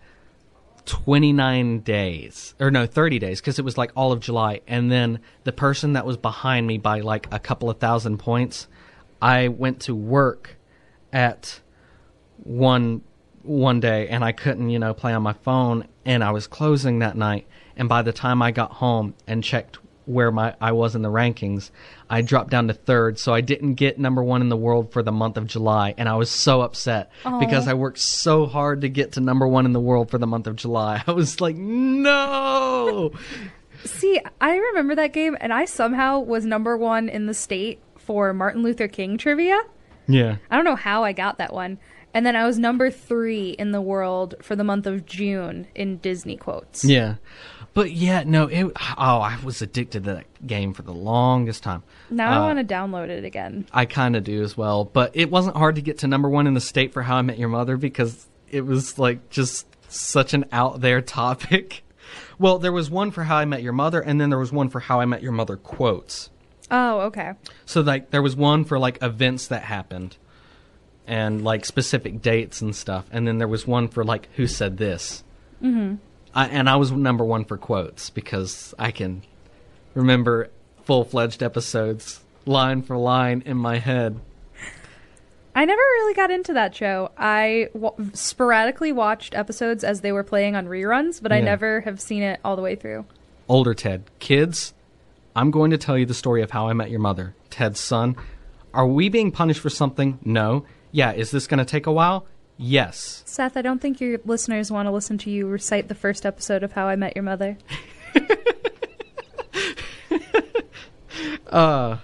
29 0.85 1.79
days. 1.79 2.53
Or 2.59 2.69
no, 2.69 2.85
30 2.85 3.17
days, 3.17 3.41
because 3.41 3.57
it 3.57 3.65
was 3.65 3.79
like 3.79 3.91
all 3.95 4.11
of 4.11 4.19
July. 4.19 4.61
And 4.67 4.91
then 4.91 5.21
the 5.43 5.51
person 5.51 5.93
that 5.93 6.05
was 6.05 6.17
behind 6.17 6.67
me 6.67 6.77
by 6.77 6.99
like 6.99 7.27
a 7.31 7.39
couple 7.39 7.71
of 7.71 7.79
thousand 7.79 8.19
points, 8.19 8.67
I 9.23 9.47
went 9.47 9.79
to 9.83 9.95
work 9.95 10.57
at 11.13 11.61
one 12.43 13.03
one 13.43 13.79
day 13.79 14.09
and 14.09 14.21
I 14.21 14.33
couldn't, 14.33 14.69
you 14.69 14.79
know, 14.79 14.93
play 14.93 15.13
on 15.13 15.23
my 15.23 15.31
phone 15.31 15.87
and 16.05 16.21
I 16.23 16.31
was 16.31 16.45
closing 16.45 16.99
that 16.99 17.15
night 17.15 17.47
and 17.77 17.87
by 17.87 18.01
the 18.01 18.11
time 18.11 18.41
I 18.41 18.51
got 18.51 18.73
home 18.73 19.15
and 19.25 19.41
checked 19.41 19.79
where 20.05 20.29
my 20.29 20.55
I 20.59 20.73
was 20.73 20.93
in 20.93 21.03
the 21.03 21.09
rankings, 21.09 21.71
I 22.09 22.19
dropped 22.21 22.49
down 22.49 22.67
to 22.67 22.73
third, 22.73 23.17
so 23.17 23.33
I 23.33 23.39
didn't 23.39 23.75
get 23.75 23.97
number 23.97 24.21
1 24.21 24.41
in 24.41 24.49
the 24.49 24.57
world 24.57 24.91
for 24.91 25.01
the 25.01 25.13
month 25.13 25.37
of 25.37 25.47
July 25.47 25.93
and 25.97 26.09
I 26.09 26.15
was 26.15 26.29
so 26.29 26.59
upset 26.59 27.09
because 27.39 27.69
I 27.69 27.75
worked 27.75 27.99
so 27.99 28.45
hard 28.45 28.81
to 28.81 28.89
get 28.89 29.13
to 29.13 29.21
number 29.21 29.47
1 29.47 29.65
in 29.65 29.71
the 29.71 29.79
world 29.79 30.11
for 30.11 30.17
the 30.17 30.27
month 30.27 30.47
of 30.47 30.57
July. 30.57 31.01
I 31.07 31.11
was 31.13 31.39
like, 31.39 31.55
"No!" 31.55 33.13
See, 33.85 34.19
I 34.39 34.55
remember 34.55 34.95
that 34.95 35.13
game, 35.13 35.37
and 35.41 35.53
I 35.53 35.65
somehow 35.65 36.19
was 36.19 36.45
number 36.45 36.77
one 36.77 37.09
in 37.09 37.25
the 37.25 37.33
state 37.33 37.79
for 38.05 38.33
Martin 38.33 38.63
Luther 38.63 38.87
King 38.87 39.17
trivia. 39.17 39.59
yeah. 40.07 40.37
I 40.51 40.55
don't 40.55 40.65
know 40.65 40.75
how 40.75 41.03
I 41.03 41.11
got 41.13 41.37
that 41.37 41.53
one. 41.53 41.79
And 42.15 42.25
then 42.25 42.35
I 42.35 42.45
was 42.45 42.59
number 42.59 42.91
three 42.91 43.51
in 43.51 43.71
the 43.71 43.81
world 43.81 44.35
for 44.41 44.55
the 44.55 44.63
month 44.63 44.85
of 44.85 45.05
June 45.05 45.65
in 45.73 45.97
Disney 45.97 46.37
quotes. 46.37 46.85
Yeah. 46.85 47.15
But 47.73 47.91
yeah, 47.91 48.21
no, 48.23 48.45
it 48.45 48.65
oh, 48.65 48.71
I 49.19 49.35
was 49.43 49.63
addicted 49.63 50.03
to 50.03 50.13
that 50.13 50.25
game 50.45 50.73
for 50.73 50.83
the 50.83 50.93
longest 50.93 51.63
time. 51.63 51.81
Now 52.11 52.29
I 52.31 52.35
Uh, 52.37 52.41
want 52.53 52.59
to 52.67 52.73
download 52.75 53.09
it 53.09 53.25
again. 53.25 53.65
I 53.73 53.85
kind 53.85 54.15
of 54.15 54.23
do 54.23 54.43
as 54.43 54.55
well, 54.55 54.85
but 54.85 55.09
it 55.15 55.31
wasn't 55.31 55.55
hard 55.57 55.73
to 55.77 55.81
get 55.81 55.97
to 55.99 56.07
number 56.07 56.29
one 56.29 56.45
in 56.45 56.53
the 56.53 56.61
state 56.61 56.93
for 56.93 57.01
How 57.01 57.15
I 57.17 57.23
Met 57.23 57.39
Your 57.39 57.49
Mother 57.49 57.77
because 57.77 58.27
it 58.51 58.61
was 58.63 58.99
like 58.99 59.31
just 59.31 59.65
such 59.91 60.35
an 60.35 60.45
out 60.51 60.81
there 60.81 61.01
topic. 61.01 61.83
Well, 62.39 62.57
there 62.59 62.71
was 62.71 62.89
one 62.91 63.11
for 63.11 63.23
How 63.23 63.37
I 63.37 63.45
Met 63.45 63.63
Your 63.63 63.73
Mother, 63.73 64.01
and 64.01 64.19
then 64.19 64.29
there 64.29 64.39
was 64.39 64.51
one 64.51 64.67
for 64.69 64.79
How 64.79 64.99
I 64.99 65.05
Met 65.05 65.23
Your 65.23 65.31
Mother 65.31 65.55
quotes. 65.55 66.29
Oh, 66.73 67.01
okay. 67.01 67.33
So 67.65 67.81
like 67.81 68.09
there 68.09 68.21
was 68.21 68.35
one 68.35 68.65
for 68.65 68.79
like 68.79 69.01
events 69.01 69.47
that 69.47 69.61
happened, 69.61 70.17
and 71.07 71.43
like 71.43 71.65
specific 71.65 72.21
dates 72.21 72.61
and 72.61 72.75
stuff, 72.75 73.05
and 73.11 73.27
then 73.27 73.37
there 73.37 73.47
was 73.47 73.67
one 73.67 73.87
for 73.87 74.03
like 74.03 74.27
who 74.35 74.47
said 74.47 74.77
this. 74.77 75.23
Mm-hmm. 75.61 75.95
I, 76.33 76.47
and 76.47 76.67
I 76.67 76.77
was 76.77 76.91
number 76.91 77.23
one 77.23 77.45
for 77.45 77.57
quotes 77.57 78.09
because 78.09 78.73
I 78.79 78.89
can 78.89 79.21
remember 79.93 80.49
full 80.83 81.05
fledged 81.05 81.43
episodes 81.43 82.21
line 82.45 82.81
for 82.81 82.97
line 82.97 83.43
in 83.45 83.55
my 83.55 83.77
head. 83.77 84.19
I 85.55 85.65
never 85.65 85.79
really 85.79 86.15
got 86.15 86.31
into 86.31 86.53
that 86.53 86.75
show. 86.75 87.11
I 87.15 87.69
w- 87.73 88.09
sporadically 88.13 88.91
watched 88.91 89.35
episodes 89.35 89.83
as 89.83 90.01
they 90.01 90.11
were 90.11 90.23
playing 90.23 90.55
on 90.55 90.65
reruns, 90.65 91.21
but 91.21 91.31
I 91.31 91.41
never 91.41 91.81
have 91.81 92.01
seen 92.01 92.23
it 92.23 92.39
all 92.43 92.55
the 92.55 92.63
way 92.63 92.75
through. 92.75 93.05
older 93.47 93.75
Ted. 93.75 94.03
Kids, 94.17 94.73
I'm 95.35 95.51
going 95.51 95.71
to 95.71 95.77
tell 95.77 95.97
you 95.97 96.05
the 96.05 96.13
story 96.13 96.41
of 96.41 96.51
how 96.51 96.67
I 96.67 96.73
met 96.73 96.89
your 96.89 96.99
mother. 96.99 97.35
Ted's 97.49 97.79
son. 97.79 98.15
Are 98.73 98.87
we 98.87 99.09
being 99.09 99.31
punished 99.31 99.61
for 99.61 99.69
something? 99.69 100.19
No. 100.23 100.65
Yeah, 100.91 101.13
is 101.13 101.31
this 101.31 101.47
going 101.47 101.59
to 101.59 101.65
take 101.65 101.87
a 101.87 101.91
while? 101.91 102.25
Yes. 102.57 103.23
Seth, 103.25 103.57
I 103.57 103.61
don't 103.61 103.81
think 103.81 103.99
your 103.99 104.19
listeners 104.25 104.71
want 104.71 104.85
to 104.87 104.91
listen 104.91 105.17
to 105.19 105.31
you 105.31 105.47
recite 105.47 105.87
the 105.87 105.95
first 105.95 106.25
episode 106.25 106.63
of 106.63 106.73
How 106.73 106.87
I 106.87 106.95
Met 106.95 107.15
Your 107.15 107.23
Mother. 107.23 107.57
Uh, 111.53 111.99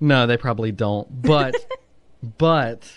no, 0.00 0.26
they 0.26 0.38
probably 0.38 0.72
don't. 0.72 1.22
But 1.22 1.54
but 2.38 2.90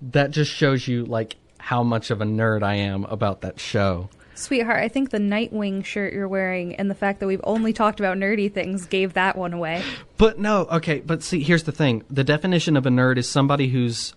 that 0.00 0.30
just 0.30 0.50
shows 0.50 0.88
you 0.88 1.04
like 1.04 1.36
how 1.58 1.82
much 1.82 2.10
of 2.10 2.22
a 2.22 2.24
nerd 2.24 2.62
I 2.62 2.76
am 2.76 3.04
about 3.04 3.42
that 3.42 3.60
show. 3.60 4.08
Sweetheart, 4.40 4.82
I 4.82 4.88
think 4.88 5.10
the 5.10 5.18
Nightwing 5.18 5.84
shirt 5.84 6.12
you're 6.12 6.28
wearing 6.28 6.74
and 6.76 6.90
the 6.90 6.94
fact 6.94 7.20
that 7.20 7.26
we've 7.26 7.40
only 7.44 7.72
talked 7.72 8.00
about 8.00 8.16
nerdy 8.16 8.52
things 8.52 8.86
gave 8.86 9.12
that 9.12 9.36
one 9.36 9.52
away. 9.52 9.82
But 10.16 10.38
no, 10.38 10.62
okay, 10.62 11.00
but 11.00 11.22
see, 11.22 11.42
here's 11.42 11.64
the 11.64 11.72
thing. 11.72 12.04
The 12.10 12.24
definition 12.24 12.76
of 12.76 12.86
a 12.86 12.90
nerd 12.90 13.18
is 13.18 13.28
somebody 13.28 13.68
who's 13.68 14.14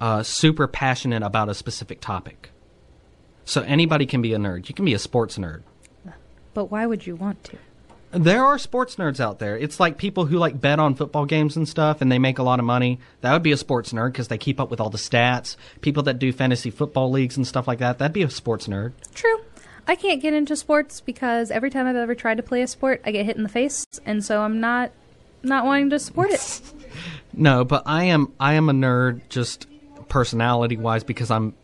uh, 0.00 0.22
super 0.22 0.66
passionate 0.66 1.22
about 1.22 1.48
a 1.48 1.54
specific 1.54 2.00
topic. 2.00 2.50
So 3.44 3.62
anybody 3.62 4.06
can 4.06 4.22
be 4.22 4.34
a 4.34 4.38
nerd. 4.38 4.68
You 4.68 4.74
can 4.74 4.84
be 4.84 4.94
a 4.94 4.98
sports 4.98 5.38
nerd. 5.38 5.62
But 6.54 6.66
why 6.66 6.86
would 6.86 7.06
you 7.06 7.16
want 7.16 7.42
to? 7.44 7.58
There 8.10 8.44
are 8.44 8.58
sports 8.58 8.96
nerds 8.96 9.20
out 9.20 9.38
there. 9.38 9.56
It's 9.56 9.80
like 9.80 9.96
people 9.96 10.26
who 10.26 10.36
like 10.36 10.60
bet 10.60 10.78
on 10.78 10.94
football 10.94 11.24
games 11.24 11.56
and 11.56 11.66
stuff 11.66 12.02
and 12.02 12.12
they 12.12 12.18
make 12.18 12.38
a 12.38 12.42
lot 12.42 12.58
of 12.58 12.66
money. 12.66 12.98
That 13.22 13.32
would 13.32 13.42
be 13.42 13.52
a 13.52 13.56
sports 13.56 13.92
nerd 13.92 14.12
because 14.12 14.28
they 14.28 14.36
keep 14.36 14.60
up 14.60 14.70
with 14.70 14.80
all 14.80 14.90
the 14.90 14.98
stats. 14.98 15.56
People 15.80 16.02
that 16.02 16.18
do 16.18 16.30
fantasy 16.30 16.70
football 16.70 17.10
leagues 17.10 17.38
and 17.38 17.46
stuff 17.46 17.66
like 17.66 17.78
that, 17.78 17.98
that'd 17.98 18.12
be 18.12 18.22
a 18.22 18.28
sports 18.28 18.66
nerd. 18.66 18.92
True. 19.14 19.41
I 19.86 19.94
can't 19.96 20.22
get 20.22 20.32
into 20.34 20.56
sports 20.56 21.00
because 21.00 21.50
every 21.50 21.70
time 21.70 21.86
I've 21.86 21.96
ever 21.96 22.14
tried 22.14 22.36
to 22.36 22.42
play 22.42 22.62
a 22.62 22.66
sport, 22.66 23.02
I 23.04 23.10
get 23.10 23.26
hit 23.26 23.36
in 23.36 23.42
the 23.42 23.48
face, 23.48 23.84
and 24.06 24.24
so 24.24 24.42
I'm 24.42 24.60
not 24.60 24.92
not 25.42 25.64
wanting 25.64 25.90
to 25.90 25.98
support 25.98 26.30
it. 26.30 26.62
No, 27.34 27.64
but 27.64 27.84
I 27.86 28.04
am 28.04 28.32
I 28.38 28.54
am 28.54 28.68
a 28.68 28.72
nerd 28.72 29.22
just 29.30 29.66
personality 30.08 30.76
wise 30.76 31.02
because 31.02 31.30
I'm 31.30 31.54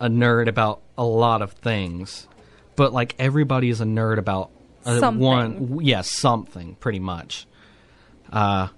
a 0.00 0.08
nerd 0.08 0.46
about 0.46 0.80
a 0.96 1.04
lot 1.04 1.42
of 1.42 1.52
things. 1.54 2.28
But 2.76 2.92
like 2.92 3.16
everybody 3.18 3.68
is 3.68 3.80
a 3.80 3.84
nerd 3.84 4.18
about 4.18 4.50
uh, 4.84 5.00
Something. 5.00 5.20
one 5.20 5.80
yes, 5.82 6.08
something 6.08 6.76
pretty 6.76 7.00
much. 7.00 7.48
Uh 8.32 8.68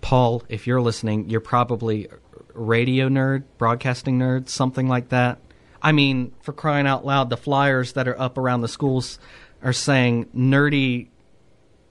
Paul, 0.00 0.44
if 0.48 0.68
you're 0.68 0.80
listening, 0.80 1.28
you're 1.28 1.40
probably 1.40 2.06
radio 2.54 3.08
nerd, 3.08 3.42
broadcasting 3.58 4.16
nerd, 4.18 4.48
something 4.48 4.86
like 4.86 5.08
that. 5.08 5.38
I 5.82 5.92
mean, 5.92 6.32
for 6.42 6.52
crying 6.52 6.86
out 6.86 7.04
loud, 7.06 7.30
the 7.30 7.36
flyers 7.36 7.92
that 7.94 8.06
are 8.08 8.18
up 8.20 8.36
around 8.38 8.60
the 8.60 8.68
schools 8.68 9.18
are 9.62 9.72
saying 9.72 10.26
nerdy, 10.36 11.08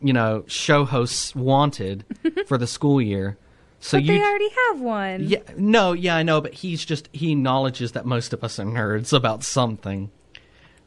you 0.01 0.13
know, 0.13 0.43
show 0.47 0.85
hosts 0.85 1.35
wanted 1.35 2.05
for 2.47 2.57
the 2.57 2.67
school 2.67 3.01
year. 3.01 3.37
So 3.79 3.97
But 3.97 4.03
you 4.03 4.17
they 4.17 4.23
already 4.23 4.49
have 4.67 4.81
one. 4.81 5.23
yeah, 5.27 5.39
no, 5.55 5.93
yeah, 5.93 6.15
I 6.15 6.23
know, 6.23 6.41
but 6.41 6.53
he's 6.53 6.83
just 6.83 7.07
he 7.13 7.31
acknowledges 7.31 7.93
that 7.93 8.05
most 8.05 8.33
of 8.33 8.43
us 8.43 8.59
are 8.59 8.65
nerds 8.65 9.13
about 9.13 9.43
something. 9.43 10.11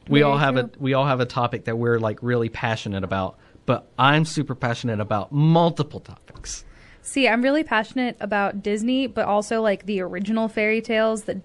We 0.07 0.19
Very 0.19 0.23
all 0.23 0.37
have 0.37 0.57
a 0.57 0.69
we 0.79 0.93
all 0.93 1.05
have 1.05 1.19
a 1.19 1.25
topic 1.25 1.65
that 1.65 1.77
we're 1.77 1.97
like 1.99 2.19
really 2.21 2.49
passionate 2.49 3.03
about, 3.03 3.37
but 3.65 3.87
I'm 3.97 4.25
super 4.25 4.53
passionate 4.53 4.99
about 4.99 5.31
multiple 5.31 5.99
topics. 6.01 6.65
See, 7.01 7.27
I'm 7.27 7.41
really 7.41 7.63
passionate 7.63 8.15
about 8.19 8.61
Disney, 8.61 9.07
but 9.07 9.25
also 9.25 9.61
like 9.61 9.85
the 9.85 9.99
original 10.01 10.47
fairy 10.47 10.81
tales 10.81 11.23
that 11.23 11.37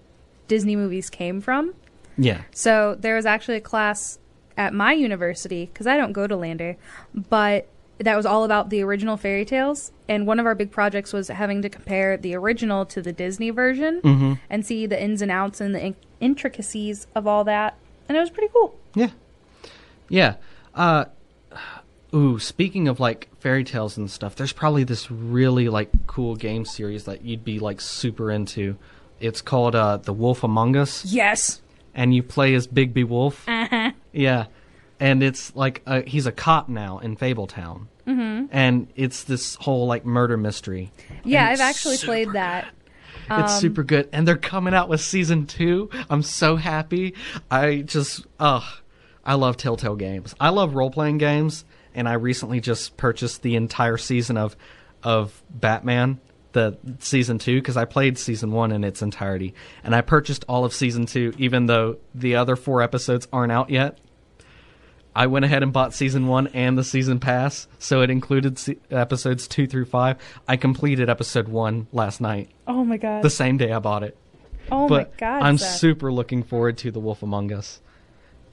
Disney 0.49 0.75
movies 0.75 1.09
came 1.09 1.39
from. 1.39 1.73
Yeah. 2.17 2.41
So 2.51 2.97
there 2.99 3.15
was 3.15 3.25
actually 3.25 3.55
a 3.55 3.61
class 3.61 4.19
at 4.57 4.73
my 4.73 4.91
university 4.91 5.67
because 5.67 5.87
I 5.87 5.95
don't 5.95 6.11
go 6.11 6.27
to 6.27 6.35
Lander, 6.35 6.75
but 7.15 7.69
that 7.99 8.17
was 8.17 8.25
all 8.25 8.43
about 8.43 8.69
the 8.69 8.81
original 8.81 9.15
fairy 9.15 9.45
tales. 9.45 9.93
And 10.09 10.27
one 10.27 10.39
of 10.39 10.45
our 10.45 10.55
big 10.55 10.71
projects 10.71 11.13
was 11.13 11.29
having 11.29 11.61
to 11.61 11.69
compare 11.69 12.17
the 12.17 12.35
original 12.35 12.85
to 12.87 13.01
the 13.01 13.13
Disney 13.13 13.51
version 13.51 14.39
and 14.49 14.65
see 14.65 14.85
the 14.85 15.01
ins 15.01 15.21
and 15.21 15.31
outs 15.31 15.61
and 15.61 15.73
the 15.73 15.85
in- 15.85 15.95
intricacies 16.19 17.07
of 17.15 17.25
all 17.25 17.45
that. 17.45 17.77
And 18.09 18.17
it 18.17 18.19
was 18.19 18.29
pretty 18.29 18.51
cool. 18.51 18.77
Yeah. 18.95 19.11
Yeah. 20.09 20.35
Uh 20.75 21.05
ooh, 22.13 22.39
speaking 22.39 22.87
of 22.87 22.99
like 22.99 23.29
fairy 23.39 23.63
tales 23.63 23.97
and 23.97 24.09
stuff, 24.09 24.35
there's 24.35 24.53
probably 24.53 24.83
this 24.83 25.11
really 25.11 25.69
like 25.69 25.89
cool 26.07 26.35
game 26.35 26.65
series 26.65 27.05
that 27.05 27.23
you'd 27.23 27.45
be 27.45 27.59
like 27.59 27.79
super 27.79 28.31
into. 28.31 28.77
It's 29.19 29.41
called 29.41 29.75
uh 29.75 29.97
The 29.97 30.13
Wolf 30.13 30.43
Among 30.43 30.75
Us. 30.75 31.05
Yes. 31.05 31.61
and 31.95 32.13
you 32.13 32.23
play 32.23 32.53
as 32.53 32.67
Bigby 32.67 33.03
Wolf. 33.07 33.43
Uh-huh. 33.47 33.91
Yeah, 34.13 34.45
and 34.99 35.21
it's 35.23 35.55
like 35.55 35.81
uh 35.85 36.01
he's 36.07 36.25
a 36.25 36.31
cop 36.31 36.69
now 36.69 36.99
in 36.99 37.15
Fabletown, 37.17 37.87
mm-hmm. 38.07 38.45
and 38.51 38.87
it's 38.95 39.23
this 39.23 39.55
whole 39.55 39.85
like 39.87 40.05
murder 40.05 40.37
mystery. 40.37 40.91
Yeah, 41.23 41.47
I've 41.49 41.59
actually 41.59 41.97
played 41.97 42.27
good. 42.27 42.35
that. 42.35 42.67
It's 43.31 43.53
Um, 43.53 43.59
super 43.59 43.83
good, 43.83 44.09
and 44.11 44.27
they're 44.27 44.37
coming 44.37 44.73
out 44.73 44.89
with 44.89 45.01
season 45.01 45.45
two. 45.45 45.89
I'm 46.09 46.23
so 46.23 46.55
happy. 46.55 47.13
I 47.51 47.81
just, 47.81 48.25
ugh, 48.39 48.63
I 49.23 49.35
love 49.35 49.55
Telltale 49.55 49.95
games. 49.97 50.33
I 50.39 50.49
love 50.49 50.73
role 50.73 50.89
playing 50.89 51.19
games, 51.19 51.63
and 51.93 52.09
I 52.09 52.13
recently 52.13 52.59
just 52.59 52.97
purchased 52.97 53.43
the 53.43 53.55
entire 53.55 53.97
season 53.97 54.35
of 54.37 54.55
of 55.03 55.43
Batman, 55.51 56.19
the 56.53 56.77
season 56.99 57.37
two, 57.37 57.55
because 57.59 57.77
I 57.77 57.85
played 57.85 58.17
season 58.17 58.51
one 58.51 58.71
in 58.71 58.83
its 58.83 59.01
entirety, 59.01 59.53
and 59.83 59.93
I 59.95 60.01
purchased 60.01 60.45
all 60.49 60.65
of 60.65 60.73
season 60.73 61.05
two, 61.05 61.33
even 61.37 61.67
though 61.67 61.97
the 62.15 62.35
other 62.35 62.55
four 62.55 62.81
episodes 62.81 63.27
aren't 63.31 63.51
out 63.51 63.69
yet. 63.69 63.99
I 65.15 65.27
went 65.27 65.43
ahead 65.43 65.63
and 65.63 65.73
bought 65.73 65.93
season 65.93 66.27
one 66.27 66.47
and 66.47 66.77
the 66.77 66.83
season 66.83 67.19
pass, 67.19 67.67
so 67.79 68.01
it 68.01 68.09
included 68.09 68.57
se- 68.59 68.77
episodes 68.91 69.47
two 69.47 69.67
through 69.67 69.85
five. 69.85 70.17
I 70.47 70.55
completed 70.55 71.09
episode 71.09 71.47
one 71.47 71.87
last 71.91 72.21
night 72.21 72.49
Oh 72.67 72.85
my 72.85 72.97
god. 72.97 73.23
the 73.23 73.29
same 73.29 73.57
day 73.57 73.71
I 73.71 73.79
bought 73.79 74.03
it. 74.03 74.15
oh 74.71 74.87
but 74.87 75.11
my 75.13 75.17
god. 75.17 75.41
I'm 75.43 75.57
Seth. 75.57 75.77
super 75.77 76.11
looking 76.13 76.43
forward 76.43 76.77
to 76.79 76.91
The 76.91 76.99
Wolf 76.99 77.23
Among 77.23 77.51
Us. 77.51 77.81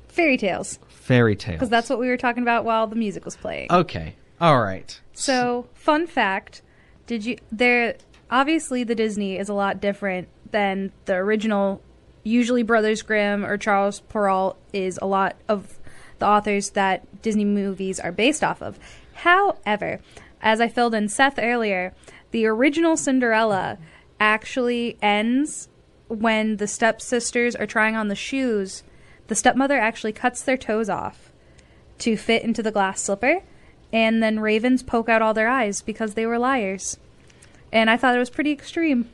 Fairy 0.09 0.39
tales. 0.39 0.79
Fairy 0.89 1.37
tale. 1.37 1.55
Because 1.55 1.69
that's 1.69 1.91
what 1.91 1.99
we 1.99 2.09
were 2.09 2.17
talking 2.17 2.43
about 2.43 2.65
while 2.65 2.87
the 2.87 2.97
music 2.97 3.25
was 3.27 3.37
playing. 3.37 3.71
Okay. 3.71 4.15
All 4.41 4.59
right. 4.61 4.99
So, 5.13 5.67
fun 5.75 6.07
fact: 6.07 6.63
Did 7.07 7.25
you 7.25 7.39
there? 7.51 7.97
Obviously, 8.31 8.83
the 8.85 8.95
Disney 8.95 9.39
is 9.39 9.49
a 9.49 9.55
lot 9.55 9.81
different 9.81 10.29
than 10.51 10.93
the 11.05 11.15
original. 11.15 11.81
Usually, 12.25 12.63
Brothers 12.63 13.03
Grimm 13.03 13.45
or 13.45 13.57
Charles 13.57 14.01
Perrault 14.01 14.57
is 14.73 14.99
a 15.01 15.07
lot 15.07 15.37
of 15.49 15.79
the 16.19 16.27
authors 16.27 16.71
that 16.71 17.23
Disney 17.23 17.45
movies 17.45 18.01
are 18.01 18.13
based 18.13 18.43
off 18.43 18.61
of. 18.61 18.79
However, 19.15 20.01
as 20.41 20.61
I 20.61 20.69
filled 20.69 20.95
in 20.95 21.09
Seth 21.09 21.39
earlier, 21.39 21.95
the 22.31 22.47
original 22.47 22.97
Cinderella 22.97 23.79
actually 24.19 24.99
ends 25.01 25.69
when 26.09 26.57
the 26.57 26.67
stepsisters 26.67 27.55
are 27.55 27.67
trying 27.67 27.97
on 27.97 28.09
the 28.09 28.15
shoes. 28.15 28.83
The 29.29 29.35
stepmother 29.35 29.79
actually 29.79 30.13
cuts 30.13 30.43
their 30.43 30.57
toes 30.57 30.89
off 30.89 31.33
to 31.99 32.17
fit 32.17 32.43
into 32.43 32.63
the 32.63 32.71
glass 32.71 33.01
slipper, 33.01 33.43
and 33.93 34.23
then 34.23 34.41
ravens 34.41 34.83
poke 34.83 35.09
out 35.09 35.23
all 35.23 35.35
their 35.35 35.49
eyes 35.49 35.83
because 35.83 36.15
they 36.15 36.27
were 36.27 36.39
liars. 36.39 36.99
And 37.73 37.91
I 37.91 37.97
thought 37.97 38.15
it 38.15 38.19
was 38.19 38.31
pretty 38.31 38.53
extreme. 38.53 39.09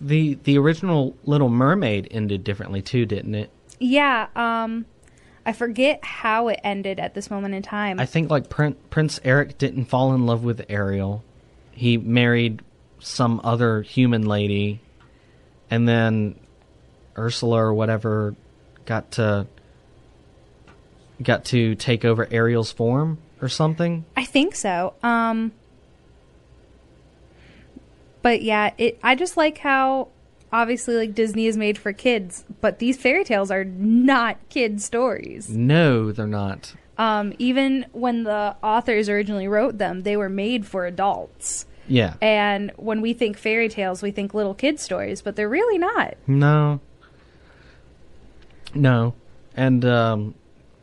The 0.00 0.34
the 0.44 0.58
original 0.58 1.16
Little 1.24 1.48
Mermaid 1.48 2.08
ended 2.10 2.44
differently 2.44 2.82
too, 2.82 3.06
didn't 3.06 3.34
it? 3.34 3.50
Yeah, 3.78 4.28
um, 4.36 4.84
I 5.44 5.52
forget 5.52 6.04
how 6.04 6.48
it 6.48 6.60
ended 6.62 7.00
at 7.00 7.14
this 7.14 7.30
moment 7.30 7.54
in 7.54 7.62
time. 7.62 7.98
I 8.00 8.06
think 8.06 8.30
like 8.30 8.50
Prin- 8.50 8.76
Prince 8.90 9.20
Eric 9.24 9.58
didn't 9.58 9.86
fall 9.86 10.14
in 10.14 10.26
love 10.26 10.44
with 10.44 10.64
Ariel. 10.68 11.24
He 11.72 11.96
married 11.96 12.62
some 12.98 13.40
other 13.44 13.82
human 13.82 14.26
lady, 14.26 14.80
and 15.70 15.88
then 15.88 16.38
Ursula 17.16 17.64
or 17.64 17.74
whatever 17.74 18.34
got 18.84 19.12
to 19.12 19.46
got 21.22 21.46
to 21.46 21.74
take 21.74 22.04
over 22.04 22.28
Ariel's 22.30 22.72
form 22.72 23.18
or 23.40 23.48
something. 23.48 24.04
I 24.16 24.24
think 24.24 24.54
so. 24.54 24.94
Um, 25.02 25.52
but 28.22 28.42
yeah, 28.42 28.72
it. 28.78 28.98
I 29.02 29.14
just 29.14 29.36
like 29.36 29.58
how 29.58 30.08
obviously 30.52 30.96
like 30.96 31.14
Disney 31.14 31.46
is 31.46 31.56
made 31.56 31.78
for 31.78 31.92
kids, 31.92 32.44
but 32.60 32.78
these 32.78 32.96
fairy 32.96 33.24
tales 33.24 33.50
are 33.50 33.64
not 33.64 34.36
kid 34.48 34.80
stories. 34.80 35.50
No, 35.50 36.12
they're 36.12 36.26
not. 36.26 36.74
Um, 36.98 37.34
even 37.38 37.86
when 37.92 38.24
the 38.24 38.56
authors 38.62 39.08
originally 39.08 39.48
wrote 39.48 39.78
them, 39.78 40.02
they 40.02 40.16
were 40.16 40.30
made 40.30 40.66
for 40.66 40.86
adults. 40.86 41.66
Yeah. 41.88 42.14
And 42.20 42.72
when 42.76 43.00
we 43.00 43.12
think 43.12 43.36
fairy 43.36 43.68
tales, 43.68 44.02
we 44.02 44.10
think 44.10 44.34
little 44.34 44.54
kid 44.54 44.80
stories, 44.80 45.22
but 45.22 45.36
they're 45.36 45.48
really 45.48 45.78
not. 45.78 46.14
No. 46.26 46.80
No. 48.74 49.14
And 49.56 49.84
um, 49.84 50.34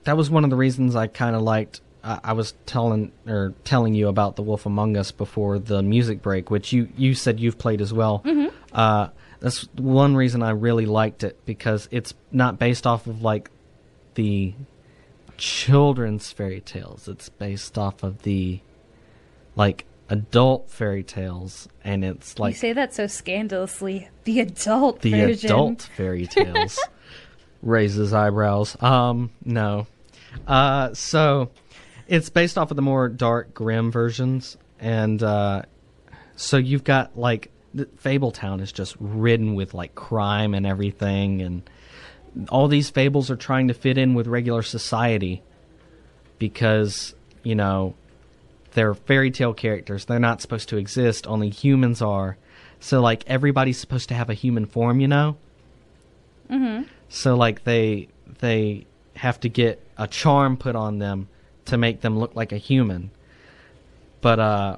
that 0.03 0.15
was 0.15 0.29
one 0.29 0.43
of 0.43 0.49
the 0.49 0.55
reasons 0.55 0.95
I 0.95 1.07
kind 1.07 1.35
of 1.35 1.41
liked. 1.41 1.81
I 2.03 2.19
I 2.23 2.33
was 2.33 2.53
telling 2.65 3.11
or 3.27 3.53
telling 3.63 3.95
you 3.95 4.07
about 4.07 4.35
the 4.35 4.41
Wolf 4.41 4.65
Among 4.65 4.97
Us 4.97 5.11
before 5.11 5.59
the 5.59 5.81
music 5.81 6.21
break, 6.21 6.51
which 6.51 6.73
you 6.73 6.89
you 6.97 7.13
said 7.13 7.39
you've 7.39 7.57
played 7.57 7.81
as 7.81 7.93
well. 7.93 8.21
Mm-hmm. 8.25 8.55
Uh, 8.73 9.09
that's 9.39 9.67
one 9.75 10.15
reason 10.15 10.41
I 10.41 10.51
really 10.51 10.85
liked 10.85 11.23
it 11.23 11.37
because 11.45 11.87
it's 11.91 12.13
not 12.31 12.59
based 12.59 12.87
off 12.87 13.07
of 13.07 13.21
like 13.21 13.49
the 14.15 14.53
children's 15.37 16.31
fairy 16.31 16.61
tales. 16.61 17.07
It's 17.07 17.29
based 17.29 17.77
off 17.77 18.03
of 18.03 18.23
the 18.23 18.61
like 19.55 19.85
adult 20.09 20.69
fairy 20.69 21.03
tales, 21.03 21.67
and 21.83 22.03
it's 22.05 22.39
like 22.39 22.53
you 22.53 22.59
say 22.59 22.73
that 22.73 22.93
so 22.93 23.07
scandalously. 23.07 24.09
The 24.23 24.39
adult 24.39 25.01
the 25.01 25.11
version. 25.11 25.49
adult 25.49 25.89
fairy 25.95 26.27
tales 26.27 26.79
raises 27.61 28.13
eyebrows 28.13 28.75
um 28.81 29.31
no 29.45 29.87
uh 30.47 30.93
so 30.93 31.49
it's 32.07 32.29
based 32.29 32.57
off 32.57 32.71
of 32.71 32.75
the 32.75 32.81
more 32.81 33.09
dark 33.09 33.53
grim 33.53 33.91
versions 33.91 34.57
and 34.79 35.23
uh 35.23 35.61
so 36.35 36.57
you've 36.57 36.83
got 36.83 37.17
like 37.17 37.49
the 37.73 37.85
fabletown 37.85 38.61
is 38.61 38.71
just 38.71 38.95
ridden 38.99 39.55
with 39.55 39.73
like 39.73 39.95
crime 39.95 40.53
and 40.53 40.65
everything 40.65 41.41
and 41.41 41.69
all 42.49 42.67
these 42.67 42.89
fables 42.89 43.29
are 43.29 43.35
trying 43.35 43.67
to 43.67 43.73
fit 43.73 43.97
in 43.97 44.13
with 44.13 44.27
regular 44.27 44.61
society 44.61 45.41
because 46.39 47.13
you 47.43 47.55
know 47.55 47.93
they're 48.71 48.93
fairy 48.93 49.31
tale 49.31 49.53
characters 49.53 50.05
they're 50.05 50.19
not 50.19 50.41
supposed 50.41 50.69
to 50.69 50.77
exist 50.77 51.27
only 51.27 51.49
humans 51.49 52.01
are 52.01 52.37
So 52.83 52.99
like 52.99 53.23
everybody's 53.27 53.79
supposed 53.79 54.09
to 54.09 54.13
have 54.13 54.29
a 54.29 54.33
human 54.33 54.65
form, 54.65 54.99
you 54.99 55.07
know. 55.07 55.37
Mm-hmm. 56.51 56.83
So 57.07 57.35
like 57.35 57.63
they 57.63 58.09
they 58.39 58.85
have 59.15 59.39
to 59.39 59.47
get 59.47 59.81
a 59.97 60.05
charm 60.05 60.57
put 60.57 60.75
on 60.75 60.99
them 60.99 61.29
to 61.65 61.77
make 61.77 62.01
them 62.01 62.19
look 62.19 62.35
like 62.35 62.51
a 62.51 62.57
human. 62.57 63.11
But 64.21 64.39
uh 64.39 64.77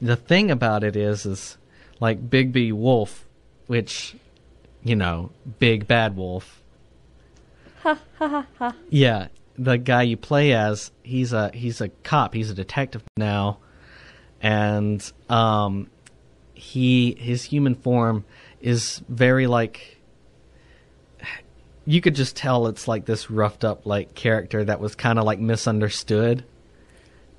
the 0.00 0.16
thing 0.16 0.50
about 0.50 0.84
it 0.84 0.96
is 0.96 1.26
is 1.26 1.56
like 2.00 2.28
Bigby 2.28 2.72
Wolf, 2.72 3.26
which 3.66 4.16
you 4.82 4.94
know, 4.94 5.30
big 5.58 5.88
bad 5.88 6.16
wolf. 6.16 6.62
Ha 7.80 7.98
ha 8.18 8.28
ha 8.28 8.46
ha. 8.58 8.74
Yeah, 8.88 9.28
the 9.58 9.78
guy 9.78 10.02
you 10.02 10.16
play 10.16 10.52
as, 10.52 10.92
he's 11.02 11.32
a 11.32 11.50
he's 11.52 11.80
a 11.80 11.88
cop, 11.88 12.34
he's 12.34 12.50
a 12.50 12.54
detective 12.54 13.02
now. 13.16 13.58
And 14.40 15.00
um 15.28 15.88
he 16.54 17.16
his 17.18 17.44
human 17.44 17.74
form 17.74 18.24
is 18.60 19.02
very 19.08 19.46
like 19.46 19.95
you 21.86 22.00
could 22.00 22.14
just 22.14 22.34
tell 22.36 22.66
it's 22.66 22.88
like 22.88 23.04
this 23.06 23.30
roughed 23.30 23.64
up 23.64 23.86
like 23.86 24.14
character 24.14 24.64
that 24.64 24.80
was 24.80 24.94
kind 24.94 25.18
of 25.18 25.24
like 25.24 25.38
misunderstood 25.38 26.44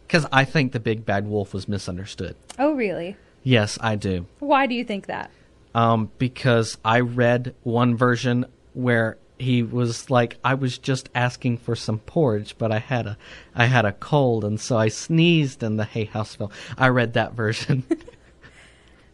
because 0.08 0.26
i 0.32 0.44
think 0.46 0.72
the 0.72 0.80
big 0.80 1.06
bad 1.06 1.28
wolf 1.28 1.54
was 1.54 1.68
misunderstood 1.68 2.36
Oh, 2.58 2.74
really? 2.74 3.16
yes 3.44 3.78
i 3.82 3.96
do 3.96 4.26
Why 4.40 4.66
do 4.68 4.74
you 4.76 4.84
think 4.84 5.08
that? 5.08 5.30
um, 5.76 6.10
because 6.18 6.78
i 6.86 7.00
read 7.02 7.54
one 7.64 7.96
version 7.98 8.46
where 8.74 9.18
he 9.40 9.62
was 9.64 10.10
like 10.10 10.38
i 10.44 10.54
was 10.54 10.78
just 10.78 11.10
asking 11.14 11.58
for 11.58 11.76
some 11.76 12.00
porridge 12.00 12.56
but 12.58 12.72
i 12.72 12.80
had 12.80 13.06
a 13.06 13.18
i 13.54 13.66
had 13.66 13.86
a 13.86 13.92
cold 13.92 14.44
and 14.46 14.60
so 14.60 14.78
i 14.78 14.88
sneezed 14.88 15.62
and 15.62 15.78
the 15.80 15.86
hay 15.86 16.06
house 16.06 16.36
fell 16.36 16.52
i 16.78 16.88
read 16.88 17.14
that 17.14 17.34
version 17.34 17.84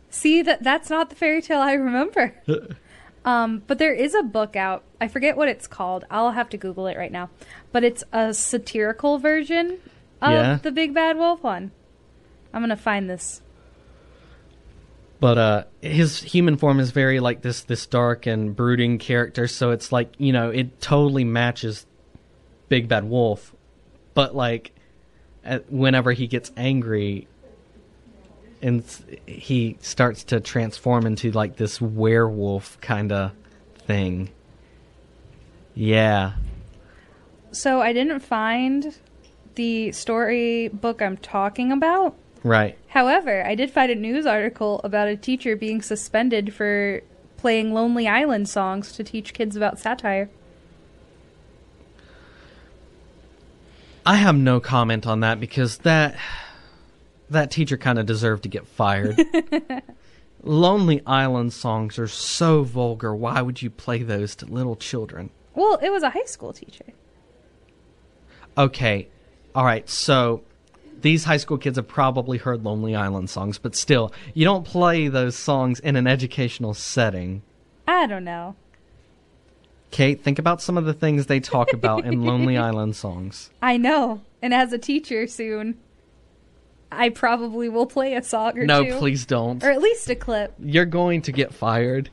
See 0.10 0.44
that 0.44 0.62
that's 0.62 0.92
not 0.92 1.10
the 1.10 1.16
fairy 1.16 1.42
tale 1.42 1.60
I 1.60 1.74
remember. 1.74 2.36
um, 3.26 3.64
but 3.68 3.78
there 3.78 3.94
is 3.94 4.14
a 4.16 4.24
book 4.24 4.56
out. 4.56 4.84
I 5.00 5.08
forget 5.08 5.38
what 5.38 5.48
it's 5.48 5.68
called. 5.68 6.06
I'll 6.12 6.32
have 6.32 6.50
to 6.50 6.58
Google 6.58 6.88
it 6.88 6.98
right 6.98 7.12
now. 7.12 7.30
But 7.72 7.84
it's 7.84 8.04
a 8.12 8.34
satirical 8.34 9.18
version 9.20 9.80
of 10.22 10.32
Yeah? 10.32 10.60
the 10.62 10.72
Big 10.72 10.94
Bad 10.94 11.18
Wolf 11.18 11.42
one. 11.44 11.72
I'm 12.54 12.62
gonna 12.62 12.76
find 12.78 13.10
this. 13.10 13.42
but 15.20 15.38
uh 15.38 15.64
his 15.82 16.22
human 16.22 16.58
form 16.58 16.80
is 16.80 16.92
very 16.92 17.20
like 17.20 17.42
this 17.42 17.64
this 17.64 17.86
dark 17.88 18.26
and 18.26 18.56
brooding 18.56 18.98
character 18.98 19.48
so 19.48 19.72
it's 19.72 19.92
like 19.92 20.14
you 20.18 20.34
know 20.34 20.50
it 20.50 20.82
totally 20.82 21.24
matches 21.24 21.86
big 22.68 22.88
bad 22.90 23.06
wolf 23.06 23.56
but 24.14 24.36
like 24.36 24.74
whenever 25.70 26.12
he 26.12 26.28
gets 26.28 26.52
angry 26.58 27.28
and 28.64 28.84
he 29.28 29.78
starts 29.82 30.24
to 30.24 30.40
transform 30.40 31.06
into 31.06 31.32
like 31.32 31.58
this 31.58 31.80
werewolf 31.82 32.80
kind 32.82 33.12
of 33.12 33.32
thing 33.86 34.30
yeah 35.76 36.34
So 37.52 37.82
I 37.82 37.94
didn't 37.94 38.22
find 38.22 38.96
the 39.56 39.92
story 39.92 40.70
book 40.70 41.02
I'm 41.02 41.18
talking 41.18 41.72
about. 41.72 42.16
right 42.44 42.78
However, 42.88 43.46
I 43.46 43.56
did 43.56 43.70
find 43.72 43.92
a 43.92 43.96
news 43.96 44.26
article 44.26 44.80
about 44.84 45.08
a 45.08 45.16
teacher 45.16 45.56
being 45.56 45.82
suspended 45.82 46.54
for 46.54 47.02
playing 47.38 47.74
Lonely 47.74 48.08
Island 48.08 48.48
songs 48.48 48.94
to 48.94 49.04
teach 49.04 49.34
kids 49.34 49.56
about 49.56 49.78
satire. 49.80 50.30
I 54.06 54.16
have 54.16 54.36
no 54.36 54.60
comment 54.60 55.08
on 55.08 55.22
that 55.22 55.40
because 55.40 55.80
that 55.80 56.16
that 57.34 57.52
teacher 57.52 57.78
kind 57.78 58.00
of 58.00 58.06
deserved 58.06 58.44
to 58.44 58.50
get 58.50 58.68
fired. 58.68 59.20
Lonely 60.44 61.02
Island 61.06 61.54
songs 61.54 61.98
are 62.00 62.08
so 62.08 62.64
vulgar. 62.64 63.16
Why 63.16 63.42
would 63.42 63.62
you 63.62 63.70
play 63.70 64.04
those 64.04 64.36
to 64.38 64.46
little 64.46 64.76
children? 64.76 65.30
Well, 65.56 65.80
it 65.82 65.92
was 65.92 66.04
a 66.04 66.10
high 66.10 66.26
school 66.26 66.52
teacher. 66.52 66.86
Okay. 68.58 69.08
All 69.56 69.64
right. 69.64 69.88
So 69.90 70.44
these 71.02 71.24
high 71.24 71.38
school 71.38 71.58
kids 71.58 71.78
have 71.78 71.88
probably 71.88 72.38
heard 72.38 72.64
Lonely 72.64 72.96
Island 72.96 73.30
songs, 73.30 73.58
but 73.58 73.76
still, 73.76 74.12
you 74.34 74.46
don't 74.46 74.66
play 74.66 75.08
those 75.08 75.36
songs 75.36 75.80
in 75.80 75.96
an 75.96 76.08
educational 76.08 76.74
setting. 76.74 77.42
I 77.88 78.08
don't 78.08 78.24
know. 78.24 78.56
Kate, 79.92 80.24
think 80.24 80.40
about 80.40 80.62
some 80.62 80.78
of 80.78 80.86
the 80.86 80.94
things 80.94 81.28
they 81.28 81.40
talk 81.40 81.72
about 81.72 82.04
in 82.06 82.24
Lonely 82.24 82.58
Island 82.70 82.96
songs. 82.96 83.52
I 83.62 83.78
know. 83.78 84.22
And 84.42 84.54
as 84.54 84.74
a 84.74 84.78
teacher 84.80 85.28
soon, 85.28 85.78
I 86.96 87.10
probably 87.10 87.70
will 87.70 87.86
play 87.86 88.16
a 88.16 88.24
song 88.24 88.58
or 88.58 88.66
No, 88.66 88.84
two. 88.84 88.98
please 88.98 89.26
don't. 89.26 89.64
Or 89.64 89.70
at 89.72 89.82
least 89.82 90.10
a 90.10 90.16
clip. 90.16 90.54
You're 90.60 90.86
going 90.86 91.22
to 91.24 91.32
get 91.32 91.54
fired. 91.54 92.10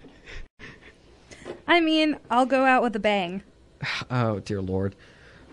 I 1.67 1.81
mean, 1.81 2.17
I'll 2.31 2.47
go 2.47 2.65
out 2.65 2.83
with 2.83 2.97
a 2.97 3.01
bang. 3.01 3.43
Oh 4.11 4.41
dear 4.41 4.61
lord. 4.61 4.95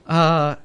Uh 0.05 0.55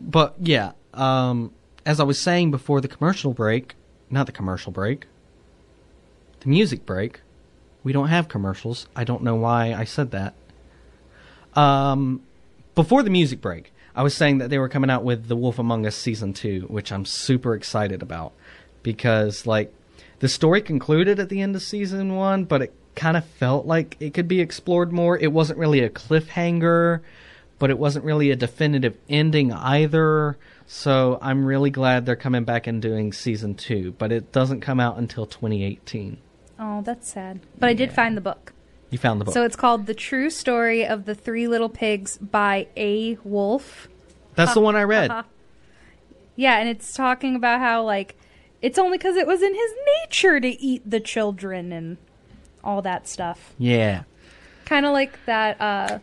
But 0.00 0.34
yeah, 0.40 0.72
um 0.94 1.52
as 1.84 2.00
I 2.00 2.04
was 2.04 2.20
saying 2.20 2.50
before 2.50 2.80
the 2.80 2.88
commercial 2.88 3.32
break, 3.32 3.74
not 4.10 4.26
the 4.26 4.32
commercial 4.32 4.72
break. 4.72 5.06
The 6.40 6.48
music 6.48 6.86
break. 6.86 7.20
We 7.82 7.92
don't 7.92 8.08
have 8.08 8.28
commercials. 8.28 8.86
I 8.94 9.04
don't 9.04 9.22
know 9.22 9.34
why 9.34 9.72
I 9.72 9.84
said 9.84 10.10
that. 10.12 10.34
Um 11.54 12.22
before 12.74 13.02
the 13.02 13.10
music 13.10 13.40
break, 13.40 13.72
I 13.98 14.02
was 14.02 14.14
saying 14.14 14.38
that 14.38 14.48
they 14.48 14.58
were 14.58 14.68
coming 14.68 14.90
out 14.90 15.02
with 15.02 15.26
The 15.26 15.34
Wolf 15.34 15.58
Among 15.58 15.84
Us 15.84 15.96
season 15.96 16.32
2, 16.32 16.66
which 16.68 16.92
I'm 16.92 17.04
super 17.04 17.56
excited 17.56 18.00
about 18.00 18.32
because 18.84 19.44
like 19.44 19.74
the 20.20 20.28
story 20.28 20.62
concluded 20.62 21.18
at 21.18 21.30
the 21.30 21.42
end 21.42 21.56
of 21.56 21.62
season 21.62 22.14
1, 22.14 22.44
but 22.44 22.62
it 22.62 22.72
kind 22.94 23.16
of 23.16 23.24
felt 23.24 23.66
like 23.66 23.96
it 23.98 24.14
could 24.14 24.28
be 24.28 24.40
explored 24.40 24.92
more. 24.92 25.18
It 25.18 25.32
wasn't 25.32 25.58
really 25.58 25.80
a 25.80 25.90
cliffhanger, 25.90 27.00
but 27.58 27.70
it 27.70 27.78
wasn't 27.80 28.04
really 28.04 28.30
a 28.30 28.36
definitive 28.36 28.96
ending 29.08 29.52
either. 29.52 30.38
So 30.68 31.18
I'm 31.20 31.44
really 31.44 31.70
glad 31.70 32.06
they're 32.06 32.14
coming 32.14 32.44
back 32.44 32.68
and 32.68 32.80
doing 32.80 33.12
season 33.12 33.56
2, 33.56 33.96
but 33.98 34.12
it 34.12 34.30
doesn't 34.30 34.60
come 34.60 34.78
out 34.78 34.98
until 34.98 35.26
2018. 35.26 36.18
Oh, 36.60 36.82
that's 36.82 37.10
sad. 37.12 37.40
But 37.58 37.68
I 37.68 37.74
did 37.74 37.92
find 37.92 38.16
the 38.16 38.20
book. 38.20 38.52
You 38.90 38.98
found 38.98 39.20
the 39.20 39.26
book. 39.26 39.34
So 39.34 39.44
it's 39.44 39.56
called 39.56 39.86
The 39.86 39.94
True 39.94 40.30
Story 40.30 40.86
of 40.86 41.04
the 41.04 41.14
Three 41.14 41.46
Little 41.46 41.68
Pigs 41.68 42.18
by 42.18 42.68
A. 42.76 43.18
Wolf. 43.22 43.88
That's 44.34 44.54
the 44.54 44.60
one 44.60 44.76
I 44.76 44.82
read. 44.82 45.24
Yeah, 46.36 46.58
and 46.58 46.68
it's 46.68 46.94
talking 46.94 47.34
about 47.36 47.60
how, 47.60 47.82
like, 47.82 48.16
it's 48.62 48.78
only 48.78 48.96
because 48.96 49.16
it 49.16 49.26
was 49.26 49.42
in 49.42 49.54
his 49.54 49.70
nature 50.02 50.40
to 50.40 50.48
eat 50.48 50.88
the 50.88 51.00
children 51.00 51.72
and 51.72 51.96
all 52.62 52.80
that 52.82 53.08
stuff. 53.08 53.54
Yeah. 53.58 54.04
Kind 54.64 54.86
of 54.86 54.92
like 54.92 55.24
that 55.26 55.60
uh, 55.60 55.98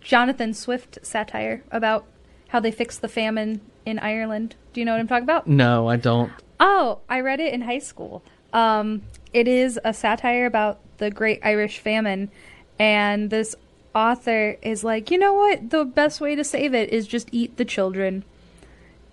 Jonathan 0.00 0.54
Swift 0.54 0.98
satire 1.02 1.64
about 1.70 2.06
how 2.48 2.60
they 2.60 2.70
fixed 2.70 3.02
the 3.02 3.08
famine 3.08 3.60
in 3.84 3.98
Ireland. 3.98 4.54
Do 4.72 4.80
you 4.80 4.84
know 4.84 4.92
what 4.92 5.00
I'm 5.00 5.08
talking 5.08 5.24
about? 5.24 5.46
No, 5.46 5.88
I 5.88 5.96
don't. 5.96 6.32
Oh, 6.60 7.00
I 7.08 7.20
read 7.20 7.40
it 7.40 7.52
in 7.52 7.62
high 7.62 7.78
school. 7.78 8.22
Um, 8.52 9.02
it 9.32 9.46
is 9.46 9.78
a 9.84 9.92
satire 9.92 10.46
about 10.46 10.80
the 10.98 11.10
Great 11.10 11.40
Irish 11.42 11.78
Famine, 11.78 12.30
and 12.78 13.30
this 13.30 13.54
author 13.94 14.56
is 14.62 14.84
like, 14.84 15.10
you 15.10 15.18
know 15.18 15.34
what? 15.34 15.70
The 15.70 15.84
best 15.84 16.20
way 16.20 16.34
to 16.34 16.44
save 16.44 16.74
it 16.74 16.90
is 16.90 17.06
just 17.06 17.28
eat 17.32 17.56
the 17.56 17.64
children, 17.64 18.24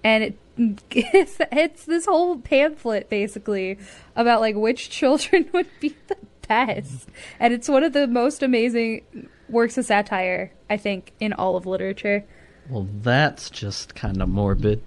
and 0.03 0.23
it 0.23 0.37
it's, 0.57 1.37
it's 1.51 1.85
this 1.85 2.05
whole 2.05 2.37
pamphlet 2.37 3.09
basically 3.09 3.77
about 4.15 4.41
like 4.41 4.55
which 4.55 4.89
children 4.99 5.49
would 5.53 5.67
be 5.79 5.95
the 6.07 6.17
best, 6.47 7.09
and 7.39 7.53
it's 7.53 7.69
one 7.69 7.83
of 7.83 7.93
the 7.93 8.07
most 8.07 8.43
amazing 8.43 9.29
works 9.49 9.77
of 9.77 9.85
satire 9.85 10.51
I 10.69 10.77
think 10.77 11.13
in 11.19 11.33
all 11.33 11.55
of 11.55 11.65
literature. 11.65 12.25
Well, 12.69 12.87
that's 13.01 13.49
just 13.49 13.93
kind 13.93 14.21
of 14.21 14.29
morbid. 14.29 14.81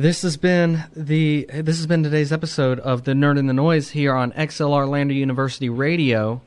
This 0.00 0.22
has 0.22 0.38
been 0.38 0.84
the 0.96 1.44
this 1.52 1.76
has 1.76 1.86
been 1.86 2.02
today's 2.02 2.32
episode 2.32 2.80
of 2.80 3.04
the 3.04 3.12
Nerd 3.12 3.38
in 3.38 3.48
the 3.48 3.52
Noise 3.52 3.90
here 3.90 4.14
on 4.14 4.32
XLR 4.32 4.88
Lander 4.88 5.12
University 5.12 5.68
Radio. 5.68 6.40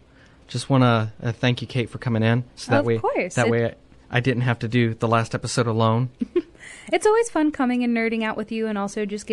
Just 0.48 0.72
want 0.72 0.82
to 0.82 1.14
uh, 1.22 1.32
thank 1.34 1.62
you, 1.62 1.68
Kate, 1.68 1.88
for 1.88 2.00
coming 2.00 2.24
in. 2.24 2.46
So 2.56 2.72
that 2.72 2.80
Of 2.80 2.86
way, 2.88 2.98
course. 2.98 3.36
that 3.36 3.46
It- 3.46 3.52
way, 3.52 3.66
I, 3.66 4.18
I 4.18 4.20
didn't 4.22 4.42
have 4.42 4.58
to 4.58 4.68
do 4.68 4.96
the 4.96 5.08
last 5.08 5.36
episode 5.36 5.68
alone. 5.68 6.10
It's 6.92 7.06
always 7.06 7.30
fun 7.30 7.52
coming 7.52 7.84
and 7.84 7.96
nerding 7.96 8.24
out 8.24 8.36
with 8.38 8.52
you, 8.52 8.68
and 8.68 8.78
also 8.78 9.06
just 9.06 9.26